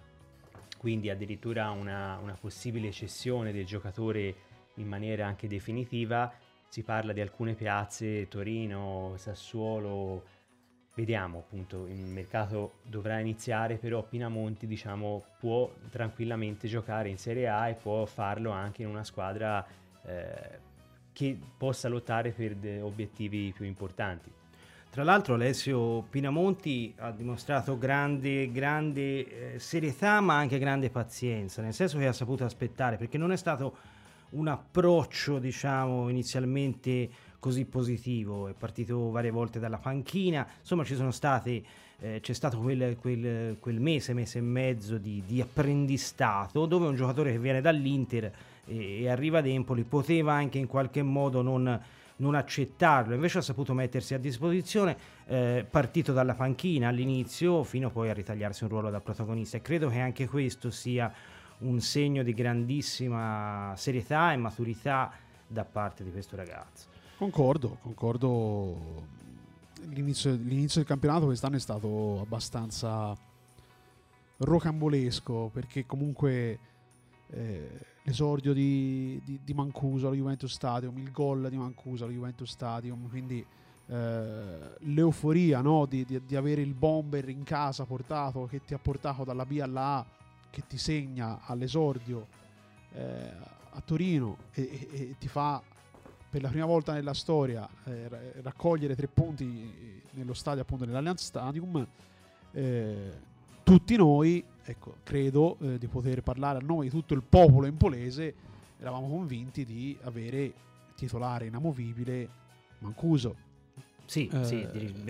quindi 0.79 1.11
addirittura 1.11 1.69
una, 1.69 2.17
una 2.21 2.35
possibile 2.39 2.91
cessione 2.91 3.51
del 3.51 3.65
giocatore 3.65 4.35
in 4.75 4.87
maniera 4.87 5.27
anche 5.27 5.47
definitiva. 5.47 6.33
Si 6.67 6.81
parla 6.81 7.13
di 7.13 7.21
alcune 7.21 7.53
piazze, 7.53 8.27
Torino, 8.27 9.13
Sassuolo, 9.17 10.23
vediamo 10.95 11.39
appunto 11.39 11.85
il 11.87 11.95
mercato 11.95 12.79
dovrà 12.83 13.19
iniziare 13.19 13.75
però 13.75 14.03
Pinamonti 14.03 14.67
diciamo 14.67 15.23
può 15.39 15.71
tranquillamente 15.89 16.67
giocare 16.67 17.09
in 17.09 17.17
Serie 17.17 17.47
A 17.47 17.69
e 17.69 17.73
può 17.73 18.05
farlo 18.05 18.51
anche 18.51 18.81
in 18.81 18.89
una 18.89 19.03
squadra 19.03 19.65
eh, 20.05 20.67
che 21.13 21.37
possa 21.57 21.87
lottare 21.87 22.31
per 22.31 22.55
obiettivi 22.81 23.51
più 23.55 23.65
importanti. 23.65 24.31
Tra 24.89 25.03
l'altro 25.03 25.35
Alessio 25.35 26.01
Pinamonti 26.09 26.95
ha 26.97 27.11
dimostrato 27.11 27.77
grande, 27.77 28.51
grande 28.51 29.53
eh, 29.53 29.59
serietà 29.59 30.19
ma 30.19 30.37
anche 30.37 30.57
grande 30.57 30.89
pazienza 30.89 31.61
nel 31.61 31.73
senso 31.73 31.99
che 31.99 32.07
ha 32.07 32.13
saputo 32.13 32.43
aspettare 32.43 32.97
perché 32.97 33.17
non 33.17 33.31
è 33.31 33.37
stato 33.37 33.75
un 34.31 34.47
approccio 34.47 35.39
diciamo 35.39 36.09
inizialmente 36.09 37.09
così 37.39 37.65
positivo, 37.65 38.47
è 38.47 38.53
partito 38.53 39.09
varie 39.09 39.31
volte 39.31 39.59
dalla 39.59 39.77
panchina, 39.77 40.45
insomma 40.59 40.83
ci 40.83 40.95
sono 40.95 41.11
state, 41.11 41.63
eh, 41.99 42.19
c'è 42.21 42.33
stato 42.33 42.59
quel, 42.59 42.97
quel, 42.99 43.57
quel, 43.59 43.79
mese, 43.79 44.13
mese 44.13 44.39
e 44.39 44.41
mezzo 44.41 44.97
di, 44.97 45.23
di, 45.25 45.41
apprendistato 45.41 46.65
dove 46.65 46.87
un 46.87 46.95
giocatore 46.95 47.31
che 47.31 47.39
viene 47.39 47.61
dall'Inter 47.61 48.31
e, 48.65 49.01
e, 49.01 49.09
arriva 49.09 49.39
ad 49.39 49.47
Empoli 49.47 49.83
poteva 49.83 50.33
anche 50.33 50.57
in 50.57 50.67
qualche 50.67 51.01
modo 51.01 51.41
non, 51.41 51.81
non 52.17 52.35
accettarlo, 52.35 53.13
invece 53.13 53.39
ha 53.39 53.41
saputo 53.41 53.73
mettersi 53.73 54.13
a 54.13 54.19
disposizione, 54.19 54.97
eh, 55.27 55.65
partito 55.69 56.11
dalla 56.11 56.35
panchina 56.35 56.89
all'inizio 56.89 57.63
fino 57.63 57.89
poi 57.89 58.09
a 58.09 58.13
ritagliarsi 58.13 58.63
un 58.63 58.69
ruolo 58.69 58.89
da 58.89 58.99
protagonista. 58.99 59.57
E 59.57 59.61
credo 59.61 59.89
che 59.89 59.99
anche 59.99 60.27
questo 60.27 60.71
sia 60.71 61.11
un 61.59 61.79
segno 61.81 62.23
di 62.23 62.33
grandissima 62.33 63.73
serietà 63.75 64.31
e 64.33 64.37
maturità 64.37 65.11
da 65.47 65.65
parte 65.65 66.03
di 66.03 66.11
questo 66.11 66.35
ragazzo. 66.35 66.98
Concordo, 67.19 67.79
concordo. 67.81 69.03
L'inizio, 69.89 70.31
l'inizio, 70.31 70.79
del 70.79 70.87
campionato 70.87 71.25
quest'anno 71.25 71.57
è 71.57 71.59
stato 71.59 72.21
abbastanza 72.21 73.13
rocambolesco 74.37 75.49
perché 75.51 75.85
comunque 75.85 76.59
eh, 77.31 77.69
l'esordio 78.03 78.53
di, 78.53 79.21
di, 79.25 79.37
di, 79.43 79.53
Mancuso 79.53 80.07
allo 80.07 80.15
Juventus 80.15 80.53
Stadium, 80.53 80.97
il 80.97 81.11
gol 81.11 81.49
di 81.49 81.57
Mancuso 81.57 82.05
allo 82.05 82.13
Juventus 82.13 82.49
Stadium, 82.49 83.09
quindi 83.09 83.45
eh, 83.87 84.75
l'euforia 84.77 85.59
no? 85.59 85.85
di, 85.87 86.05
di, 86.25 86.35
avere 86.37 86.61
il 86.61 86.73
bomber 86.73 87.27
in 87.27 87.43
casa 87.43 87.83
portato 87.83 88.45
che 88.45 88.63
ti 88.63 88.73
ha 88.73 88.79
portato 88.79 89.25
dalla 89.25 89.45
B 89.45 89.59
alla 89.61 89.97
A, 89.97 90.05
che 90.49 90.63
ti 90.65 90.77
segna 90.77 91.41
all'esordio 91.41 92.27
eh, 92.93 93.29
a 93.71 93.81
Torino 93.83 94.37
e, 94.53 94.87
e, 94.89 95.01
e 95.01 95.15
ti 95.19 95.27
fa 95.27 95.61
per 96.29 96.41
la 96.41 96.49
prima 96.49 96.65
volta 96.65 96.93
nella 96.93 97.13
storia 97.13 97.67
eh, 97.85 98.07
raccogliere 98.41 98.95
tre 98.95 99.07
punti 99.07 100.01
nello 100.11 100.33
stadio 100.33 100.61
appunto 100.61 100.85
nell'Allianz 100.85 101.23
Stadium 101.23 101.85
eh, 102.51 103.11
tutti 103.63 103.95
noi 103.95 104.43
ecco, 104.63 104.95
credo 105.03 105.57
eh, 105.61 105.77
di 105.77 105.87
poter 105.87 106.21
parlare 106.21 106.59
a 106.59 106.61
nome 106.61 106.83
di 106.83 106.89
tutto 106.89 107.13
il 107.13 107.23
popolo 107.23 107.65
empolese 107.65 108.33
eravamo 108.79 109.07
convinti 109.07 109.65
di 109.65 109.97
avere 110.03 110.53
titolare 110.95 111.47
inamovibile 111.47 112.37
Mancuso 112.79 113.47
sì, 114.09 114.27
eh, 114.27 114.43
sì, 114.43 114.55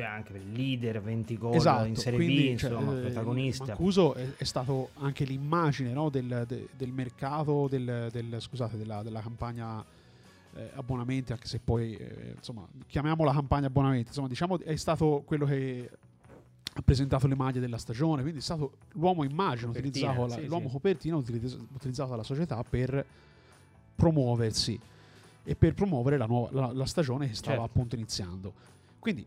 anche 0.02 0.34
per 0.34 0.42
il 0.42 0.52
leader, 0.52 1.02
20 1.02 1.38
gol 1.38 1.56
esatto, 1.56 1.86
in 1.86 1.96
Serie 1.96 2.20
quindi, 2.20 2.54
B, 2.54 2.58
cioè, 2.58 2.72
insomma, 2.72 2.92
cioè, 2.92 3.02
protagonista. 3.02 3.66
Mancuso 3.68 4.14
è, 4.14 4.28
è, 4.36 4.44
stato 4.44 4.90
anche 4.96 5.24
l'immagine 5.24 5.94
no, 5.94 6.10
del, 6.10 6.44
de, 6.46 6.68
del, 6.76 6.92
mercato, 6.92 7.70
del, 7.70 8.10
del, 8.12 8.36
scusate, 8.40 8.76
della, 8.76 9.02
della 9.02 9.22
campagna 9.22 9.82
eh, 10.56 10.72
abbonamenti, 10.76 11.32
anche 11.32 11.48
se 11.48 11.60
poi, 11.60 11.96
eh, 11.96 12.34
insomma, 12.36 12.68
chiamiamola 12.88 13.32
campagna 13.32 13.68
abbonamenti, 13.68 14.08
insomma, 14.08 14.28
diciamo 14.28 14.60
è 14.60 14.76
stato 14.76 15.24
quello 15.26 15.46
che 15.46 15.90
ha 16.74 16.82
presentato 16.82 17.28
le 17.28 17.36
maglie 17.36 17.60
della 17.60 17.78
stagione, 17.78 18.22
quindi 18.22 18.40
è 18.40 18.44
stato 18.44 18.74
l'uomo 18.94 19.24
immagine, 19.24 19.68
Copertina, 19.68 20.10
utilizzato 20.12 20.26
la- 20.28 20.42
sì, 20.42 20.48
l'uomo 20.48 20.68
sì. 20.68 20.72
copertina 20.74 21.16
utilizz- 21.16 21.58
utilizzato 21.74 22.10
dalla 22.12 22.24
società 22.24 22.64
per 22.68 23.06
promuoversi 23.96 24.80
e 25.44 25.56
per 25.56 25.74
promuovere 25.74 26.18
la, 26.18 26.26
nuova, 26.26 26.50
la, 26.52 26.72
la 26.74 26.86
stagione 26.86 27.28
che 27.28 27.34
stava 27.36 27.58
Certo. 27.58 27.70
appunto 27.72 27.96
iniziando. 27.96 28.54
Quindi 29.00 29.26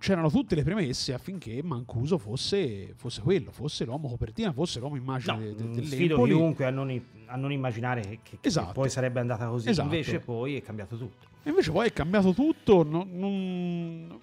c'erano 0.00 0.30
tutte 0.30 0.54
le 0.54 0.62
premesse 0.64 1.12
affinché 1.12 1.62
Mancuso 1.62 2.16
fosse, 2.16 2.94
fosse 2.96 3.20
quello, 3.20 3.52
fosse 3.52 3.84
l'uomo 3.84 4.08
copertina, 4.08 4.50
fosse 4.50 4.80
l'uomo 4.80 4.96
immagine 4.96 5.32
No, 5.34 5.40
de- 5.40 5.46
de- 5.48 5.52
mm, 5.52 5.56
dell'Empoli. 5.72 5.86
sfido 5.86 6.22
chiunque 6.24 6.64
a 6.64 6.70
non, 6.70 7.02
a 7.26 7.36
non 7.36 7.52
immaginare 7.52 8.00
che, 8.00 8.18
che- 8.22 8.38
Esatto. 8.40 8.72
poi 8.72 8.88
sarebbe 8.88 9.20
andata 9.20 9.46
così. 9.46 9.68
Esatto. 9.68 9.86
Invece 9.92 10.18
poi 10.20 10.56
è 10.56 10.62
cambiato 10.62 10.96
tutto. 10.96 11.28
E 11.42 11.50
invece 11.50 11.70
poi 11.70 11.86
è 11.88 11.92
cambiato 11.92 12.32
tutto, 12.32 12.82
non, 12.82 13.08
non- 13.12 14.20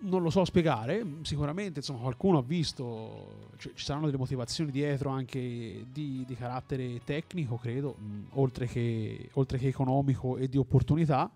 non 0.00 0.22
lo 0.22 0.30
so 0.30 0.44
spiegare, 0.44 1.04
sicuramente 1.22 1.78
insomma, 1.80 2.00
qualcuno 2.00 2.38
ha 2.38 2.42
visto, 2.42 3.48
ci- 3.56 3.72
ci 3.74 3.84
saranno 3.84 4.06
delle 4.06 4.18
motivazioni 4.18 4.70
dietro 4.70 5.08
anche 5.10 5.86
di, 5.90 6.22
di 6.26 6.34
carattere 6.36 7.00
tecnico, 7.02 7.56
credo, 7.56 7.94
mh, 7.98 8.20
oltre, 8.34 8.66
che, 8.66 9.30
oltre 9.32 9.56
che 9.58 9.68
economico 9.68 10.36
e 10.36 10.48
di 10.48 10.58
opportunità. 10.58 11.28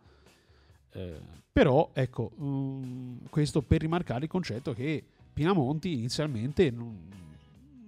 Eh, 0.93 1.21
però 1.53 1.91
ecco, 1.93 2.31
mh, 2.37 3.29
questo 3.31 3.63
per 3.63 3.81
rimarcare 3.81 4.25
il 4.25 4.31
concetto 4.31 4.73
che 4.73 5.03
Pinamonti 5.33 5.93
inizialmente 5.95 6.71
non, 6.71 6.97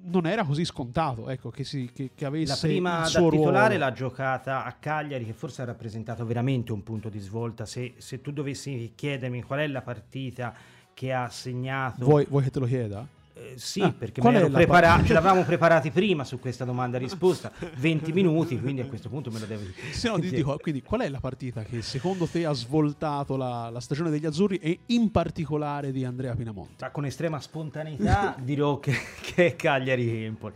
non 0.07 0.27
era 0.27 0.45
così 0.45 0.65
scontato, 0.65 1.29
ecco, 1.29 1.51
che, 1.51 1.65
si, 1.65 1.91
che, 1.93 2.11
che 2.15 2.23
La 2.25 2.29
avesse 2.29 2.67
prima 2.67 2.97
il 2.97 3.03
da 3.03 3.09
suo 3.09 3.31
titolare 3.31 3.75
ruolo. 3.77 3.85
l'ha 3.85 3.93
giocata 3.93 4.65
a 4.65 4.73
Cagliari, 4.73 5.25
che 5.25 5.33
forse 5.33 5.63
ha 5.63 5.67
rappresentato 5.67 6.25
veramente 6.27 6.73
un 6.73 6.83
punto 6.83 7.09
di 7.09 7.19
svolta. 7.19 7.65
Se, 7.67 7.95
se 7.99 8.21
tu 8.21 8.33
dovessi 8.33 8.93
chiedermi 8.95 9.43
qual 9.43 9.61
è 9.61 9.67
la 9.67 9.83
partita 9.83 10.55
che 10.95 11.13
ha 11.13 11.29
segnato, 11.29 12.05
Vuoi, 12.05 12.25
vuoi 12.29 12.43
che 12.45 12.51
te 12.51 12.59
lo 12.61 12.67
chieda? 12.67 13.07
Eh, 13.53 13.55
sì, 13.57 13.81
Ah, 13.81 13.93
perché 13.93 14.21
prepara- 14.21 15.03
ce 15.05 15.13
l'avevamo 15.13 15.45
preparati 15.45 15.91
prima 15.91 16.25
su 16.25 16.39
questa 16.39 16.65
domanda 16.65 16.97
e 16.97 17.01
risposta, 17.01 17.53
20 17.77 18.13
minuti, 18.13 18.59
quindi 18.59 18.81
a 18.81 18.87
questo 18.87 19.09
punto 19.09 19.31
me 19.31 19.39
lo 19.39 19.47
devi 19.47 19.73
Se 19.93 20.09
no, 20.09 20.19
ti 20.19 20.31
dico, 20.31 20.57
quindi 20.61 20.83
qual 20.83 21.03
è 21.03 21.09
la 21.09 21.21
partita 21.21 21.63
che 21.63 21.83
secondo 21.83 22.27
te 22.27 22.47
ha 22.47 22.53
svoltato 22.53 23.37
la, 23.37 23.69
la 23.71 23.81
stagione 23.81 24.11
degli 24.11 24.27
azzurri 24.27 24.57
e 24.59 24.81
in 24.87 25.11
particolare 25.11 25.93
di 25.93 26.05
Andrea 26.05 26.35
Pinamonti? 26.35 26.77
Ma 26.81 26.91
con 26.91 27.05
estrema 27.05 27.41
spontaneità 27.41 28.37
dirò 28.41 28.79
che, 28.79 28.95
che 29.21 29.47
è 29.47 29.57
Cagliari 29.57 30.25
Empoli. 30.25 30.55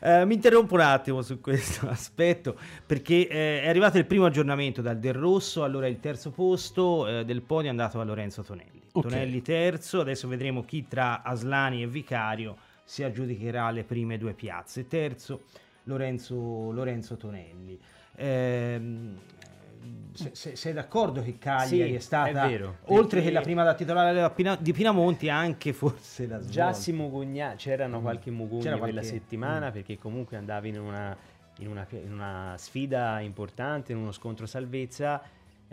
Eh, 0.00 0.24
mi 0.24 0.34
interrompo 0.34 0.74
un 0.74 0.80
attimo 0.80 1.22
su 1.22 1.40
questo 1.40 1.88
aspetto 1.90 2.56
perché 2.86 3.28
eh, 3.28 3.62
è 3.62 3.68
arrivato 3.68 3.98
il 3.98 4.06
primo 4.06 4.26
aggiornamento 4.26 4.80
dal 4.82 4.98
Del 4.98 5.14
Rosso, 5.14 5.64
allora 5.64 5.86
il 5.86 6.00
terzo 6.00 6.30
posto 6.30 7.06
eh, 7.06 7.24
del 7.24 7.42
podio 7.42 7.66
è 7.66 7.70
andato 7.70 8.00
a 8.00 8.04
Lorenzo 8.04 8.42
Tonelli. 8.42 8.77
Ok. 8.92 9.02
Tonelli 9.08 9.42
terzo, 9.42 10.00
adesso 10.00 10.28
vedremo 10.28 10.64
chi 10.64 10.86
tra 10.88 11.22
Aslani 11.22 11.82
e 11.82 11.86
Vicario 11.86 12.56
si 12.84 13.02
aggiudicherà 13.02 13.70
le 13.70 13.84
prime 13.84 14.16
due 14.18 14.32
piazze. 14.34 14.86
Terzo 14.88 15.42
Lorenzo, 15.84 16.70
Lorenzo 16.72 17.16
Tonelli. 17.16 17.78
Ehm, 18.16 19.16
se- 20.12 20.30
se- 20.34 20.56
sei 20.56 20.72
d'accordo 20.72 21.22
che 21.22 21.38
Cagliari 21.38 21.90
Sì, 21.90 21.94
è 21.94 21.98
stata, 22.00 22.44
è 22.44 22.48
vero, 22.48 22.78
oltre 22.86 23.22
che 23.22 23.30
la 23.30 23.40
prima 23.40 23.62
da 23.62 23.74
titolare 23.74 24.32
di 24.60 24.72
Pinamonti, 24.72 25.28
anche 25.28 25.72
forse 25.72 26.26
la 26.26 26.38
Già 26.40 26.44
svolta. 26.64 26.72
si 26.72 26.92
mugugna, 26.92 27.54
c'erano 27.56 27.98
Mm. 27.98 28.02
qualche 28.02 28.30
mugugno 28.30 28.62
C'era 28.62 28.76
quella 28.78 29.00
qualche- 29.00 29.18
settimana 29.18 29.68
mm. 29.68 29.72
perché 29.72 29.98
comunque 29.98 30.36
andavi 30.36 30.68
in 30.70 30.80
una, 30.80 31.16
in, 31.58 31.68
una, 31.68 31.86
in 31.90 32.12
una 32.12 32.54
sfida 32.58 33.20
importante, 33.20 33.92
in 33.92 33.98
uno 33.98 34.12
scontro 34.12 34.46
salvezza, 34.46 35.22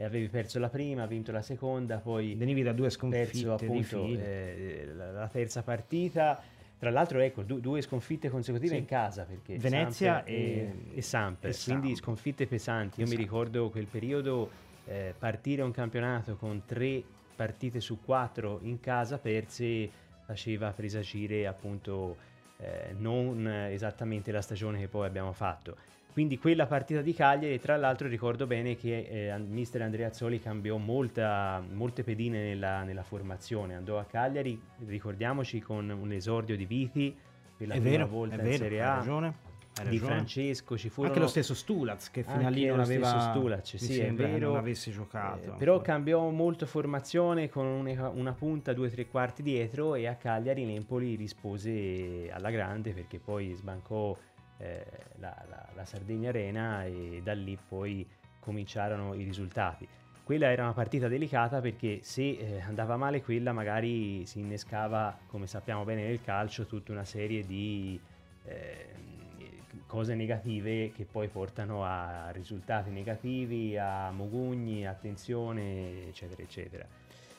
avevi 0.03 0.27
perso 0.27 0.59
la 0.59 0.69
prima, 0.69 1.05
vinto 1.05 1.31
la 1.31 1.41
seconda, 1.41 1.97
poi 1.99 2.35
venivi 2.35 2.61
da 2.63 2.73
due 2.73 2.87
perso 2.87 2.97
sconfitte 2.99 3.37
di 3.37 3.45
appunto 3.65 4.05
eh, 4.05 4.91
la, 4.93 5.11
la 5.11 5.27
terza 5.27 5.63
partita. 5.63 6.41
Tra 6.77 6.89
l'altro, 6.89 7.19
ecco, 7.19 7.41
du- 7.43 7.61
due 7.61 7.81
sconfitte 7.81 8.29
consecutive 8.29 8.73
Sì. 8.73 8.79
in 8.79 8.85
casa 8.85 9.23
perché 9.23 9.57
Venezia 9.57 10.15
Samp 10.15 10.27
e- 10.27 10.33
e 10.33 11.47
e 11.47 11.53
quindi 11.63 11.87
Samp. 11.95 11.95
sconfitte 11.95 12.45
pesanti. 12.47 12.99
Io 12.99 13.05
mi 13.07 13.13
Esatto. 13.13 13.21
ricordo 13.21 13.69
quel 13.69 13.85
periodo 13.85 14.49
eh, 14.87 15.13
partire 15.17 15.61
un 15.61 15.71
campionato 15.71 16.35
con 16.35 16.63
tre 16.65 17.01
partite 17.35 17.79
su 17.79 18.01
quattro 18.03 18.59
in 18.63 18.79
casa 18.81 19.17
perse 19.17 19.89
faceva 20.25 20.71
presagire 20.71 21.47
appunto 21.47 22.17
eh, 22.57 22.93
non 22.97 23.47
esattamente 23.47 24.31
la 24.31 24.41
stagione 24.41 24.79
che 24.79 24.87
poi 24.87 25.07
abbiamo 25.07 25.31
fatto. 25.31 25.75
Quindi 26.15 26.37
quella 26.37 26.65
partita 26.65 27.01
di 27.01 27.13
Cagliari, 27.13 27.59
tra 27.59 27.75
l'altro 27.75 28.07
ricordo 28.07 28.47
bene 28.47 28.77
che 28.77 29.33
eh, 29.33 29.37
mister 29.37 29.81
Andreazzoli 29.81 30.39
cambiò 30.39 30.77
molta- 30.77 31.61
molte 31.73 32.05
pedine 32.05 32.41
nella, 32.41 32.83
nella 32.83 33.03
formazione, 33.03 33.75
andò 33.75 33.99
a 33.99 34.05
Cagliari, 34.05 34.57
ricordiamoci, 34.85 35.59
con 35.59 35.89
un 35.89 36.13
esordio 36.13 36.55
di 36.55 36.65
Viti 36.65 37.13
per 37.57 37.67
la 37.67 37.73
è 37.73 37.81
prima 37.81 37.97
vero, 37.97 38.07
volta 38.07 38.35
è 38.35 38.37
in 38.37 38.43
vero, 38.45 38.57
Serie 38.63 38.81
hai 38.81 38.87
A, 38.87 38.95
ragione, 38.95 39.27
hai 39.27 39.33
di 39.73 39.83
ragione. 39.97 39.99
Francesco, 39.99 40.77
ci 40.77 40.87
furono... 40.87 41.09
Anche 41.09 41.21
lo 41.21 41.29
stesso 41.29 41.53
Stulaz 41.53 42.09
che 42.09 42.23
fino 42.23 42.47
a 42.47 42.49
lì 42.49 42.65
non 42.65 42.79
aveva 42.79 43.19
Stulac, 43.19 43.67
sì, 43.77 43.99
è 43.99 44.13
vero. 44.13 44.51
non 44.51 44.55
avesse 44.55 44.91
giocato. 44.91 45.55
Eh, 45.55 45.57
però 45.57 45.81
cambiò 45.81 46.29
molto 46.29 46.65
formazione 46.65 47.49
con 47.49 47.65
una, 47.65 48.07
una 48.07 48.31
punta, 48.31 48.71
due 48.71 48.89
tre 48.89 49.05
quarti 49.07 49.43
dietro 49.43 49.95
e 49.95 50.07
a 50.07 50.15
Cagliari 50.15 50.65
l'Empoli 50.65 51.15
rispose 51.15 52.29
alla 52.31 52.51
grande 52.51 52.93
perché 52.93 53.19
poi 53.19 53.51
sbancò 53.51 54.15
eh, 54.57 54.85
la, 55.19 55.35
la- 55.49 55.67
la 55.73 55.85
Sardegna 55.85 56.29
Arena 56.29 56.85
e 56.85 57.21
da 57.23 57.33
lì 57.33 57.57
poi 57.67 58.07
cominciarono 58.39 59.13
i 59.13 59.23
risultati. 59.23 59.87
Quella 60.23 60.51
era 60.51 60.63
una 60.63 60.73
partita 60.73 61.07
delicata 61.07 61.61
perché 61.61 61.99
se 62.01 62.29
eh, 62.31 62.61
andava 62.61 62.97
male 62.97 63.21
quella 63.21 63.53
magari 63.53 64.25
si 64.25 64.39
innescava, 64.39 65.15
come 65.27 65.45
sappiamo 65.45 65.83
bene 65.83 66.03
nel 66.05 66.21
calcio, 66.21 66.65
tutta 66.65 66.91
una 66.91 67.05
serie 67.05 67.45
di 67.45 67.99
eh, 68.45 68.85
cose 69.85 70.15
negative 70.15 70.91
che 70.91 71.05
poi 71.05 71.27
portano 71.27 71.83
a 71.85 72.31
risultati 72.31 72.89
negativi, 72.89 73.77
a 73.77 74.09
mogugni, 74.11 74.87
attenzione, 74.87 76.07
eccetera, 76.07 76.41
eccetera. 76.41 76.87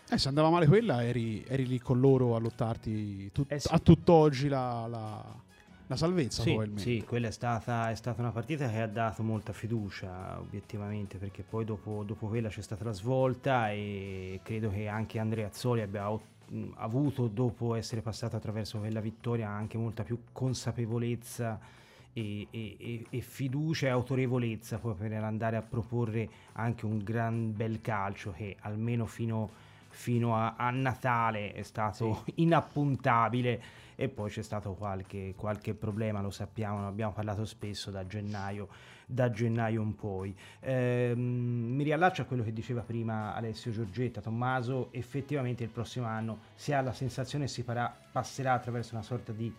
Eh, 0.09 0.19
se 0.19 0.29
andava 0.29 0.51
male 0.51 0.67
quella, 0.69 1.05
eri, 1.05 1.45
eri 1.49 1.67
lì 1.67 1.81
con 1.81 1.99
loro 1.99 2.37
a 2.37 2.39
lottarti 2.39 3.33
tut- 3.33 3.51
Eh 3.51 3.59
sì. 3.59 3.69
a 3.73 3.79
tutt'oggi 3.81 4.47
la, 4.47 4.87
la- 4.87 5.45
la 5.89 5.97
salvezza, 5.97 6.43
Sì, 6.43 6.49
probabilmente. 6.51 6.83
sì, 6.91 7.05
quella 7.07 7.29
è 7.29 7.31
stata, 7.31 7.91
è 7.91 7.95
stata 7.95 8.21
una 8.21 8.33
partita 8.33 8.69
che 8.69 8.81
ha 8.81 8.89
dato 8.89 9.23
molta 9.23 9.53
fiducia 9.53 10.39
obiettivamente 10.41 11.17
perché 11.19 11.43
poi 11.43 11.65
dopo, 11.65 12.03
dopo 12.05 12.27
quella 12.27 12.49
c'è 12.49 12.61
stata 12.63 12.83
la 12.85 12.93
svolta 12.93 13.71
e 13.71 14.41
credo 14.43 14.71
che 14.71 14.89
anche 14.89 15.19
Andrea 15.19 15.47
Azzoli 15.47 15.83
abbia 15.83 16.11
avuto 16.77 17.27
dopo 17.29 17.75
essere 17.75 18.01
passato 18.03 18.37
attraverso 18.37 18.79
quella 18.79 19.01
vittoria 19.01 19.49
anche 19.49 19.79
molta 19.79 20.03
più 20.05 20.19
consapevolezza 20.33 21.59
e, 22.13 22.47
e- 22.51 23.07
e- 23.11 23.21
fiducia 23.21 23.87
e 23.87 23.91
autorevolezza 23.91 24.79
poi 24.79 24.95
per 24.95 25.13
andare 25.13 25.57
a 25.57 25.63
proporre 25.63 26.29
anche 26.53 26.87
un 26.87 26.99
gran 27.03 27.55
bel 27.55 27.81
calcio 27.81 28.33
che 28.33 28.57
almeno 28.61 29.07
fino, 29.07 29.51
fino 29.89 30.37
a, 30.37 30.55
a 30.57 30.71
Natale 30.71 31.53
è 31.53 31.63
stato 31.63 32.25
inappuntabile 32.37 33.85
e 33.97 34.09
poi 34.09 34.31
c'è 34.31 34.43
stato 34.43 34.75
qualche, 34.75 35.35
qualche 35.37 35.75
problema, 35.75 36.21
lo 36.21 36.31
sappiamo, 36.31 36.81
ne 36.81 36.87
abbiamo 36.87 37.13
parlato 37.13 37.45
spesso 37.47 37.91
da 37.91 38.07
gennaio, 38.07 38.69
da 39.07 39.31
gennaio 39.31 39.83
in 39.83 39.95
poi. 39.95 40.37
Ehm, 40.61 41.19
mi 41.19 41.83
riallaccio 41.83 42.23
a 42.23 42.25
quello 42.27 42.45
che 42.45 42.53
diceva 42.53 42.83
prima 42.83 43.35
Alessio 43.35 43.73
Giorgetta, 43.73 44.21
Tommaso, 44.21 44.93
effettivamente 44.93 45.65
il 45.65 45.71
prossimo 45.71 46.07
anno 46.07 46.41
si 46.55 46.73
ha 46.73 46.81
la 46.83 46.93
sensazione 46.93 47.49
si 47.49 47.63
farà, 47.63 47.95
passerà 48.13 48.53
attraverso 48.53 48.95
una 48.95 49.03
sorta 49.03 49.33
di 49.33 49.53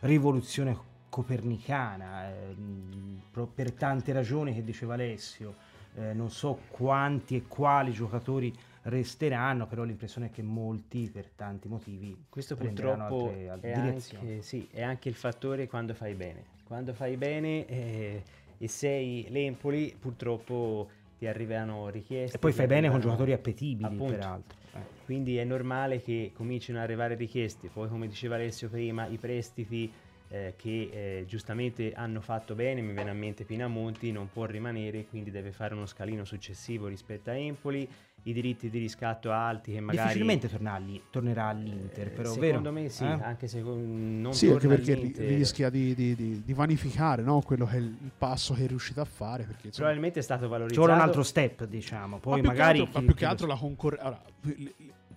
rivoluzione 0.00 0.90
copernicana 1.08 2.30
ehm, 2.30 3.20
per 3.52 3.72
tante 3.72 4.12
ragioni 4.12 4.54
che 4.54 4.62
diceva 4.62 4.94
Alessio. 4.94 5.70
Eh, 5.94 6.14
non 6.14 6.30
so 6.30 6.60
quanti 6.70 7.36
e 7.36 7.42
quali 7.46 7.92
giocatori 7.92 8.50
resteranno, 8.82 9.66
però 9.66 9.84
l'impressione 9.84 10.26
è 10.26 10.30
che 10.30 10.42
molti 10.42 11.08
per 11.12 11.28
tanti 11.36 11.68
motivi 11.68 12.24
Questo 12.28 12.56
purtroppo 12.56 13.26
altre- 13.26 13.48
altre 13.48 13.72
è 13.72 13.74
anche, 13.74 14.42
sì, 14.42 14.68
è 14.70 14.82
anche 14.82 15.08
il 15.08 15.14
fattore 15.14 15.68
quando 15.68 15.94
fai 15.94 16.14
bene. 16.14 16.44
Quando 16.64 16.92
fai 16.92 17.16
bene 17.16 17.66
eh, 17.66 18.22
e 18.58 18.68
sei 18.68 19.26
l'Empoli, 19.28 19.94
purtroppo 19.98 20.88
ti 21.18 21.26
arrivano 21.26 21.88
richieste. 21.88 22.36
E 22.36 22.40
poi 22.40 22.52
fai 22.52 22.66
bene 22.66 22.90
con 22.90 23.00
giocatori 23.00 23.32
appetibili, 23.32 23.94
Appunto. 23.94 24.12
peraltro. 24.14 24.58
Eh. 24.74 24.80
Quindi 25.04 25.36
è 25.36 25.44
normale 25.44 26.00
che 26.00 26.32
cominciano 26.34 26.78
ad 26.78 26.84
arrivare 26.84 27.14
richieste. 27.14 27.68
Poi, 27.68 27.88
come 27.88 28.08
diceva 28.08 28.34
Alessio 28.34 28.68
prima, 28.68 29.06
i 29.06 29.18
prestiti 29.18 29.92
eh, 30.32 30.54
che 30.56 30.88
eh, 30.90 31.24
giustamente 31.26 31.92
hanno 31.92 32.22
fatto 32.22 32.54
bene, 32.54 32.80
mi 32.80 32.94
viene 32.94 33.10
a 33.10 33.14
mente 33.14 33.44
Pinamonti, 33.44 34.10
non 34.12 34.30
può 34.32 34.46
rimanere, 34.46 35.04
quindi 35.04 35.30
deve 35.30 35.52
fare 35.52 35.74
uno 35.74 35.84
scalino 35.84 36.24
successivo 36.24 36.86
rispetto 36.86 37.28
a 37.28 37.34
Empoli 37.34 37.86
i 38.24 38.32
diritti 38.32 38.70
di 38.70 38.78
riscatto 38.78 39.32
alti 39.32 39.72
che 39.72 39.80
magari 39.80 40.04
difficilmente 40.04 40.48
tornarli, 40.48 41.02
tornerà 41.10 41.46
all'Inter, 41.46 42.06
eh, 42.06 42.10
però 42.10 42.32
secondo 42.32 42.70
vero? 42.70 42.72
me 42.72 42.88
sì, 42.88 43.02
Eh? 43.02 43.06
anche 43.08 43.48
se 43.48 43.60
non 43.60 44.32
Sì, 44.32 44.48
anche 44.48 44.68
perché 44.68 44.92
all'Inter, 44.92 45.26
rischia 45.26 45.68
di, 45.68 45.94
di- 45.94 46.14
di- 46.14 46.42
di 46.44 46.52
vanificare 46.54 47.22
no, 47.22 47.40
quello 47.40 47.66
che 47.66 47.76
è 47.76 47.80
il, 47.80 47.94
passo 48.16 48.54
che 48.54 48.64
è 48.64 48.66
riuscito 48.68 49.00
a 49.00 49.04
fare. 49.04 49.42
Perché, 49.42 49.66
insomma, 49.66 49.88
probabilmente 49.88 50.20
è 50.20 50.22
stato 50.22 50.48
valorizzato 50.48 50.86
vuole 50.86 50.96
un 50.98 51.06
altro 51.06 51.22
step, 51.24 51.64
diciamo. 51.64 52.06
ma 52.06 52.18
Poi 52.20 52.40
più 52.40 52.48
magari 52.48 52.78
che 52.78 52.82
altro, 52.84 52.92
ma 52.94 53.00
chi- 53.00 53.04
più 53.06 53.14
chi 53.14 53.20
che 53.20 53.26
altro 53.26 53.46
la 53.48 53.56
concorrenza. 53.56 54.22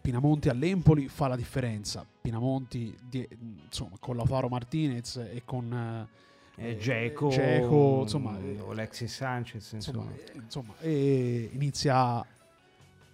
Pinamonti 0.06 0.50
all'Empoli 0.50 1.08
fa 1.08 1.28
la 1.28 1.36
differenza. 1.36 2.06
Pinamonti 2.22 2.96
di- 3.10 3.28
insomma, 3.66 3.96
con 4.00 4.16
Lautaro 4.16 4.48
Martinez 4.50 5.16
e 5.18 5.42
con 5.44 6.08
eh, 6.58 6.74
insomma, 8.04 8.32
mm, 8.38 8.46
eh, 8.46 8.64
Alexis 8.70 9.14
Sanchez, 9.14 9.72
insomma. 9.74 10.12
insomma, 10.36 10.74
eh, 10.82 11.50
inizia 11.54 11.96
a- 12.18 12.24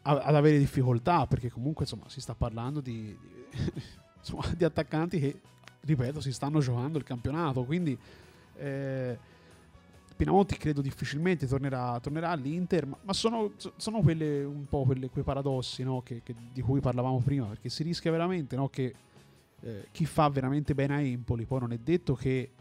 ad 0.01 0.35
avere 0.35 0.57
difficoltà 0.57 1.25
perché 1.27 1.49
comunque 1.49 1.85
insomma, 1.85 2.09
si 2.09 2.19
sta 2.19 2.35
parlando 2.35 2.81
di, 2.81 3.17
di- 3.19 3.51
insomma, 4.19 4.43
di 4.55 4.65
attaccanti 4.65 5.19
che, 5.19 5.39
ripeto, 5.81 6.19
si 6.19 6.33
stanno 6.33 6.59
giocando 6.59 6.97
il 6.97 7.05
campionato. 7.05 7.63
Quindi 7.63 7.97
eh, 8.57 9.17
Pinamonti 10.21 10.55
credo 10.55 10.81
difficilmente 10.81 11.47
tornerà, 11.47 11.99
tornerà 11.99 12.29
all'Inter, 12.29 12.85
ma, 12.85 12.95
ma 13.01 13.11
sono, 13.13 13.53
sono 13.75 14.01
quelle, 14.01 14.43
un 14.43 14.67
po' 14.67 14.83
quelle- 14.83 15.09
quei 15.09 15.23
paradossi 15.23 15.81
no, 15.81 16.03
che- 16.03 16.21
che- 16.23 16.35
di 16.53 16.61
cui 16.61 16.79
parlavamo 16.79 17.17
prima, 17.21 17.47
perché 17.47 17.69
si 17.69 17.81
rischia 17.81 18.11
veramente 18.11 18.55
no, 18.55 18.69
che 18.69 18.93
eh, 19.63 19.87
chi 19.91 20.05
fa 20.05 20.27
veramente 20.29 20.75
bene 20.75 20.95
a 20.95 21.01
Empoli 21.01 21.45
poi 21.45 21.59
non 21.61 21.71
è 21.71 21.77
detto 21.77 22.13
che 22.13 22.51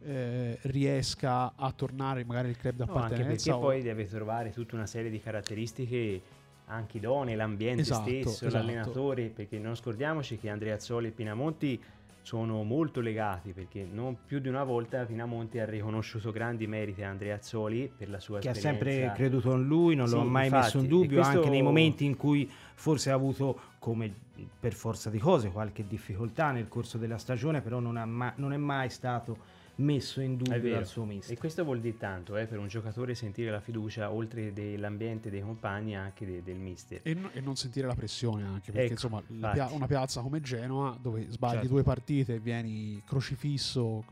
eh, 0.00 0.58
riesca 0.62 1.54
a 1.56 1.72
tornare 1.72 2.24
magari 2.24 2.50
il 2.50 2.56
club 2.56 2.76
No, 2.76 2.82
anche 2.84 2.92
d'appartenenza 2.92 3.50
perché 3.50 3.50
o- 3.50 3.58
poi 3.58 3.82
deve 3.82 4.06
trovare 4.06 4.50
tutta 4.52 4.74
una 4.76 4.86
serie 4.86 5.10
di 5.10 5.18
caratteristiche 5.20 6.20
anche 6.66 6.98
idonee, 6.98 7.34
l'ambiente 7.36 7.80
Esatto, 7.82 8.02
stesso, 8.08 8.28
esatto. 8.46 8.52
l'allenatore, 8.54 9.28
perché 9.30 9.58
non 9.58 9.74
scordiamoci 9.74 10.36
che 10.38 10.50
Andrea 10.50 10.74
Azzoli 10.74 11.06
e 11.08 11.10
Pinamonti 11.12 11.82
sono 12.28 12.62
molto 12.62 13.00
legati, 13.00 13.52
perché 13.54 13.88
non 13.90 14.18
più 14.26 14.38
di 14.38 14.48
una 14.48 14.62
volta 14.62 15.02
Pinamonti 15.06 15.60
ha 15.60 15.64
riconosciuto 15.64 16.30
grandi 16.30 16.66
meriti 16.66 17.02
a 17.02 17.08
Andrea 17.08 17.36
Azzoli 17.36 17.90
per 17.96 18.10
la 18.10 18.20
sua 18.20 18.38
che 18.40 18.48
ha 18.48 18.50
esperienza. 18.50 18.84
sempre 18.86 19.12
creduto 19.16 19.54
in 19.54 19.66
lui, 19.66 19.94
non 19.94 20.08
Sì, 20.08 20.14
ha 20.16 20.22
mai 20.24 20.44
infatti, 20.44 20.64
messo 20.64 20.78
in 20.80 20.86
dubbio, 20.88 21.16
questo- 21.20 21.38
anche 21.38 21.48
nei 21.48 21.62
momenti 21.62 22.04
in 22.04 22.16
cui 22.18 22.46
forse 22.74 23.10
ha 23.10 23.14
avuto, 23.14 23.58
come 23.78 24.12
per 24.60 24.74
forza 24.74 25.08
di 25.08 25.18
cose, 25.18 25.48
qualche 25.50 25.86
difficoltà 25.86 26.50
nel 26.50 26.68
corso 26.68 26.98
della 26.98 27.16
stagione, 27.16 27.62
però 27.62 27.78
non, 27.78 27.96
ha 27.96 28.04
ma- 28.04 28.34
non 28.36 28.52
è 28.52 28.58
mai 28.58 28.90
stato 28.90 29.38
messo 29.78 30.20
in 30.20 30.36
dubbio 30.36 30.70
dal 30.72 30.86
suo 30.86 31.04
mister. 31.04 31.34
E 31.36 31.38
questo 31.38 31.62
vuol 31.64 31.80
dire 31.80 31.96
tanto 31.96 32.36
eh, 32.36 32.46
per 32.46 32.58
un 32.58 32.66
giocatore 32.68 33.14
sentire 33.14 33.50
la 33.50 33.60
fiducia 33.60 34.10
oltre 34.10 34.52
dell'ambiente 34.52 35.30
dei 35.30 35.40
compagni 35.40 35.94
anche 35.96 36.26
de- 36.26 36.42
del 36.42 36.56
mister. 36.56 37.00
E, 37.04 37.14
no- 37.14 37.30
e 37.32 37.40
non 37.40 37.54
sentire 37.56 37.86
la 37.86 37.94
pressione 37.94 38.44
anche 38.44 38.72
perché 38.72 38.92
Ecco, 38.92 38.92
insomma 38.94 39.22
pia- 39.52 39.68
una 39.70 39.86
piazza 39.86 40.20
come 40.20 40.40
Genoa 40.40 40.98
dove 41.00 41.26
sbagli 41.30 41.52
Certo. 41.52 41.68
due 41.68 41.82
partite 41.84 42.34
e 42.34 42.38
vieni 42.40 43.00
crocifisso 43.04 44.04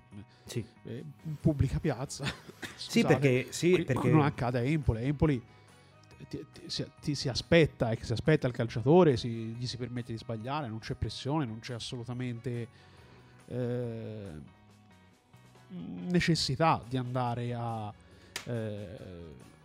Sì, 0.45 0.65
eh, 0.85 1.05
in 1.25 1.37
pubblica 1.41 1.81
piazza 1.81 2.25
Sì, 2.77 3.01
scusate, 3.01 3.19
perché, 3.19 3.47
sì, 3.53 3.83
perché 3.85 4.09
non 4.11 4.23
accade 4.23 4.59
a 4.59 4.63
Empoli 4.63 5.05
Empoli 5.05 5.43
ti, 6.29 6.45
ti- 6.53 6.63
si, 6.71 6.85
ti 7.01 7.15
si 7.17 7.29
aspetta 7.29 7.91
e 7.91 7.99
si 8.01 8.13
aspetta 8.13 8.47
il 8.47 8.53
calciatore 8.53 9.17
si- 9.17 9.29
gli 9.59 9.67
si 9.67 9.77
permette 9.77 10.13
di 10.13 10.19
sbagliare 10.19 10.69
non 10.69 10.79
c'è 10.79 10.95
pressione 10.95 11.45
non 11.45 11.59
c'è 11.59 11.75
assolutamente 11.75 12.69
eh, 13.49 14.55
necessità 15.69 16.83
di 16.89 16.97
andare 16.97 17.55
a, 17.55 17.93
eh, 18.45 18.87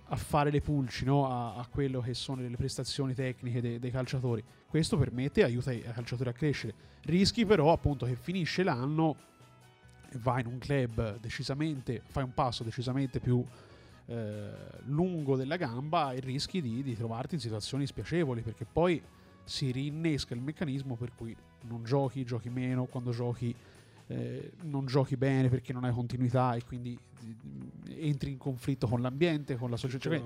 a 0.06 0.16
fare 0.16 0.52
le 0.52 0.62
pulci 0.62 1.06
no? 1.06 1.28
a, 1.28 1.56
a 1.56 1.68
quello 1.68 2.02
che 2.02 2.14
sono 2.14 2.42
le 2.42 2.56
prestazioni 2.56 3.14
tecniche 3.14 3.62
de- 3.62 3.80
dei 3.80 3.92
calciatori. 3.92 4.44
Questo 4.68 4.98
permette 4.98 5.42
e 5.42 5.44
aiuta 5.44 5.72
i 5.72 5.82
calciatori 5.82 6.30
a 6.30 6.34
crescere. 6.34 6.74
Rischi 7.04 7.46
però 7.46 7.72
appunto 7.72 8.06
che 8.06 8.16
finisce 8.16 8.64
l'anno 8.64 9.16
e 10.10 10.18
vai 10.18 10.42
in 10.42 10.48
un 10.48 10.58
club 10.58 11.20
decisamente, 11.20 12.02
fai 12.06 12.24
un 12.24 12.34
passo 12.34 12.64
decisamente 12.64 13.20
più 13.20 13.44
eh, 14.08 14.50
lungo 14.86 15.36
della 15.36 15.56
gamba 15.56 16.12
e 16.12 16.20
rischi 16.20 16.62
di, 16.62 16.84
di 16.84 16.96
trovarti 16.98 17.36
in 17.36 17.42
situazioni 17.42 17.86
spiacevoli 17.86 18.42
perché 18.42 18.66
poi 18.66 19.02
si 19.44 19.72
rinnesca 19.72 20.34
il 20.34 20.42
meccanismo 20.42 20.96
per 20.96 21.12
cui 21.16 21.36
non 21.62 21.84
giochi, 21.84 22.26
giochi 22.26 22.50
meno, 22.50 22.86
quando 22.86 23.12
giochi 23.12 23.56
eh, 24.12 24.52
non 24.64 24.86
giochi 24.86 25.16
bene 25.18 25.50
perché 25.50 25.74
non 25.74 25.84
hai 25.84 25.94
continuità 25.94 26.56
e 26.56 26.64
quindi 26.64 26.98
eh, 27.88 28.08
entri 28.08 28.32
in 28.32 28.38
conflitto 28.38 28.88
con 28.88 29.02
l'ambiente, 29.02 29.56
con 29.56 29.70
la 29.70 29.78
società. 29.78 30.10
Cioè, 30.10 30.22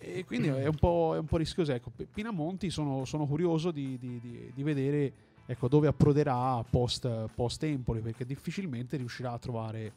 E 0.00 0.24
quindi 0.24 0.48
è 0.48 0.66
un 0.66 0.76
po', 0.76 1.12
è 1.14 1.18
un 1.18 1.26
po' 1.26 1.36
rischioso. 1.38 1.72
Ecco, 1.72 1.90
Pinamonti 2.12 2.70
sono, 2.70 3.04
sono 3.04 3.26
curioso 3.26 3.70
di, 3.72 3.98
di- 3.98 4.20
di- 4.20 4.50
di 4.54 4.62
vedere 4.62 5.12
ecco, 5.46 5.66
dove 5.66 5.88
approderà 5.88 6.62
post, 6.68 7.26
post 7.34 7.62
Empoli 7.64 8.00
perché 8.00 8.24
difficilmente 8.24 8.96
riuscirà 8.96 9.32
a 9.32 9.38
trovare 9.38 9.92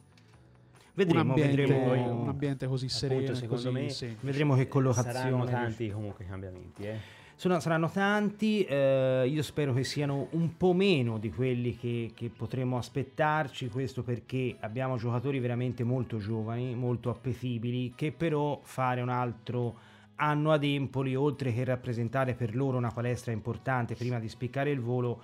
vedremo, 0.94 1.22
un, 1.22 1.28
ambiente, 1.30 1.56
vedremo, 1.66 2.20
un 2.22 2.28
ambiente 2.28 2.66
così 2.66 2.88
sereno. 2.88 3.30
e 3.30 3.34
secondo 3.34 3.54
così 3.54 3.70
me, 3.70 3.88
semplice. 3.90 4.26
vedremo 4.26 4.54
che 4.56 4.66
collocazione 4.68 5.12
Saranno 5.14 5.44
tanti 5.44 5.90
comunque 5.90 6.24
cambiamenti. 6.24 6.82
Eh. 6.84 6.98
Sono- 7.42 7.58
saranno 7.58 7.90
tanti, 7.90 8.62
eh, 8.62 9.26
io 9.26 9.42
spero 9.42 9.72
che 9.72 9.82
siano 9.82 10.28
un 10.30 10.56
po' 10.56 10.72
meno 10.72 11.18
di 11.18 11.28
quelli 11.28 11.76
che, 11.76 12.12
che 12.14 12.30
potremmo 12.30 12.78
aspettarci, 12.78 13.68
questo 13.68 14.04
perché 14.04 14.54
abbiamo 14.60 14.96
giocatori 14.96 15.40
veramente 15.40 15.82
molto 15.82 16.18
giovani, 16.18 16.76
molto 16.76 17.10
appetibili, 17.10 17.94
che 17.96 18.12
però 18.12 18.60
fare 18.62 19.00
un 19.00 19.08
altro 19.08 19.74
anno 20.14 20.52
ad 20.52 20.62
Empoli, 20.62 21.16
oltre 21.16 21.52
che 21.52 21.64
rappresentare 21.64 22.34
per 22.34 22.54
loro 22.54 22.76
una 22.76 22.92
palestra 22.92 23.32
importante 23.32 23.96
prima 23.96 24.20
di 24.20 24.28
spiccare 24.28 24.70
il 24.70 24.78
volo, 24.78 25.20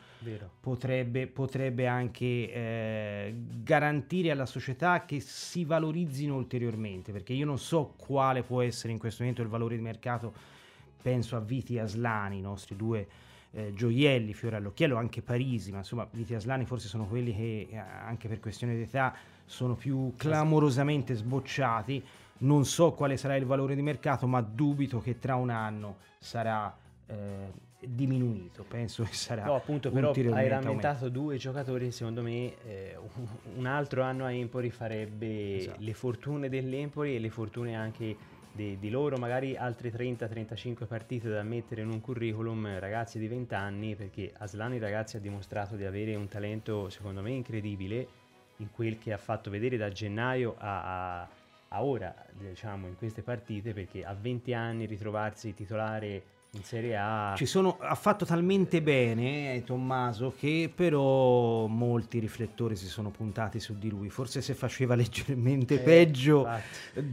potrebbe, 0.59 1.29
potrebbe 1.29 1.87
anche 1.87 2.53
eh, 2.53 3.35
garantire 3.63 4.33
alla 4.33 4.47
società 4.47 5.05
che 5.05 5.21
si 5.21 5.63
valorizzino 5.65 6.35
ulteriormente, 6.35 7.13
perché 7.13 7.33
io 7.33 7.47
non 7.47 7.59
so 7.59 7.95
quale 7.97 8.43
può 8.43 8.61
essere 8.61 8.93
in 8.93 8.99
questo 8.99 9.23
momento 9.23 9.43
il 9.43 9.49
valore 9.49 9.77
di 9.77 9.83
mercato, 9.83 10.57
penso 11.01 11.37
a 11.37 11.41
Viti 11.41 11.79
Aslani, 11.79 12.39
i 12.39 12.41
nostri 12.43 12.77
due 12.77 13.07
eh, 13.53 13.73
gioielli, 13.75 14.35
fiore 14.35 14.57
all'occhiello, 14.57 14.97
anche 14.97 15.23
Parisi, 15.23 15.71
ma 15.73 15.79
insomma 15.79 16.07
Viti 16.11 16.35
Aslani 16.35 16.65
forse 16.67 16.89
sono 16.89 17.07
quelli 17.07 17.35
che 17.35 17.69
eh, 17.71 17.77
anche 17.77 18.29
per 18.29 18.41
questione 18.41 18.75
di 18.75 18.83
età 18.83 19.15
sono 19.45 19.75
più 19.75 20.13
clamorosamente 20.17 21.15
sbocciati. 21.15 22.05
Non 22.41 22.65
so 22.65 22.93
quale 22.93 23.17
sarà 23.17 23.35
il 23.37 23.45
valore 23.47 23.75
di 23.75 23.83
mercato, 23.83 24.27
ma 24.27 24.41
dubito 24.41 25.01
che 25.01 25.19
tra 25.19 25.35
un 25.35 25.51
anno 25.51 25.97
sarà 26.19 26.73
eh, 27.07 27.67
diminuito. 27.81 28.65
Penso 28.69 29.03
che 29.05 29.13
sarà 29.13 29.45
No, 29.45 29.55
appunto, 29.57 29.91
però 29.91 30.13
hai 30.13 30.47
rammentato 30.49 31.09
due 31.09 31.37
giocatori, 31.37 31.91
secondo 31.91 32.23
me 32.23 32.55
eh, 32.65 32.97
un- 33.17 33.27
un 33.57 33.67
altro 33.67 34.03
anno 34.03 34.25
a 34.25 34.33
Empoli 34.33 34.71
farebbe 34.71 35.57
Esatto. 35.57 35.77
le 35.81 35.95
fortune 35.95 36.49
dell'Empoli 36.49 37.17
e 37.17 37.19
le 37.19 37.31
fortune 37.31 37.75
anche 37.75 38.17
di, 38.59 38.77
di 38.81 38.91
loro, 38.91 39.17
magari 39.19 39.57
altre 39.57 39.93
30-35 39.93 40.87
partite 40.89 41.29
da 41.29 41.45
mettere 41.45 41.83
in 41.83 41.91
un 41.91 42.01
curriculum, 42.01 42.67
eh, 42.67 42.81
ragazzi 42.81 43.21
di 43.21 43.29
20 43.29 43.55
anni, 43.55 43.95
perché 43.95 44.33
Aslani 44.37 44.81
ragazzi 44.81 45.17
ha 45.17 45.21
dimostrato 45.21 45.77
di 45.77 45.85
avere 45.85 46.17
un 46.17 46.27
talento, 46.27 46.89
secondo 46.91 47.23
me, 47.23 47.31
incredibile 47.31 48.09
in 48.57 48.73
quel 48.73 48.99
che 48.99 49.13
ha 49.13 49.17
fatto 49.17 49.49
vedere 49.49 49.77
da 49.77 49.89
gennaio 49.91 50.57
a, 50.59 51.21
a- 51.21 51.29
a 51.69 51.85
ora, 51.85 52.13
diciamo, 52.33 52.89
in 52.89 52.97
queste 52.97 53.23
partite, 53.23 53.73
perché 53.73 54.05
a 54.05 54.15
20 54.15 54.53
anni 54.55 54.87
ritrovarsi 54.87 55.55
titolare 55.55 56.23
in 56.53 56.63
Serie 56.65 56.97
A... 56.97 57.35
Ci 57.37 57.45
sono, 57.45 57.77
ha 57.79 57.95
fatto 57.95 58.25
talmente 58.25 58.81
bene 58.81 59.55
eh, 59.55 59.65
Tommaso 59.65 60.33
che 60.37 60.73
però 60.75 61.67
molti 61.67 62.19
riflettori 62.19 62.75
si 62.75 62.87
sono 62.87 63.11
puntati 63.11 63.61
su 63.61 63.79
di 63.79 63.91
lui. 63.91 64.09
Forse 64.09 64.41
se 64.41 64.55
faceva 64.55 64.95
leggermente 64.97 65.75
Eh, 65.75 65.79
peggio 65.81 66.39
infatti. 66.39 66.63
eh, 66.95 67.05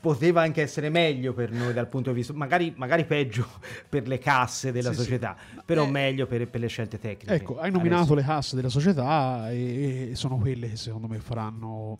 poteva 0.00 0.42
anche 0.42 0.60
essere 0.62 0.90
meglio 0.90 1.32
per 1.32 1.52
noi 1.52 1.72
dal 1.72 1.86
punto 1.86 2.10
di 2.10 2.16
vista, 2.16 2.32
magari, 2.32 2.72
magari 2.76 3.04
peggio 3.04 3.46
per 3.88 4.08
le 4.08 4.18
casse 4.18 4.72
della 4.72 4.90
Sì, 4.90 4.96
sì. 4.96 5.02
società, 5.04 5.36
però 5.64 5.84
Eh, 5.84 5.90
meglio 5.90 6.26
per, 6.26 6.48
per 6.48 6.60
le 6.60 6.66
scelte 6.66 6.98
tecniche. 6.98 7.32
Ecco, 7.34 7.58
hai 7.60 7.70
nominato 7.70 7.98
Adesso 8.02 8.14
le 8.16 8.22
casse 8.24 8.56
della 8.56 8.68
società 8.68 9.50
e, 9.52 10.10
e 10.10 10.14
sono 10.16 10.36
quelle 10.36 10.68
che 10.70 10.76
secondo 10.76 11.06
me 11.06 11.18
faranno 11.20 11.96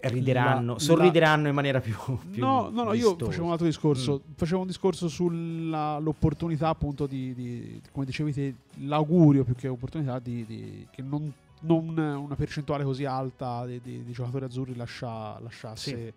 rideranno, 0.00 0.74
la- 0.74 0.78
sorrideranno 0.78 1.48
in 1.48 1.54
maniera 1.54 1.80
più, 1.80 1.94
più 2.30 2.40
No, 2.42 2.70
no, 2.70 2.84
no, 2.84 2.92
io 2.92 3.16
facevo 3.16 3.44
un 3.46 3.50
altro 3.52 3.66
discorso. 3.66 4.22
Mm. 4.26 4.32
Facevo 4.34 4.60
un 4.60 4.66
discorso 4.66 5.08
sull'opportunità, 5.08 6.68
appunto, 6.68 7.06
di, 7.06 7.34
di- 7.34 7.80
come 7.92 8.06
dicevi 8.06 8.32
te, 8.32 8.54
l'augurio 8.84 9.44
più 9.44 9.54
che 9.54 9.68
opportunità 9.68 10.18
di, 10.18 10.44
di- 10.46 10.86
che 10.90 11.02
non, 11.02 11.32
non 11.60 11.96
una 11.98 12.34
percentuale 12.36 12.84
così 12.84 13.04
alta 13.04 13.66
di, 13.66 13.80
di- 13.82 14.12
giocatori 14.12 14.44
azzurri 14.44 14.76
lascia- 14.76 15.38
lasciasse 15.40 16.12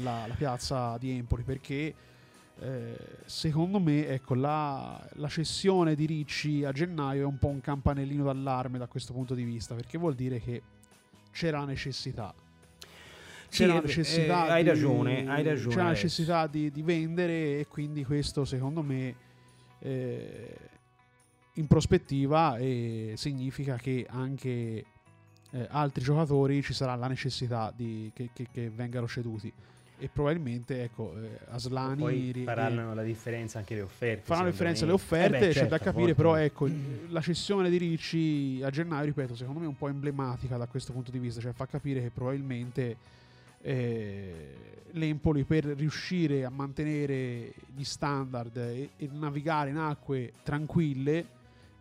la, 0.00 0.26
la 0.26 0.34
piazza 0.34 0.96
di 0.98 1.10
Empoli 1.10 1.42
perché. 1.42 1.94
eh, 2.60 2.96
secondo 3.24 3.80
me 3.80 4.06
ecco, 4.06 4.34
la, 4.34 5.04
la 5.14 5.28
cessione 5.28 5.96
di 5.96 6.06
Ricci 6.06 6.62
a 6.64 6.70
gennaio 6.70 7.22
è 7.22 7.24
un 7.24 7.36
po' 7.38 7.48
un 7.48 7.60
campanellino 7.60 8.22
d'allarme 8.22 8.78
da 8.78 8.86
questo 8.86 9.12
punto 9.12 9.34
di 9.34 9.42
vista 9.42 9.74
perché 9.74 9.98
vuol 9.98 10.14
dire 10.14 10.40
che 10.40 10.62
c'era 11.32 11.58
la 11.58 11.64
necessità 11.64 12.32
Sì, 12.32 12.42
c'è 13.48 13.66
la 13.66 13.78
eh, 13.78 13.80
necessità 13.84 14.46
eh, 14.48 14.50
hai 14.52 14.62
di- 14.62 14.68
ragione, 14.70 15.28
hai 15.28 15.42
ragione, 15.42 15.74
c'è 15.74 15.80
la 15.80 15.86
Alex. 15.88 16.02
necessità 16.02 16.46
di, 16.46 16.70
di 16.70 16.82
vendere 16.82 17.58
e 17.60 17.66
quindi 17.68 18.04
questo 18.04 18.44
secondo 18.44 18.82
me 18.82 19.14
eh, 19.80 20.54
in 21.54 21.66
prospettiva 21.66 22.56
eh, 22.58 23.12
significa 23.16 23.76
che 23.76 24.06
anche 24.08 24.50
eh, 25.50 25.66
altri 25.70 26.02
giocatori 26.02 26.62
ci 26.62 26.72
sarà 26.72 26.94
la 26.96 27.06
necessità 27.06 27.72
di, 27.74 28.10
che, 28.14 28.30
che, 28.32 28.48
che 28.52 28.70
vengano 28.74 29.06
ceduti 29.06 29.52
e 29.96 30.08
probabilmente 30.12 30.82
ecco 30.82 31.14
eh, 31.16 31.38
Aslani 31.50 32.00
Poi 32.00 32.30
ri- 32.32 32.42
faranno 32.44 32.92
la 32.94 33.04
differenza 33.04 33.58
anche 33.58 33.76
le 33.76 33.82
offerte. 33.82 34.22
faranno 34.24 34.46
la 34.46 34.50
differenza 34.50 34.80
me. 34.82 34.88
le 34.88 34.94
offerte 34.94 35.36
Eh 35.36 35.38
beh, 35.38 35.46
c'è 35.46 35.52
certo, 35.52 35.68
da 35.68 35.78
capire 35.78 35.94
volte- 36.12 36.14
però 36.16 36.34
ecco 36.34 36.68
la 37.10 37.20
cessione 37.20 37.70
di 37.70 37.76
Ricci 37.76 38.60
a 38.64 38.70
gennaio 38.70 39.04
ripeto 39.04 39.36
secondo 39.36 39.60
me 39.60 39.66
è 39.66 39.68
un 39.68 39.76
po' 39.76 39.86
emblematica 39.88 40.56
da 40.56 40.66
questo 40.66 40.92
punto 40.92 41.12
di 41.12 41.20
vista 41.20 41.40
cioè 41.40 41.52
fa 41.52 41.66
capire 41.66 42.00
che 42.00 42.10
probabilmente 42.10 42.96
eh, 43.66 44.82
l'Empoli 44.92 45.44
per 45.44 45.64
riuscire 45.64 46.44
a 46.44 46.50
mantenere 46.50 47.54
gli 47.74 47.82
standard 47.82 48.56
e, 48.56 48.90
e 48.96 49.08
navigare 49.10 49.70
in 49.70 49.78
acque 49.78 50.32
tranquille 50.42 51.26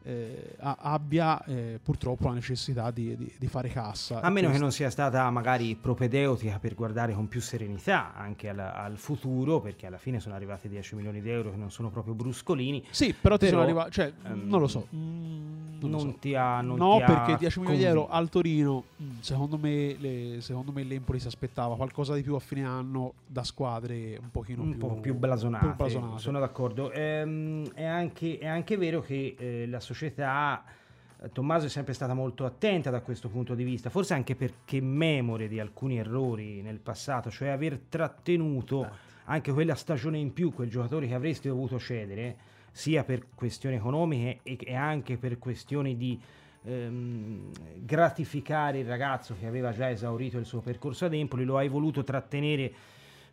eh, 0.03 0.55
abbia 0.59 1.43
eh, 1.45 1.79
purtroppo 1.81 2.27
la 2.27 2.33
necessità 2.33 2.91
di, 2.91 3.15
di- 3.15 3.33
di 3.37 3.47
fare 3.47 3.69
cassa 3.69 4.19
A 4.21 4.29
meno 4.29 4.47
che 4.51 4.57
Questo- 4.57 4.61
non 4.61 4.71
sia 4.71 4.89
stata 4.89 5.29
magari 5.29 5.75
propedeutica 5.75 6.59
per 6.59 6.75
guardare 6.75 7.13
con 7.13 7.27
più 7.27 7.41
serenità 7.41 8.13
anche 8.15 8.49
al, 8.49 8.59
al 8.59 8.97
futuro, 8.97 9.59
perché 9.61 9.85
alla 9.87 9.97
fine 9.97 10.19
sono 10.19 10.35
arrivati 10.35 10.67
10 10.67 10.95
milioni 10.95 11.21
di 11.21 11.29
euro 11.29 11.51
che 11.51 11.57
non 11.57 11.71
sono 11.71 11.89
proprio 11.89 12.13
bruscolini. 12.13 12.83
sì 12.89 13.13
però 13.13 13.37
Però, 13.37 13.49
sono 13.51 13.61
arrivati 13.63 13.91
cioè 13.91 14.11
ehm, 14.25 14.47
non 14.47 14.59
lo 14.59 14.67
so 14.67 14.87
mm, 14.95 15.41
non 15.83 15.91
lo 15.91 15.97
Non, 15.97 15.99
so. 16.13 16.17
ti 16.19 16.33
ha. 16.35 16.61
Non 16.61 16.77
no, 16.77 16.95
ti 16.97 17.01
ha 17.03 17.05
perché 17.05 17.35
10 17.37 17.59
milioni 17.59 17.79
di 17.79 17.83
euro 17.85 18.07
al 18.07 18.29
Torino, 18.29 18.83
mh, 18.95 19.03
secondo 19.19 19.57
me, 19.57 19.95
le- 19.99 20.37
secondo 20.39 20.71
me 20.71 20.81
l'Empoli 20.83 21.19
si 21.19 21.27
aspettava 21.27 21.75
qualcosa 21.75 22.13
di 22.15 22.21
più 22.21 22.35
a 22.35 22.39
fine 22.39 22.63
anno 22.63 23.13
da 23.27 23.43
squadre 23.43 24.17
un 24.21 24.31
pochino 24.31 24.61
un 24.61 24.69
più, 24.71 24.79
po' 24.79 24.93
più 25.01 25.13
blasonate, 25.13 25.65
più 25.67 25.75
blasonate. 25.75 26.19
sono 26.19 26.39
d'accordo. 26.39 26.89
Ehm, 26.93 27.69
è, 27.73 27.83
anche, 27.83 28.37
è 28.37 28.47
anche 28.47 28.77
vero 28.77 29.01
che 29.01 29.35
eh, 29.37 29.65
la 29.67 29.79
società, 29.81 29.92
eh, 30.01 31.31
Tommaso 31.31 31.67
è 31.67 31.69
sempre 31.69 31.93
stata 31.93 32.13
molto 32.13 32.45
attenta 32.45 32.89
da 32.89 33.01
questo 33.01 33.29
punto 33.29 33.55
di 33.55 33.63
vista, 33.63 33.89
forse 33.89 34.13
anche 34.13 34.35
perché 34.35 34.81
memore 34.81 35.47
di 35.47 35.59
alcuni 35.59 35.97
errori 35.97 36.61
nel 36.61 36.79
passato, 36.79 37.29
cioè 37.29 37.49
aver 37.49 37.79
trattenuto 37.89 39.11
anche 39.25 39.53
quella 39.53 39.75
stagione 39.75 40.17
in 40.17 40.33
più, 40.33 40.53
quei 40.53 40.67
giocatori 40.67 41.07
che 41.07 41.13
avresti 41.13 41.47
dovuto 41.47 41.79
cedere, 41.79 42.35
sia 42.71 43.03
per 43.03 43.27
questioni 43.35 43.75
economiche 43.75 44.39
e, 44.43 44.57
e 44.59 44.75
anche 44.75 45.17
per 45.17 45.37
questioni 45.39 45.95
di 45.95 46.19
ehm, 46.63 47.51
gratificare 47.85 48.79
il 48.79 48.85
ragazzo 48.85 49.35
che 49.39 49.45
aveva 49.45 49.71
già 49.71 49.89
esaurito 49.89 50.37
il 50.37 50.45
suo 50.45 50.59
percorso 50.59 51.05
ad 51.05 51.13
Empoli, 51.13 51.45
lo 51.45 51.57
hai 51.57 51.69
voluto 51.69 52.03
trattenere 52.03 52.73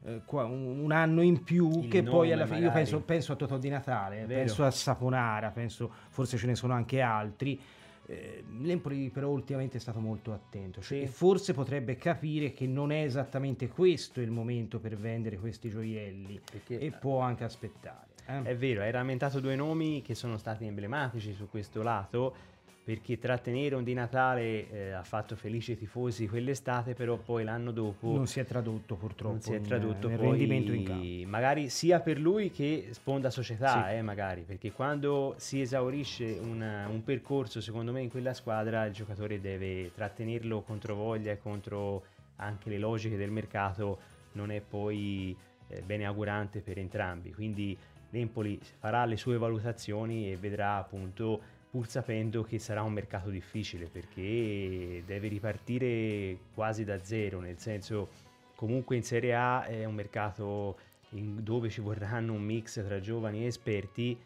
eh, 0.04 0.22
qua- 0.24 0.44
un, 0.44 0.78
un 0.80 0.92
anno 0.92 1.20
in 1.22 1.42
più 1.42 1.82
Il 1.82 1.88
che 1.88 2.02
poi 2.02 2.32
alla 2.32 2.46
fine 2.46 2.60
io 2.60 2.70
penso, 2.72 3.00
penso 3.00 3.32
a 3.32 3.36
Totò 3.36 3.58
di 3.58 3.68
Natale, 3.68 4.24
Vero. 4.26 4.40
penso 4.40 4.64
a 4.64 4.70
Saponara, 4.70 5.50
penso 5.50 5.90
forse 6.08 6.36
ce 6.36 6.46
ne 6.46 6.54
sono 6.54 6.72
anche 6.72 7.00
altri. 7.00 7.60
Eh, 8.06 8.42
L'Empoli 8.62 9.08
però 9.10 9.28
ultimamente 9.28 9.76
è 9.76 9.80
stato 9.80 10.00
molto 10.00 10.32
attento 10.32 10.80
cioè, 10.80 10.98
Sì. 10.98 11.04
e 11.04 11.06
forse 11.06 11.52
potrebbe 11.54 11.96
capire 11.96 12.52
che 12.52 12.66
non 12.66 12.90
è 12.90 13.02
esattamente 13.04 13.68
questo 13.68 14.20
il 14.20 14.30
momento 14.32 14.80
per 14.80 14.96
vendere 14.96 15.36
questi 15.38 15.68
gioielli 15.70 16.40
Perché 16.50 16.80
e 16.80 16.90
può 16.90 17.20
anche 17.20 17.44
aspettare. 17.44 18.06
eh. 18.26 18.42
È 18.42 18.56
vero, 18.56 18.80
hai 18.82 18.90
rammentato 18.90 19.38
due 19.38 19.54
nomi 19.54 20.02
che 20.02 20.16
sono 20.16 20.38
stati 20.38 20.64
emblematici 20.66 21.32
su 21.34 21.48
questo 21.48 21.82
lato, 21.82 22.34
perché 22.82 23.18
trattenere 23.18 23.74
un 23.74 23.84
di 23.84 23.92
Natale 23.94 24.70
eh, 24.70 24.90
ha 24.92 25.02
fatto 25.02 25.36
felici 25.36 25.72
i 25.72 25.76
tifosi 25.76 26.26
quell'estate, 26.26 26.94
però 26.94 27.16
poi 27.18 27.44
l'anno 27.44 27.70
dopo 27.70 28.10
non 28.12 28.26
si 28.26 28.40
è 28.40 28.44
tradotto 28.44 28.96
purtroppo 28.96 29.32
non 29.32 29.40
si 29.40 29.52
è 29.52 29.56
in- 29.56 29.62
tradotto 29.62 30.08
nel 30.08 30.16
poi 30.18 30.28
rendimento 30.30 30.72
in 30.72 30.84
campo. 30.84 31.28
magari 31.28 31.68
sia 31.68 32.00
per 32.00 32.18
lui 32.18 32.50
che 32.50 32.88
sponda 32.92 33.30
società, 33.30 33.86
Sì. 33.88 33.96
eh, 33.96 34.02
magari, 34.02 34.42
perché 34.42 34.72
quando 34.72 35.34
si 35.36 35.60
esaurisce 35.60 36.38
una- 36.40 36.88
un 36.88 37.04
percorso, 37.04 37.60
secondo 37.60 37.92
me, 37.92 38.00
in 38.00 38.08
quella 38.10 38.32
squadra, 38.34 38.86
il 38.86 38.92
giocatore 38.92 39.40
deve 39.40 39.92
trattenerlo 39.94 40.62
contro 40.62 40.94
voglia 40.94 41.32
e 41.32 41.38
contro 41.38 42.04
anche 42.36 42.70
le 42.70 42.78
logiche 42.78 43.16
del 43.18 43.30
mercato, 43.30 43.98
non 44.32 44.50
è 44.50 44.60
poi 44.60 45.36
eh, 45.68 45.82
bene 45.82 46.04
augurante 46.06 46.60
per 46.62 46.78
entrambi. 46.78 47.32
Quindi 47.32 47.76
l'Empoli 48.10 48.58
farà 48.78 49.04
le 49.04 49.16
sue 49.16 49.38
valutazioni 49.38 50.32
e 50.32 50.36
vedrà 50.36 50.74
appunto 50.76 51.40
pur 51.70 51.88
sapendo 51.88 52.42
che 52.42 52.58
sarà 52.58 52.82
un 52.82 52.92
mercato 52.92 53.30
difficile 53.30 53.86
perché 53.86 55.02
deve 55.06 55.28
ripartire 55.28 56.36
quasi 56.52 56.84
da 56.84 57.02
zero, 57.02 57.40
nel 57.40 57.58
senso 57.58 58.08
comunque 58.56 58.96
in 58.96 59.04
Serie 59.04 59.34
A 59.34 59.64
è 59.64 59.84
un 59.84 59.94
mercato 59.94 60.76
dove 61.10 61.70
ci 61.70 61.80
vorranno 61.80 62.32
un 62.32 62.42
mix 62.42 62.84
tra 62.84 63.00
giovani 63.00 63.44
e 63.44 63.46
esperti 63.46 64.18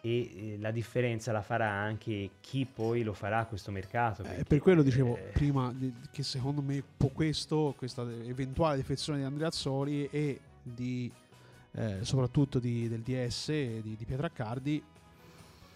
e 0.00 0.54
eh, 0.54 0.58
la 0.58 0.70
differenza 0.70 1.32
la 1.32 1.42
farà 1.42 1.70
anche 1.70 2.30
chi 2.40 2.66
poi 2.66 3.02
lo 3.02 3.12
farà 3.12 3.44
questo 3.46 3.70
mercato. 3.70 4.22
Eh, 4.22 4.44
per 4.44 4.60
quello 4.60 4.82
dicevo 4.82 5.16
eh, 5.16 5.30
prima 5.32 5.74
che 6.10 6.22
secondo 6.22 6.62
me 6.62 6.82
questo, 7.12 7.74
questa 7.76 8.02
eventuale 8.02 8.76
defezione 8.76 9.20
di 9.20 9.24
Andrea 9.24 9.48
Azzoli 9.48 10.08
e 10.10 10.40
di, 10.62 11.10
eh, 11.72 11.98
soprattutto 12.02 12.58
di- 12.58 12.88
del 12.88 13.00
DS 13.00 13.48
di, 13.50 13.96
di 13.96 14.04
Pietraccardi 14.04 14.82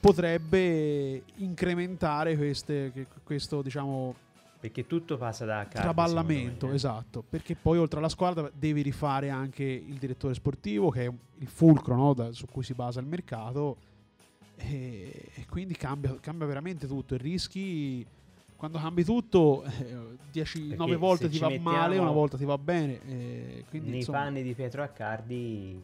potrebbe 0.03 1.22
incrementare 1.36 2.36
queste- 2.36 3.07
questo 3.22 3.62
diciamo 3.62 4.12
perché 4.59 4.86
tutto 4.86 5.16
passa 5.16 5.44
da 5.44 5.62
Cardi, 5.62 5.78
traballamento, 5.80 6.66
me, 6.66 6.72
eh. 6.72 6.74
esatto, 6.76 7.24
perché 7.28 7.55
poi 7.55 7.78
oltre 7.78 7.98
alla 8.00 8.09
squadra 8.09 8.50
devi 8.53 8.82
rifare 8.82 9.28
anche 9.30 9.62
il 9.62 9.96
direttore 9.98 10.34
sportivo 10.34 10.90
che 10.90 11.07
è 11.07 11.12
il 11.38 11.48
fulcro 11.48 11.94
no, 11.96 12.14
da- 12.14 12.32
su 12.32 12.46
cui 12.46 12.62
si 12.64 12.74
basa 12.74 12.98
il 13.00 13.07
mercato. 13.07 13.76
E, 14.57 15.30
e 15.34 15.46
quindi 15.48 15.74
cambia, 15.74 16.16
cambia 16.20 16.46
veramente 16.46 16.86
tutto. 16.86 17.14
E 17.16 17.18
rischi 17.18 18.07
quando 18.57 18.78
cambi 18.78 19.03
tutto 19.03 19.64
10 20.30 20.61
Perché 20.61 20.76
9 20.76 20.94
volte 20.96 21.28
ti 21.28 21.40
va 21.40 21.59
male 21.59 21.98
una 21.98 22.12
volta 22.12 22.36
ti 22.36 22.44
va 22.44 22.57
bene. 22.57 23.00
Quindi 23.68 23.88
Nei 23.90 23.98
insomma, 23.98 24.18
panni 24.18 24.44
di 24.44 24.55
Pietro 24.55 24.84
Accardi 24.84 25.82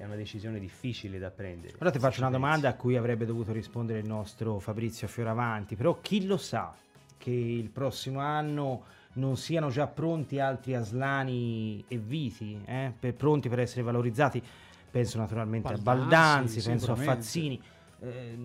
è 0.00 0.04
una 0.06 0.16
decisione 0.16 0.58
difficile 0.58 1.18
da 1.18 1.30
prendere. 1.30 1.74
Ora 1.78 1.90
ti 1.90 1.98
faccio 1.98 2.14
ci 2.14 2.20
una 2.20 2.30
pensi. 2.30 2.42
domanda 2.44 2.68
a 2.70 2.74
cui 2.74 2.96
avrebbe 2.96 3.26
dovuto 3.26 3.52
rispondere 3.52 3.98
il 3.98 4.06
nostro 4.06 4.58
Fabrizio 4.58 5.06
Fioravanti, 5.06 5.76
però 5.76 6.00
chi 6.00 6.24
lo 6.24 6.38
sa 6.38 6.74
che 7.18 7.30
il 7.30 7.68
prossimo 7.68 8.20
anno 8.20 8.84
non 9.14 9.36
siano 9.36 9.68
già 9.68 9.86
pronti 9.86 10.40
altri 10.40 10.74
Aslani 10.74 11.84
e 11.86 11.98
Viti, 11.98 12.58
eh, 12.64 12.92
per- 12.98 13.12
pronti 13.14 13.48
per 13.50 13.60
essere 13.60 13.82
valorizzati? 13.82 14.42
Penso 14.90 15.18
naturalmente 15.18 15.68
a 15.72 15.76
Baldanzi, 15.76 16.60
Baldanzi, 16.60 16.62
penso 16.62 16.92
a. 16.92 16.96
Fazzini. 16.96 17.62
eh, 18.02 18.38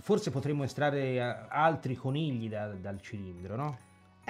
forse 0.00 0.30
potremmo 0.30 0.62
estrarre 0.62 1.14
eh, 1.14 1.20
altri 1.48 1.96
conigli 1.96 2.48
da- 2.48 2.68
dal 2.68 3.00
cilindro, 3.00 3.56
no? 3.56 3.78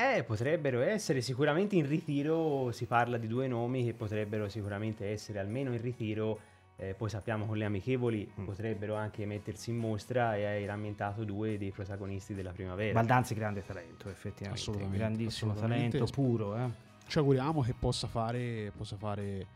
Eh, 0.01 0.23
potrebbero 0.23 0.81
essere 0.83 1.21
sicuramente 1.21 1.75
in 1.75 1.85
ritiro, 1.85 2.71
si 2.71 2.87
parla 2.87 3.17
di 3.19 3.27
due 3.27 3.49
nomi 3.49 3.85
che 3.85 3.95
potrebbero 3.95 4.49
sicuramente 4.49 5.11
essere 5.11 5.41
almeno 5.41 5.73
in 5.73 5.81
ritiro, 5.83 6.39
eh, 6.77 6.95
poi 6.97 7.11
sappiamo 7.11 7.47
con 7.47 7.57
le 7.57 7.65
amichevoli 7.65 8.31
Mm. 8.39 8.45
potrebbero 8.45 8.95
anche 8.95 9.27
mettersi 9.27 9.71
in 9.71 9.77
mostra 9.79 10.37
e 10.37 10.45
hai 10.47 10.67
rammentato 10.67 11.25
due 11.25 11.59
dei 11.59 11.73
protagonisti 11.73 12.33
della 12.33 12.53
primavera. 12.53 12.93
Baldanzi 12.93 13.35
grande 13.35 13.65
talento, 13.67 14.09
effettivamente, 14.09 14.61
Assolutamente, 14.61 14.99
grandissimo 14.99 15.51
assolutamente. 15.51 15.99
talento 15.99 16.13
puro. 16.13 16.57
Eh. 16.57 16.71
ci 17.09 17.19
auguriamo 17.19 17.63
che 17.63 17.75
possa 17.77 18.07
fare, 18.07 18.71
possa 18.77 18.95
fare 18.97 19.47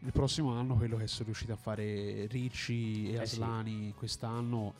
il 0.00 0.12
prossimo 0.12 0.52
anno 0.52 0.74
quello 0.74 0.98
che 0.98 1.06
sono 1.06 1.24
riusciti 1.24 1.52
a 1.52 1.56
fare 1.56 2.26
Ricci 2.26 3.12
e 3.12 3.20
Eh 3.22 3.26
sì. 3.26 3.36
Aslani 3.40 3.94
quest'anno 3.96 4.74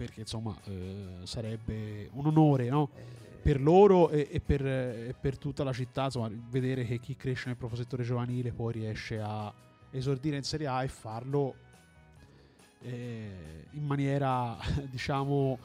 perché 0.00 0.20
insomma 0.20 0.56
eh, 0.64 1.18
sarebbe 1.24 2.08
un 2.14 2.24
onore 2.24 2.70
no? 2.70 2.88
Per 3.42 3.60
loro 3.60 4.08
e, 4.08 4.28
e 4.30 4.40
per, 4.40 4.64
e 4.64 5.14
per 5.18 5.36
tutta 5.36 5.62
la 5.62 5.74
città 5.74 6.04
insomma, 6.04 6.30
vedere 6.48 6.86
che 6.86 6.98
chi 6.98 7.16
cresce 7.16 7.48
nel 7.48 7.56
proprio 7.56 7.78
settore 7.78 8.02
giovanile 8.02 8.50
poi 8.50 8.72
riesce 8.72 9.20
a 9.20 9.52
esordire 9.90 10.38
in 10.38 10.42
Serie 10.42 10.68
A 10.68 10.82
e 10.82 10.88
farlo 10.88 11.54
eh, 12.82 13.66
in 13.72 13.84
maniera 13.84 14.56
diciamo 14.90 15.58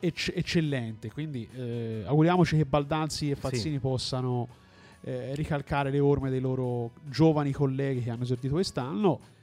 ecc- 0.00 0.32
eccellente. 0.34 1.12
Quindi 1.12 1.46
eh, 1.54 2.04
auguriamoci 2.06 2.56
che 2.56 2.64
Baldanzi 2.64 3.30
e 3.30 3.34
Fazzini 3.34 3.78
possano 3.78 4.48
eh, 5.02 5.34
ricalcare 5.34 5.90
le 5.90 6.00
orme 6.00 6.30
dei 6.30 6.40
loro 6.40 6.92
giovani 7.04 7.52
colleghi 7.52 8.02
che 8.02 8.10
hanno 8.10 8.22
esordito 8.22 8.54
quest'anno 8.54 9.34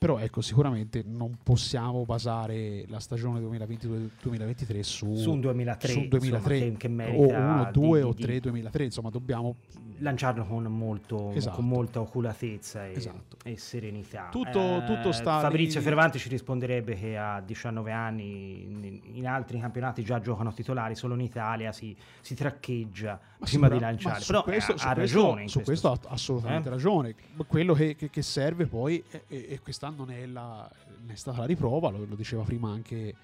però 0.00 0.18
ecco 0.18 0.40
sicuramente 0.40 1.02
non 1.06 1.36
possiamo 1.42 2.06
basare 2.06 2.86
la 2.88 2.98
stagione 3.00 3.38
2022-2023 3.40 4.80
su, 4.80 5.14
Su 5.14 5.32
un 5.32 5.40
2003, 5.40 5.92
su 5.92 5.98
un 5.98 6.08
2003 6.08 6.56
insomma, 6.56 6.72
che- 6.72 6.78
che 6.78 6.86
o 6.86 6.90
merita 6.90 7.38
1, 7.38 7.64
di- 7.64 7.70
2 7.80 7.98
di- 8.00 8.06
o 8.06 8.14
3 8.14 8.40
2003 8.40 8.84
insomma 8.84 9.10
dobbiamo 9.10 9.56
lanciarlo 9.98 10.46
con, 10.46 10.62
molto, 10.64 11.32
Esatto. 11.32 11.56
con 11.56 11.68
molta 11.68 12.00
oculatezza 12.00 12.86
e, 12.86 12.92
Esatto. 12.92 13.36
e 13.44 13.58
serenità. 13.58 14.28
Tutto- 14.30 14.82
tutto 14.86 15.12
sta 15.12 15.40
Fabrizio 15.40 15.80
lì- 15.80 15.84
Fervanti 15.84 16.18
ci 16.18 16.30
risponderebbe 16.30 16.94
che 16.94 17.18
a 17.18 17.42
19 17.42 17.92
anni 17.92 18.62
in, 18.62 19.00
in 19.12 19.26
altri 19.26 19.60
campionati 19.60 20.02
già 20.02 20.18
giocano 20.18 20.50
titolari, 20.54 20.94
solo 20.94 21.12
in 21.12 21.20
Italia 21.20 21.72
si, 21.72 21.94
si 22.22 22.34
traccheggia 22.34 23.20
Ma 23.38 23.44
prima 23.46 23.46
sicura- 23.46 23.74
di 23.74 23.80
lanciare. 23.80 24.24
Però 24.26 24.42
questo, 24.44 24.72
eh, 24.72 24.78
su 24.78 24.86
ha 24.86 24.94
questo- 24.94 25.18
ragione. 25.20 25.48
su 25.48 25.60
questo 25.60 25.88
questo 25.90 26.08
ha 26.08 26.12
assolutamente 26.14 26.68
Eh? 26.68 26.72
ragione 26.72 27.14
quello 27.46 27.74
che, 27.74 27.94
che- 27.96 28.08
che 28.08 28.22
serve 28.22 28.64
poi 28.64 29.04
e, 29.10 29.24
e- 29.28 29.46
e 29.50 29.60
non 29.90 30.10
è, 30.10 30.26
la, 30.26 30.70
è 31.06 31.14
stata 31.14 31.38
la 31.38 31.46
riprova, 31.46 31.90
lo, 31.90 32.04
lo 32.04 32.14
diceva 32.14 32.42
prima 32.42 32.70
anche 32.70 33.14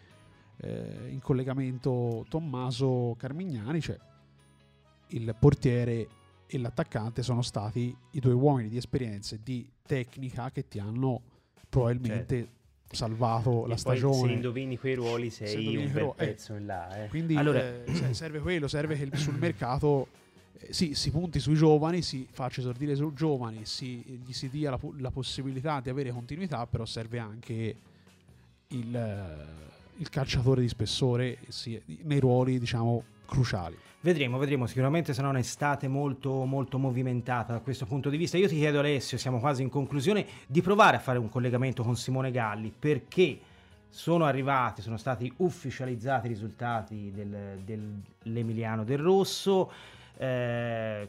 eh, 0.59 1.09
in 1.09 1.21
collegamento 1.21 2.25
Tommaso 2.29 3.15
Carmignani, 3.19 3.81
cioè 3.81 3.99
il 5.09 5.35
portiere 5.39 6.09
e 6.47 6.59
l'attaccante 6.59 7.23
sono 7.23 7.43
stati 7.43 7.97
i 8.13 8.21
due 8.21 8.33
uomini 8.33 8.69
di 8.69 8.77
esperienza 8.77 9.35
e 9.35 9.41
di 9.43 9.69
tecnica 9.83 10.51
che 10.51 10.69
ti 10.69 10.79
hanno 10.79 11.23
probabilmente 11.69 12.37
certo. 12.37 12.95
salvato 12.95 13.65
e 13.65 13.69
la 13.69 13.77
stagione. 13.77 14.29
Se 14.29 14.33
indovini 14.33 14.79
quei 14.79 14.95
ruoli 14.95 15.31
sei 15.31 15.77
un 15.77 15.93
bel 15.93 16.03
ruoli, 16.03 16.15
eh, 16.19 16.27
pezzo 16.27 16.55
in 16.55 16.67
là. 16.67 17.05
Eh. 17.05 17.09
Quindi 17.09 17.37
allora, 17.37 17.85
eh, 17.85 18.15
serve 18.15 18.41
quello, 18.41 18.69
serve 18.69 18.97
che 18.97 19.17
sul 19.17 19.35
mercato 19.39 20.07
eh, 20.07 20.26
sì, 20.71 20.95
si 20.95 21.11
punti 21.11 21.39
sui 21.41 21.55
giovani, 21.55 22.03
si 22.03 22.27
faccia 22.31 22.61
esordire 22.61 22.95
sui 22.95 23.13
giovani, 23.15 23.65
si, 23.65 24.21
gli 24.25 24.33
si 24.33 24.49
dia 24.49 24.71
la, 24.71 24.79
la, 24.99 25.11
possibilità 25.11 25.81
di 25.81 25.91
avere 25.91 26.11
continuità, 26.11 26.67
però 26.67 26.85
serve 26.85 27.19
anche 27.19 27.77
il, 28.69 29.47
il 29.97 30.09
calciatore 30.09 30.61
di 30.61 30.69
spessore 30.69 31.39
sì, 31.49 31.81
nei 32.03 32.21
ruoli 32.21 32.59
diciamo 32.59 33.05
cruciali. 33.27 33.77
Vedremo, 34.01 34.39
vedremo, 34.39 34.67
sicuramente 34.67 35.13
sarà 35.13 35.29
un'estate 35.29 35.89
molto, 35.89 36.45
molto 36.45 36.79
movimentata 36.79 37.53
da 37.53 37.59
questo 37.59 37.87
punto 37.87 38.09
di 38.09 38.17
vista. 38.17 38.37
Io 38.37 38.47
ti 38.47 38.57
chiedo 38.57 38.79
Alessio, 38.79 39.19
siamo 39.19 39.41
quasi 39.41 39.63
in 39.63 39.69
conclusione, 39.69 40.25
di 40.47 40.63
provare 40.63 40.97
a 40.97 41.01
fare 41.01 41.19
un 41.19 41.29
collegamento 41.29 41.83
con 41.83 41.97
Simone 41.97 42.31
Galli 42.31 42.73
perché 42.77 43.41
sono 43.89 44.25
arrivati, 44.25 44.83
sono 44.83 44.97
stati 44.97 45.33
ufficializzati 45.39 46.27
i 46.27 46.29
risultati 46.29 47.11
del, 47.13 47.63
dell'Emiliano 47.65 48.85
del 48.85 48.99
Rosso. 48.99 49.73
Eh, 50.17 51.09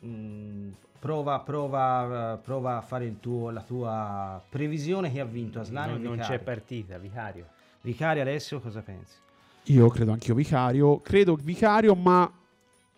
mh, 0.00 0.68
prova, 0.98 1.40
prova, 1.40 2.38
prova, 2.42 2.76
a 2.76 2.80
fare 2.80 3.20
tuo, 3.20 3.50
la 3.50 3.62
tua 3.62 4.42
previsione 4.48 5.12
che 5.12 5.20
ha 5.20 5.24
vinto 5.24 5.60
Aslani. 5.60 5.92
Non, 5.92 6.16
non 6.16 6.18
c'è 6.18 6.38
partita, 6.38 6.98
Vicario. 6.98 7.46
Vicario 7.82 8.22
Alessio, 8.22 8.60
cosa 8.60 8.82
pensi? 8.82 9.16
Io 9.64 9.88
credo 9.88 10.12
anch'io 10.12 10.34
Vicario. 10.34 11.00
Credo 11.00 11.36
Vicario, 11.36 11.94
ma 11.94 12.30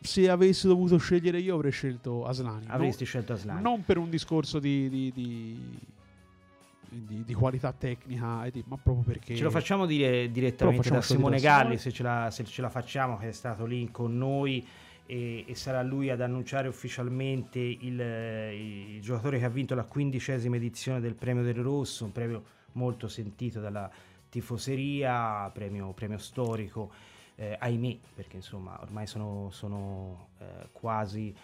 se 0.01 0.31
avessi 0.31 0.67
dovuto 0.67 0.97
scegliere 0.97 1.39
io 1.39 1.55
avrei 1.55 1.73
scelto 1.73 2.25
Aslani. 2.25 2.65
Avresti 2.69 3.03
no, 3.03 3.09
scelto 3.09 3.33
Aslani. 3.35 3.63
Non 3.63 3.85
per 3.85 3.99
un 3.99 4.09
discorso 4.09 4.59
di, 4.59 4.89
di, 4.89 5.13
di, 5.13 7.25
di 7.25 7.35
qualità 7.35 7.73
tecnica, 7.73 8.49
ma 8.65 8.79
proprio 8.83 9.05
perché... 9.05 9.37
Ce 9.37 9.43
lo 9.43 9.51
facciamo 9.51 9.85
dire 9.85 10.31
direttamente 10.31 10.89
da 10.89 11.03
Simone 11.03 11.41
Galli, 11.41 11.77
se 11.77 11.93
ce, 11.93 12.03
la, 12.03 12.31
se 12.31 12.45
ce, 12.45 12.63
la, 12.63 12.71
facciamo, 12.71 13.19
che 13.19 13.29
è 13.29 13.33
stato 13.33 13.67
lì 13.67 13.91
con 13.91 14.17
noi 14.17 14.67
e, 15.11 15.45
e 15.45 15.55
sarà 15.57 15.83
lui 15.83 16.09
ad 16.09 16.21
annunciare 16.21 16.69
ufficialmente 16.69 17.59
il, 17.59 18.01
il, 18.01 19.01
giocatore 19.01 19.41
che 19.41 19.45
ha 19.45 19.49
vinto 19.49 19.75
la 19.75 19.83
quindicesima 19.83 20.55
edizione 20.55 21.01
del 21.01 21.17
Premio 21.17 21.43
del 21.43 21.57
Rosso, 21.57 22.05
un 22.05 22.13
premio 22.13 22.45
molto 22.73 23.09
sentito 23.09 23.59
dalla 23.59 23.91
tifoseria, 24.29 25.51
premio, 25.53 25.91
premio 25.95 26.19
storico, 26.19 26.93
eh, 27.35 27.57
ahimè, 27.59 27.99
perché 28.15 28.37
insomma 28.37 28.79
ormai 28.81 29.09
sono, 29.09 29.49
sono 29.51 30.29
eh, 30.39 30.69
quasi, 30.71 31.35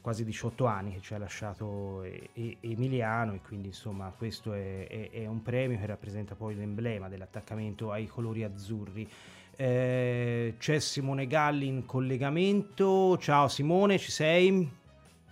quasi 0.00 0.24
18 0.24 0.64
anni 0.66 0.92
che 0.92 1.00
ci 1.00 1.12
ha 1.14 1.18
lasciato 1.18 2.04
e, 2.04 2.28
e, 2.32 2.58
Emiliano 2.60 3.32
e 3.32 3.40
quindi 3.40 3.68
insomma 3.68 4.14
questo 4.16 4.52
è, 4.52 4.86
è, 4.86 5.10
è, 5.10 5.26
un 5.26 5.42
premio 5.42 5.76
che 5.76 5.86
rappresenta 5.86 6.36
poi 6.36 6.54
l'emblema 6.54 7.08
dell'attaccamento 7.08 7.90
ai 7.90 8.06
colori 8.06 8.44
azzurri. 8.44 9.10
Eh, 9.56 10.54
c'è 10.58 10.78
Simone 10.78 11.26
Galli 11.26 11.66
in 11.66 11.86
collegamento, 11.86 13.16
ciao 13.16 13.48
Simone, 13.48 13.98
ci 13.98 14.10
sei? 14.10 14.70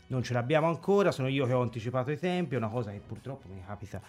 Non 0.06 0.22
ce 0.22 0.32
l'abbiamo 0.32 0.66
ancora, 0.66 1.12
sono 1.12 1.28
io 1.28 1.46
che 1.46 1.52
ho 1.52 1.60
anticipato 1.60 2.10
i 2.10 2.18
tempi, 2.18 2.54
è 2.54 2.58
una 2.58 2.68
cosa 2.68 2.90
che 2.90 3.00
purtroppo 3.06 3.48
mi 3.48 3.62
capita 3.66 4.00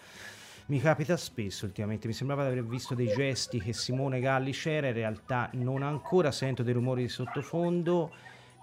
mi 0.68 0.80
capita 0.80 1.16
spesso 1.16 1.66
ultimamente, 1.66 2.08
mi 2.08 2.14
sembrava 2.14 2.44
di 2.46 2.52
aver 2.52 2.66
visto 2.66 2.96
dei 2.96 3.08
gesti 3.08 3.60
che 3.60 3.72
Simone 3.74 4.20
Galli 4.20 4.52
c'era, 4.52 4.88
in 4.88 4.94
realtà 4.94 5.50
non 5.54 5.84
ancora 5.84 6.32
sento 6.32 6.64
dei 6.64 6.74
rumori 6.74 7.04
di 7.04 7.10
sottofondo. 7.10 8.12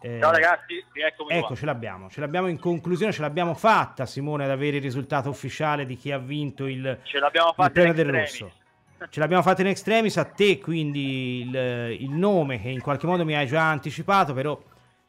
Eh, 0.01 0.19
Ciao 0.19 0.33
ragazzi, 0.33 0.85
ecco 0.95 1.25
qua. 1.25 1.55
ce 1.55 1.65
l'abbiamo, 1.65 2.11
ce 2.11 2.19
l'abbiamo 2.19 2.49
in 2.49 2.59
conclusione, 2.59 3.13
ce 3.13 3.21
l'abbiamo 3.21 3.55
fatta 3.55 4.05
Simone 4.05 4.45
ad 4.45 4.51
avere 4.51 4.79
il 4.79 4.83
risultato 4.83 5.29
ufficiale 5.29 5.87
di 5.87 5.97
chi 5.97 6.11
ha 6.11 6.19
vinto 6.19 6.67
il, 6.67 6.99
ce 7.05 7.19
l'abbiamo 7.21 7.55
il 7.57 7.71
premio 7.71 7.93
del 7.93 8.11
Rosso. 8.11 8.53
Ce 9.09 9.21
l'abbiamo 9.21 9.43
fatta 9.43 9.63
in 9.63 9.69
extremis 9.69 10.17
a 10.17 10.25
te, 10.25 10.59
quindi 10.59 11.41
il, 11.43 11.97
il 12.01 12.11
nome 12.11 12.61
che 12.61 12.69
in 12.69 12.81
qualche 12.81 13.07
modo 13.07 13.25
mi 13.25 13.35
hai 13.35 13.47
già 13.47 13.71
anticipato, 13.71 14.33
però 14.33 14.61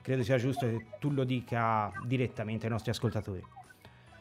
credo 0.02 0.24
sia 0.24 0.38
giusto 0.38 0.68
che 0.68 0.86
tu 1.00 1.12
lo 1.12 1.24
dica 1.24 1.92
direttamente 2.06 2.66
ai 2.66 2.72
nostri 2.72 2.92
ascoltatori. 2.92 3.44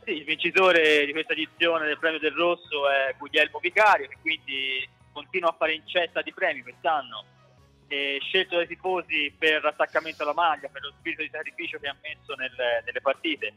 Sì, 0.04 0.12
il 0.12 0.24
vincitore 0.24 1.04
di 1.06 1.12
questa 1.12 1.32
edizione 1.32 1.86
del 1.86 1.98
premio 1.98 2.18
del 2.18 2.32
Rosso 2.32 2.88
è 2.88 3.14
Guglielmo 3.18 3.58
Vicario, 3.60 4.08
che 4.08 4.16
quindi 4.20 4.88
continua 5.12 5.50
a 5.50 5.56
fare 5.56 5.74
incetta 5.74 6.22
di 6.22 6.32
premi 6.32 6.62
quest'anno. 6.62 7.24
E 7.86 8.18
scelto 8.22 8.56
dai 8.56 8.66
tifosi 8.66 9.34
per 9.38 9.64
attaccamento 9.64 10.22
alla 10.22 10.32
maglia, 10.32 10.68
per 10.68 10.80
lo 10.82 10.94
spirito 10.98 11.22
di 11.22 11.28
sacrificio 11.30 11.78
che 11.78 11.88
ha 11.88 11.96
messo 12.00 12.34
nelle, 12.34 12.82
nelle 12.86 13.00
partite. 13.02 13.52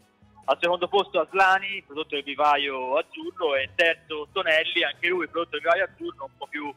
Al 0.48 0.58
secondo 0.62 0.88
posto 0.88 1.20
Aslani, 1.20 1.84
prodotto 1.86 2.16
del 2.16 2.24
vivaio 2.24 2.98
azzurro, 2.98 3.56
e 3.56 3.70
terzo 3.74 4.28
Tonelli, 4.32 4.84
anche 4.84 5.08
lui 5.08 5.28
prodotto 5.28 5.58
del 5.58 5.62
vivaio 5.62 5.86
azzurro, 5.86 6.26
un 6.26 6.38
po' 6.38 6.48
più 6.48 6.72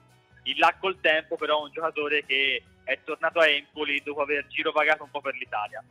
in 0.44 0.54
là 0.56 0.74
col 0.80 0.98
tempo, 1.00 1.36
però 1.36 1.62
un 1.62 1.70
giocatore 1.70 2.24
che 2.24 2.62
è 2.84 2.98
tornato 3.04 3.40
a 3.40 3.46
Empoli 3.46 4.00
dopo 4.02 4.22
aver 4.22 4.46
girovagato 4.48 5.02
un 5.04 5.10
po' 5.10 5.20
per 5.20 5.34
l'Italia. 5.34 5.84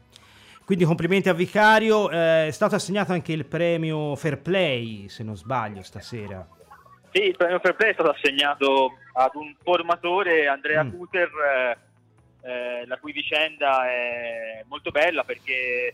Quindi 0.66 0.86
complimenti 0.86 1.30
a 1.30 1.34
Vicario, 1.34 2.10
eh, 2.10 2.48
è 2.48 2.52
stato 2.52 2.76
assegnato 2.76 3.14
anche 3.14 3.32
il 3.32 3.46
premio 3.46 4.16
Fair 4.16 4.42
Play, 4.42 5.08
se 5.08 5.24
non 5.24 5.38
sbaglio, 5.38 5.84
stasera. 5.84 6.46
Sì, 7.12 7.24
il 7.24 7.38
premio 7.38 7.60
Fair 7.60 7.76
Play 7.76 7.92
è 7.92 7.94
stato 7.94 8.10
assegnato 8.10 8.98
ad 9.14 9.36
un 9.36 9.56
formatore, 9.64 10.48
Andrea 10.48 10.84
mm. 10.84 10.90
Cuter, 10.90 11.30
eh, 11.30 11.78
eh, 12.42 12.86
la 12.88 12.98
cui 12.98 13.12
vicenda 13.12 13.88
è 13.88 14.64
molto 14.68 14.92
bella 14.92 15.24
perché 15.24 15.94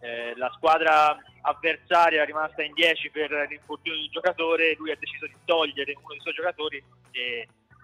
eh, 0.00 0.34
la 0.36 0.50
squadra 0.54 1.16
avversaria 1.42 2.22
è 2.22 2.26
rimasta 2.26 2.62
in 2.62 2.72
10 2.72 3.10
per 3.10 3.30
l'infortunio 3.48 3.98
di 3.98 4.04
un 4.04 4.10
giocatore, 4.12 4.74
lui 4.78 4.90
ha 4.90 4.96
deciso 4.98 5.26
di 5.26 5.36
togliere 5.44 5.94
uno 5.96 6.08
dei 6.08 6.20
suoi 6.20 6.34
giocatori 6.34 6.82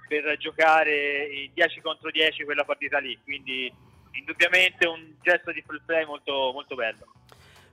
per 0.07 0.37
giocare 0.37 1.27
in 1.27 1.51
10 1.55 1.81
contro 1.81 2.11
10 2.11 2.45
quella 2.45 2.65
partita 2.65 2.99
lì, 2.99 3.19
quindi 3.25 3.73
indubbiamente 4.13 4.87
un 4.87 5.15
gesto 5.23 5.51
di 5.51 5.63
free 5.67 5.81
play 5.85 6.05
molto, 6.05 6.51
molto 6.53 6.75
bello. 6.75 7.07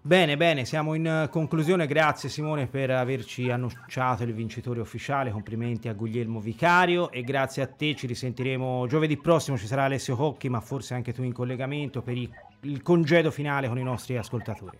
Bene, 0.03 0.35
bene, 0.35 0.65
siamo 0.65 0.95
in 0.95 1.27
conclusione. 1.29 1.85
Grazie 1.85 2.27
Simone 2.27 2.65
per 2.65 2.89
averci 2.89 3.51
annunciato 3.51 4.23
il 4.23 4.33
vincitore 4.33 4.79
ufficiale. 4.79 5.29
Complimenti 5.29 5.89
a 5.89 5.93
Guglielmo 5.93 6.39
Vicario 6.39 7.11
e 7.11 7.21
grazie 7.21 7.61
a 7.61 7.67
te. 7.67 7.93
Ci 7.93 8.07
risentiremo 8.07 8.87
giovedì 8.87 9.15
prossimo. 9.17 9.59
Ci 9.59 9.67
sarà 9.67 9.83
Alessio 9.83 10.15
Cocchi, 10.15 10.49
ma 10.49 10.59
forse 10.59 10.95
anche 10.95 11.13
tu 11.13 11.21
in 11.21 11.33
collegamento 11.33 12.01
per 12.01 12.17
il 12.61 12.81
congedo 12.81 13.31
finale 13.31 13.67
con 13.67 13.77
i 13.77 13.83
nostri 13.83 14.17
ascoltatori 14.17 14.77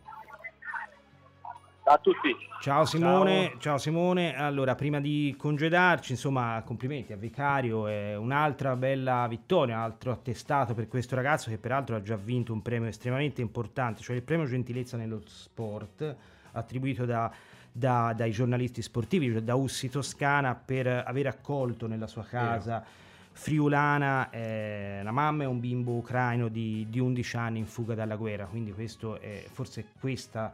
a 1.94 1.98
tutti. 1.98 2.36
Ciao 2.62 2.86
Simone, 2.86 3.50
ciao. 3.50 3.60
ciao. 3.60 3.78
Simone. 3.78 4.36
Allora, 4.36 4.76
prima 4.76 5.00
di 5.00 5.36
congedarci, 5.38 6.14
insomma, 6.14 6.62
complimenti 6.66 7.12
a 7.12 7.18
Vicario, 7.18 7.88
è 7.88 8.16
un'altra 8.16 8.76
bella 8.76 9.28
vittoria, 9.28 9.76
un 9.76 9.82
altro 9.82 10.12
attestato 10.12 10.74
per 10.74 10.88
questo 10.88 11.16
ragazzo 11.16 11.50
che 11.50 11.58
peraltro 11.58 11.96
ha 11.96 12.02
già 12.02 12.16
vinto 12.16 12.54
un 12.54 12.62
premio 12.62 12.88
estremamente 12.88 13.42
importante, 13.42 14.02
cioè 14.02 14.16
il 14.16 14.24
premio 14.24 14.46
gentilezza 14.46 14.96
nello 14.96 15.22
sport, 15.26 16.16
attribuito 16.54 17.06
da, 17.06 17.32
da, 17.72 18.14
dai 18.16 18.32
giornalisti 18.32 18.82
sportivi, 18.82 19.32
cioè 19.32 19.42
da 19.42 19.56
Ussi 19.56 19.90
Toscana, 19.90 20.56
per 20.56 20.88
aver 20.88 21.28
accolto 21.28 21.88
nella 21.88 22.08
sua 22.08 22.24
casa 22.24 22.84
friulana 23.42 24.30
eh, 24.30 25.00
la 25.02 25.10
mamma 25.10 25.42
e 25.42 25.46
un 25.48 25.60
bimbo 25.60 25.94
ucraino 25.94 26.48
di, 26.48 26.86
di 26.88 27.00
11 27.00 27.38
anni 27.38 27.58
in 27.58 27.66
fuga 27.66 27.96
dalla 27.96 28.16
guerra, 28.16 28.46
quindi 28.46 28.72
questo 28.72 29.20
è 29.20 29.44
forse 29.52 29.88
questa 30.00 30.54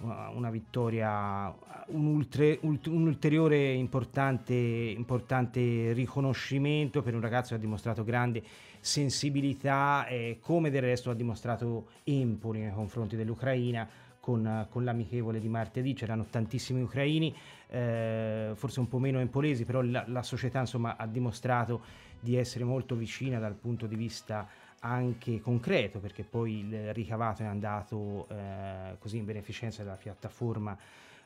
una 0.00 0.50
vittoria, 0.50 1.54
un, 1.86 2.06
ultre, 2.06 2.58
un 2.62 3.06
ulteriore 3.06 3.72
importante, 3.74 4.52
importante, 4.52 5.92
riconoscimento 5.92 7.00
per 7.00 7.14
un 7.14 7.20
ragazzo 7.20 7.50
che 7.50 7.54
ha 7.54 7.58
dimostrato 7.58 8.02
grande 8.02 8.42
sensibilità, 8.80 10.04
eh, 10.08 10.38
come 10.40 10.70
del 10.70 10.82
resto 10.82 11.10
ha 11.10 11.14
dimostrato 11.14 11.86
Empoli 12.02 12.62
nei 12.62 12.72
confronti 12.72 13.14
dell'Ucraina. 13.14 13.88
Con, 14.18 14.66
con, 14.70 14.84
l'amichevole 14.84 15.38
di 15.38 15.48
martedì 15.48 15.92
c'erano 15.92 16.24
tantissimi 16.30 16.80
ucraini, 16.80 17.34
eh, 17.68 18.52
forse 18.54 18.80
un 18.80 18.88
po' 18.88 18.98
meno 18.98 19.20
empolesi, 19.20 19.66
però 19.66 19.82
la, 19.82 20.02
la 20.08 20.22
società 20.22 20.60
insomma, 20.60 20.96
ha 20.96 21.06
dimostrato 21.06 21.82
di 22.24 22.36
essere 22.36 22.64
molto 22.64 22.96
vicina 22.96 23.38
dal 23.38 23.54
punto 23.54 23.86
di 23.86 23.94
vista 23.94 24.48
anche 24.80 25.40
concreto 25.40 25.98
perché 25.98 26.24
poi 26.24 26.60
il 26.60 26.92
ricavato 26.92 27.42
è 27.42 27.46
andato 27.46 28.26
eh, 28.28 28.96
così 28.98 29.18
in 29.18 29.26
beneficenza 29.26 29.82
della 29.82 29.96
piattaforma 29.96 30.76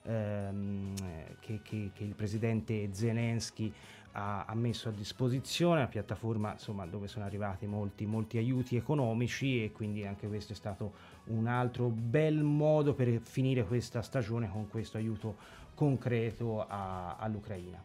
ehm, 0.02 0.94
che, 1.40 1.60
che, 1.62 1.90
che, 1.94 2.04
il 2.04 2.14
presidente 2.14 2.88
Zelensky 2.92 3.72
ha, 4.12 4.44
ha, 4.44 4.54
messo 4.54 4.88
a 4.88 4.92
disposizione, 4.92 5.78
una 5.78 5.88
piattaforma 5.88 6.52
insomma, 6.52 6.84
dove 6.86 7.06
sono 7.06 7.24
arrivati 7.24 7.66
molti, 7.66 8.06
molti 8.06 8.38
aiuti 8.38 8.76
economici 8.76 9.64
e 9.64 9.70
quindi 9.70 10.04
anche 10.04 10.26
questo 10.26 10.52
è 10.52 10.56
stato 10.56 10.92
un 11.26 11.46
altro 11.46 11.88
bel 11.88 12.42
modo 12.42 12.94
per 12.94 13.20
finire 13.20 13.64
questa 13.64 14.02
stagione 14.02 14.48
con 14.50 14.68
questo 14.68 14.96
aiuto 14.96 15.36
concreto 15.74 16.66
a, 16.66 17.16
all'Ucraina. 17.16 17.80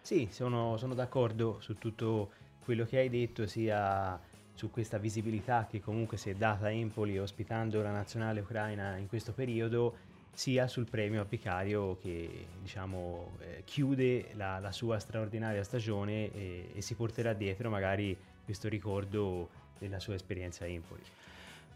Sì, 0.00 0.28
sono, 0.30 0.76
sono 0.78 0.94
d'accordo 0.94 1.58
su 1.60 1.74
tutto 1.74 2.30
quello 2.64 2.84
che 2.84 2.98
hai 2.98 3.08
detto, 3.08 3.46
sia 3.46 4.20
su 4.54 4.70
questa 4.70 4.98
visibilità 4.98 5.66
che 5.68 5.80
comunque 5.80 6.16
si 6.16 6.30
è 6.30 6.34
data 6.34 6.66
a 6.66 6.70
Empoli 6.70 7.18
ospitando 7.18 7.82
la 7.82 7.90
nazionale 7.90 8.40
ucraina 8.40 8.96
in 8.96 9.08
questo 9.08 9.32
periodo, 9.32 9.96
sia 10.32 10.66
sul 10.66 10.88
premio 10.88 11.20
a 11.20 11.24
Vicario 11.24 11.98
che 12.00 12.46
diciamo, 12.60 13.32
eh, 13.40 13.62
chiude 13.64 14.28
la, 14.34 14.58
la, 14.58 14.72
sua 14.72 14.98
straordinaria 14.98 15.62
stagione 15.62 16.32
e, 16.32 16.70
e 16.74 16.80
si 16.80 16.94
porterà 16.94 17.34
dietro 17.34 17.68
magari 17.68 18.16
questo 18.44 18.68
ricordo 18.68 19.48
della 19.78 20.00
sua 20.00 20.14
esperienza 20.14 20.64
a 20.64 20.68
Empoli. 20.68 21.02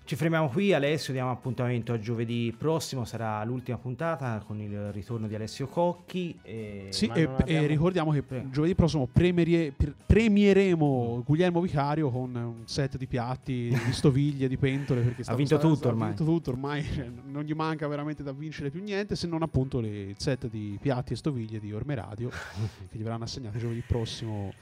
Ci 0.07 0.15
fermiamo 0.15 0.49
qui, 0.49 0.73
Alessio, 0.73 1.13
diamo 1.13 1.33
appuntamento 1.33 1.93
a 1.93 1.99
giovedì 1.99 2.55
prossimo, 2.57 3.05
sarà 3.05 3.43
l'ultima 3.43 3.77
puntata 3.77 4.41
con 4.47 4.61
il 4.61 4.93
ritorno 4.93 5.27
di 5.27 5.35
Alessio 5.35 5.67
Cocchi. 5.67 6.39
E... 6.43 6.87
Sì, 6.91 7.07
e, 7.07 7.23
abbiamo... 7.25 7.45
e, 7.45 7.67
ricordiamo 7.67 8.13
che 8.13 8.23
Prego. 8.23 8.49
giovedì 8.51 8.77
prossimo 8.77 9.09
premierie, 9.11 9.75
premieremo 10.07 11.25
Guglielmo 11.27 11.61
Vicario 11.61 12.09
con 12.11 12.33
un 12.37 12.63
set 12.67 12.97
di 12.97 13.09
piatti, 13.09 13.77
di 13.85 13.93
stoviglie, 13.93 14.47
di 14.47 14.57
pentole. 14.57 15.01
Perché 15.01 15.23
ha 15.27 15.35
vinto 15.35 15.59
stato, 15.59 15.75
tutto 15.75 15.89
ormai. 15.89 16.05
Ha 16.05 16.15
vinto 16.15 16.25
tutto 16.25 16.51
ormai, 16.51 16.85
cioè, 16.85 17.11
non 17.25 17.43
gli 17.43 17.55
manca 17.55 17.89
veramente 17.89 18.23
da 18.23 18.31
vincere 18.31 18.71
più 18.71 18.85
niente 18.85 19.17
se 19.17 19.27
non 19.27 19.43
appunto 19.43 19.81
le, 19.81 19.89
il 19.89 20.17
set 20.19 20.49
di 20.49 20.79
piatti 20.81 21.15
e 21.15 21.17
stoviglie 21.17 21.59
di 21.59 21.73
Orme 21.73 21.97
Radio 21.97 22.29
che 22.89 22.97
gli 22.97 23.03
verranno 23.03 23.25
assegnate 23.25 23.59
giovedì 23.59 23.83
prossimo 23.85 24.53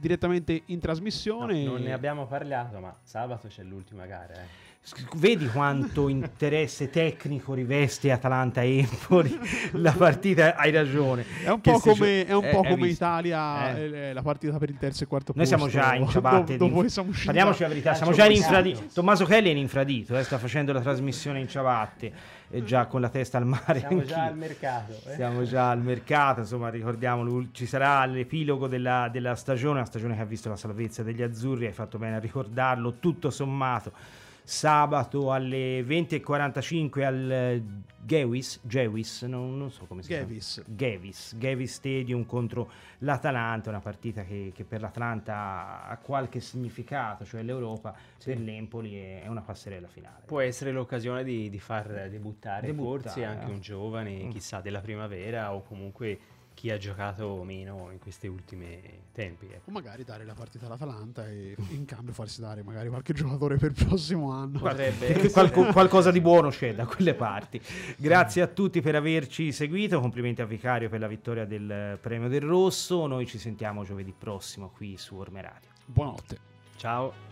direttamente 0.00 0.60
in 0.66 0.78
trasmissione. 0.78 1.64
No, 1.64 1.72
non 1.72 1.82
ne 1.82 1.92
abbiamo 1.94 2.26
parlato, 2.26 2.80
ma 2.80 2.94
sabato 3.02 3.48
c'è 3.48 3.62
l'ultima 3.62 4.04
gara. 4.04 4.34
Eh. 4.34 4.69
Vedi 5.14 5.46
quanto 5.48 6.08
interesse 6.08 6.88
tecnico 6.88 7.52
riveste 7.52 8.10
Atalanta-Empoli 8.10 9.38
la 9.72 9.92
partita, 9.92 10.56
hai 10.56 10.72
ragione. 10.72 11.24
È 11.44 11.50
un 11.50 11.60
po' 11.60 11.78
come, 11.78 12.24
è 12.24 12.32
un 12.32 12.48
po 12.50 12.62
come 12.62 12.88
Italia, 12.88 13.76
eh. 13.76 14.08
eh. 14.08 14.12
la 14.14 14.22
partita 14.22 14.56
per 14.56 14.70
il 14.70 14.78
terzo 14.78 15.04
e 15.04 15.06
quarto 15.06 15.32
Noi 15.36 15.46
posto. 15.46 15.58
Noi 15.58 15.70
siamo 15.70 15.86
già 15.86 15.94
in 15.94 16.08
ciabatte. 16.08 16.56
dopo, 16.56 16.88
siamo 16.88 17.12
Parliamoci 17.24 17.62
la 17.62 17.68
verità, 17.68 17.94
siamo 17.94 18.12
già 18.12 18.24
in 18.24 18.32
infradito. 18.32 18.84
Tommaso 18.92 19.26
Kelly 19.26 19.48
è 19.48 19.50
in 19.52 19.58
infradito, 19.58 20.16
eh, 20.16 20.24
sta 20.24 20.38
facendo 20.38 20.72
la 20.72 20.80
trasmissione 20.80 21.40
in 21.40 21.46
ciabatte, 21.46 22.12
è 22.48 22.62
già 22.62 22.86
con 22.86 23.02
la 23.02 23.10
testa 23.10 23.36
al 23.36 23.46
mare. 23.46 23.80
Siamo 23.80 24.02
già 24.02 24.24
al 24.24 24.36
mercato. 24.36 24.92
Eh. 25.06 25.14
Siamo 25.14 25.44
già 25.44 25.70
al 25.70 25.82
mercato, 25.82 26.40
insomma 26.40 26.70
ricordiamolo, 26.70 27.48
ci 27.52 27.66
sarà 27.66 28.06
l'epilogo 28.06 28.66
della, 28.66 29.10
della 29.12 29.36
stagione, 29.36 29.74
una 29.74 29.86
stagione 29.86 30.16
che 30.16 30.22
ha 30.22 30.26
visto 30.26 30.48
la 30.48 30.56
salvezza 30.56 31.02
degli 31.02 31.22
azzurri, 31.22 31.66
hai 31.66 31.72
fatto 31.72 31.98
bene 31.98 32.16
a 32.16 32.18
ricordarlo, 32.18 32.94
tutto 32.98 33.30
sommato 33.30 33.92
sabato 34.42 35.32
alle 35.32 35.82
20.45 35.82 37.04
al 37.04 37.62
Gewis, 38.02 38.60
Gewis 38.62 39.22
non, 39.22 39.58
non, 39.58 39.70
so 39.70 39.84
come 39.84 40.02
si 40.02 40.08
Gevis. 40.08 40.54
chiama. 40.54 40.76
Gevis. 40.76 41.36
Gevis 41.36 41.74
Stadium 41.74 42.24
contro 42.24 42.70
l'Atalanta, 42.98 43.68
una 43.68 43.80
partita 43.80 44.24
che, 44.24 44.52
che, 44.54 44.64
per 44.64 44.80
l'Atalanta 44.80 45.86
ha 45.86 45.96
qualche 45.98 46.40
significato, 46.40 47.24
cioè 47.24 47.42
l'Europa 47.42 47.94
sì. 48.16 48.32
per 48.32 48.40
l'Empoli 48.40 48.96
è, 48.96 49.26
una 49.28 49.42
passerella 49.42 49.86
finale. 49.86 50.22
Può 50.24 50.40
essere 50.40 50.72
l'occasione 50.72 51.22
di, 51.22 51.50
di 51.50 51.58
far 51.58 52.08
debuttare, 52.08 52.66
debuttare 52.66 53.00
forse 53.02 53.24
anche 53.24 53.50
un 53.50 53.60
giovane, 53.60 54.24
mm. 54.24 54.30
chissà, 54.30 54.60
della 54.60 54.80
primavera 54.80 55.54
o 55.54 55.62
comunque 55.62 56.18
chi 56.60 56.70
ha 56.70 56.76
giocato 56.76 57.42
meno 57.42 57.88
in 57.90 57.98
questi 57.98 58.26
ultimi 58.26 58.78
tempi. 59.12 59.46
Ecco. 59.46 59.70
O 59.70 59.72
magari 59.72 60.04
dare 60.04 60.26
la 60.26 60.34
partita 60.34 60.66
all'Atalanta 60.66 61.26
e 61.26 61.56
in 61.70 61.86
cambio 61.86 62.12
farsi 62.12 62.42
dare 62.42 62.62
magari 62.62 62.90
qualche 62.90 63.14
giocatore 63.14 63.56
per 63.56 63.70
il 63.70 63.86
prossimo 63.86 64.30
anno. 64.32 64.58
Potrebbe 64.58 65.30
Qualco, 65.30 65.72
qualcosa 65.72 66.10
di 66.10 66.20
buono 66.20 66.50
c'è 66.50 66.74
da 66.74 66.84
quelle 66.84 67.14
parti. 67.14 67.58
Grazie 67.96 68.42
a 68.42 68.46
tutti 68.46 68.82
per 68.82 68.94
averci 68.94 69.52
seguito, 69.52 70.00
complimenti 70.00 70.42
a 70.42 70.44
Vicario 70.44 70.90
per 70.90 71.00
la 71.00 71.08
vittoria 71.08 71.46
del 71.46 71.96
Premio 71.98 72.28
del 72.28 72.42
Rosso, 72.42 73.06
noi 73.06 73.26
ci 73.26 73.38
sentiamo 73.38 73.82
giovedì 73.82 74.12
prossimo 74.16 74.68
qui 74.68 74.98
su 74.98 75.16
Orme 75.16 75.40
Radio. 75.40 75.70
Buonanotte. 75.86 76.38
Ciao. 76.76 77.29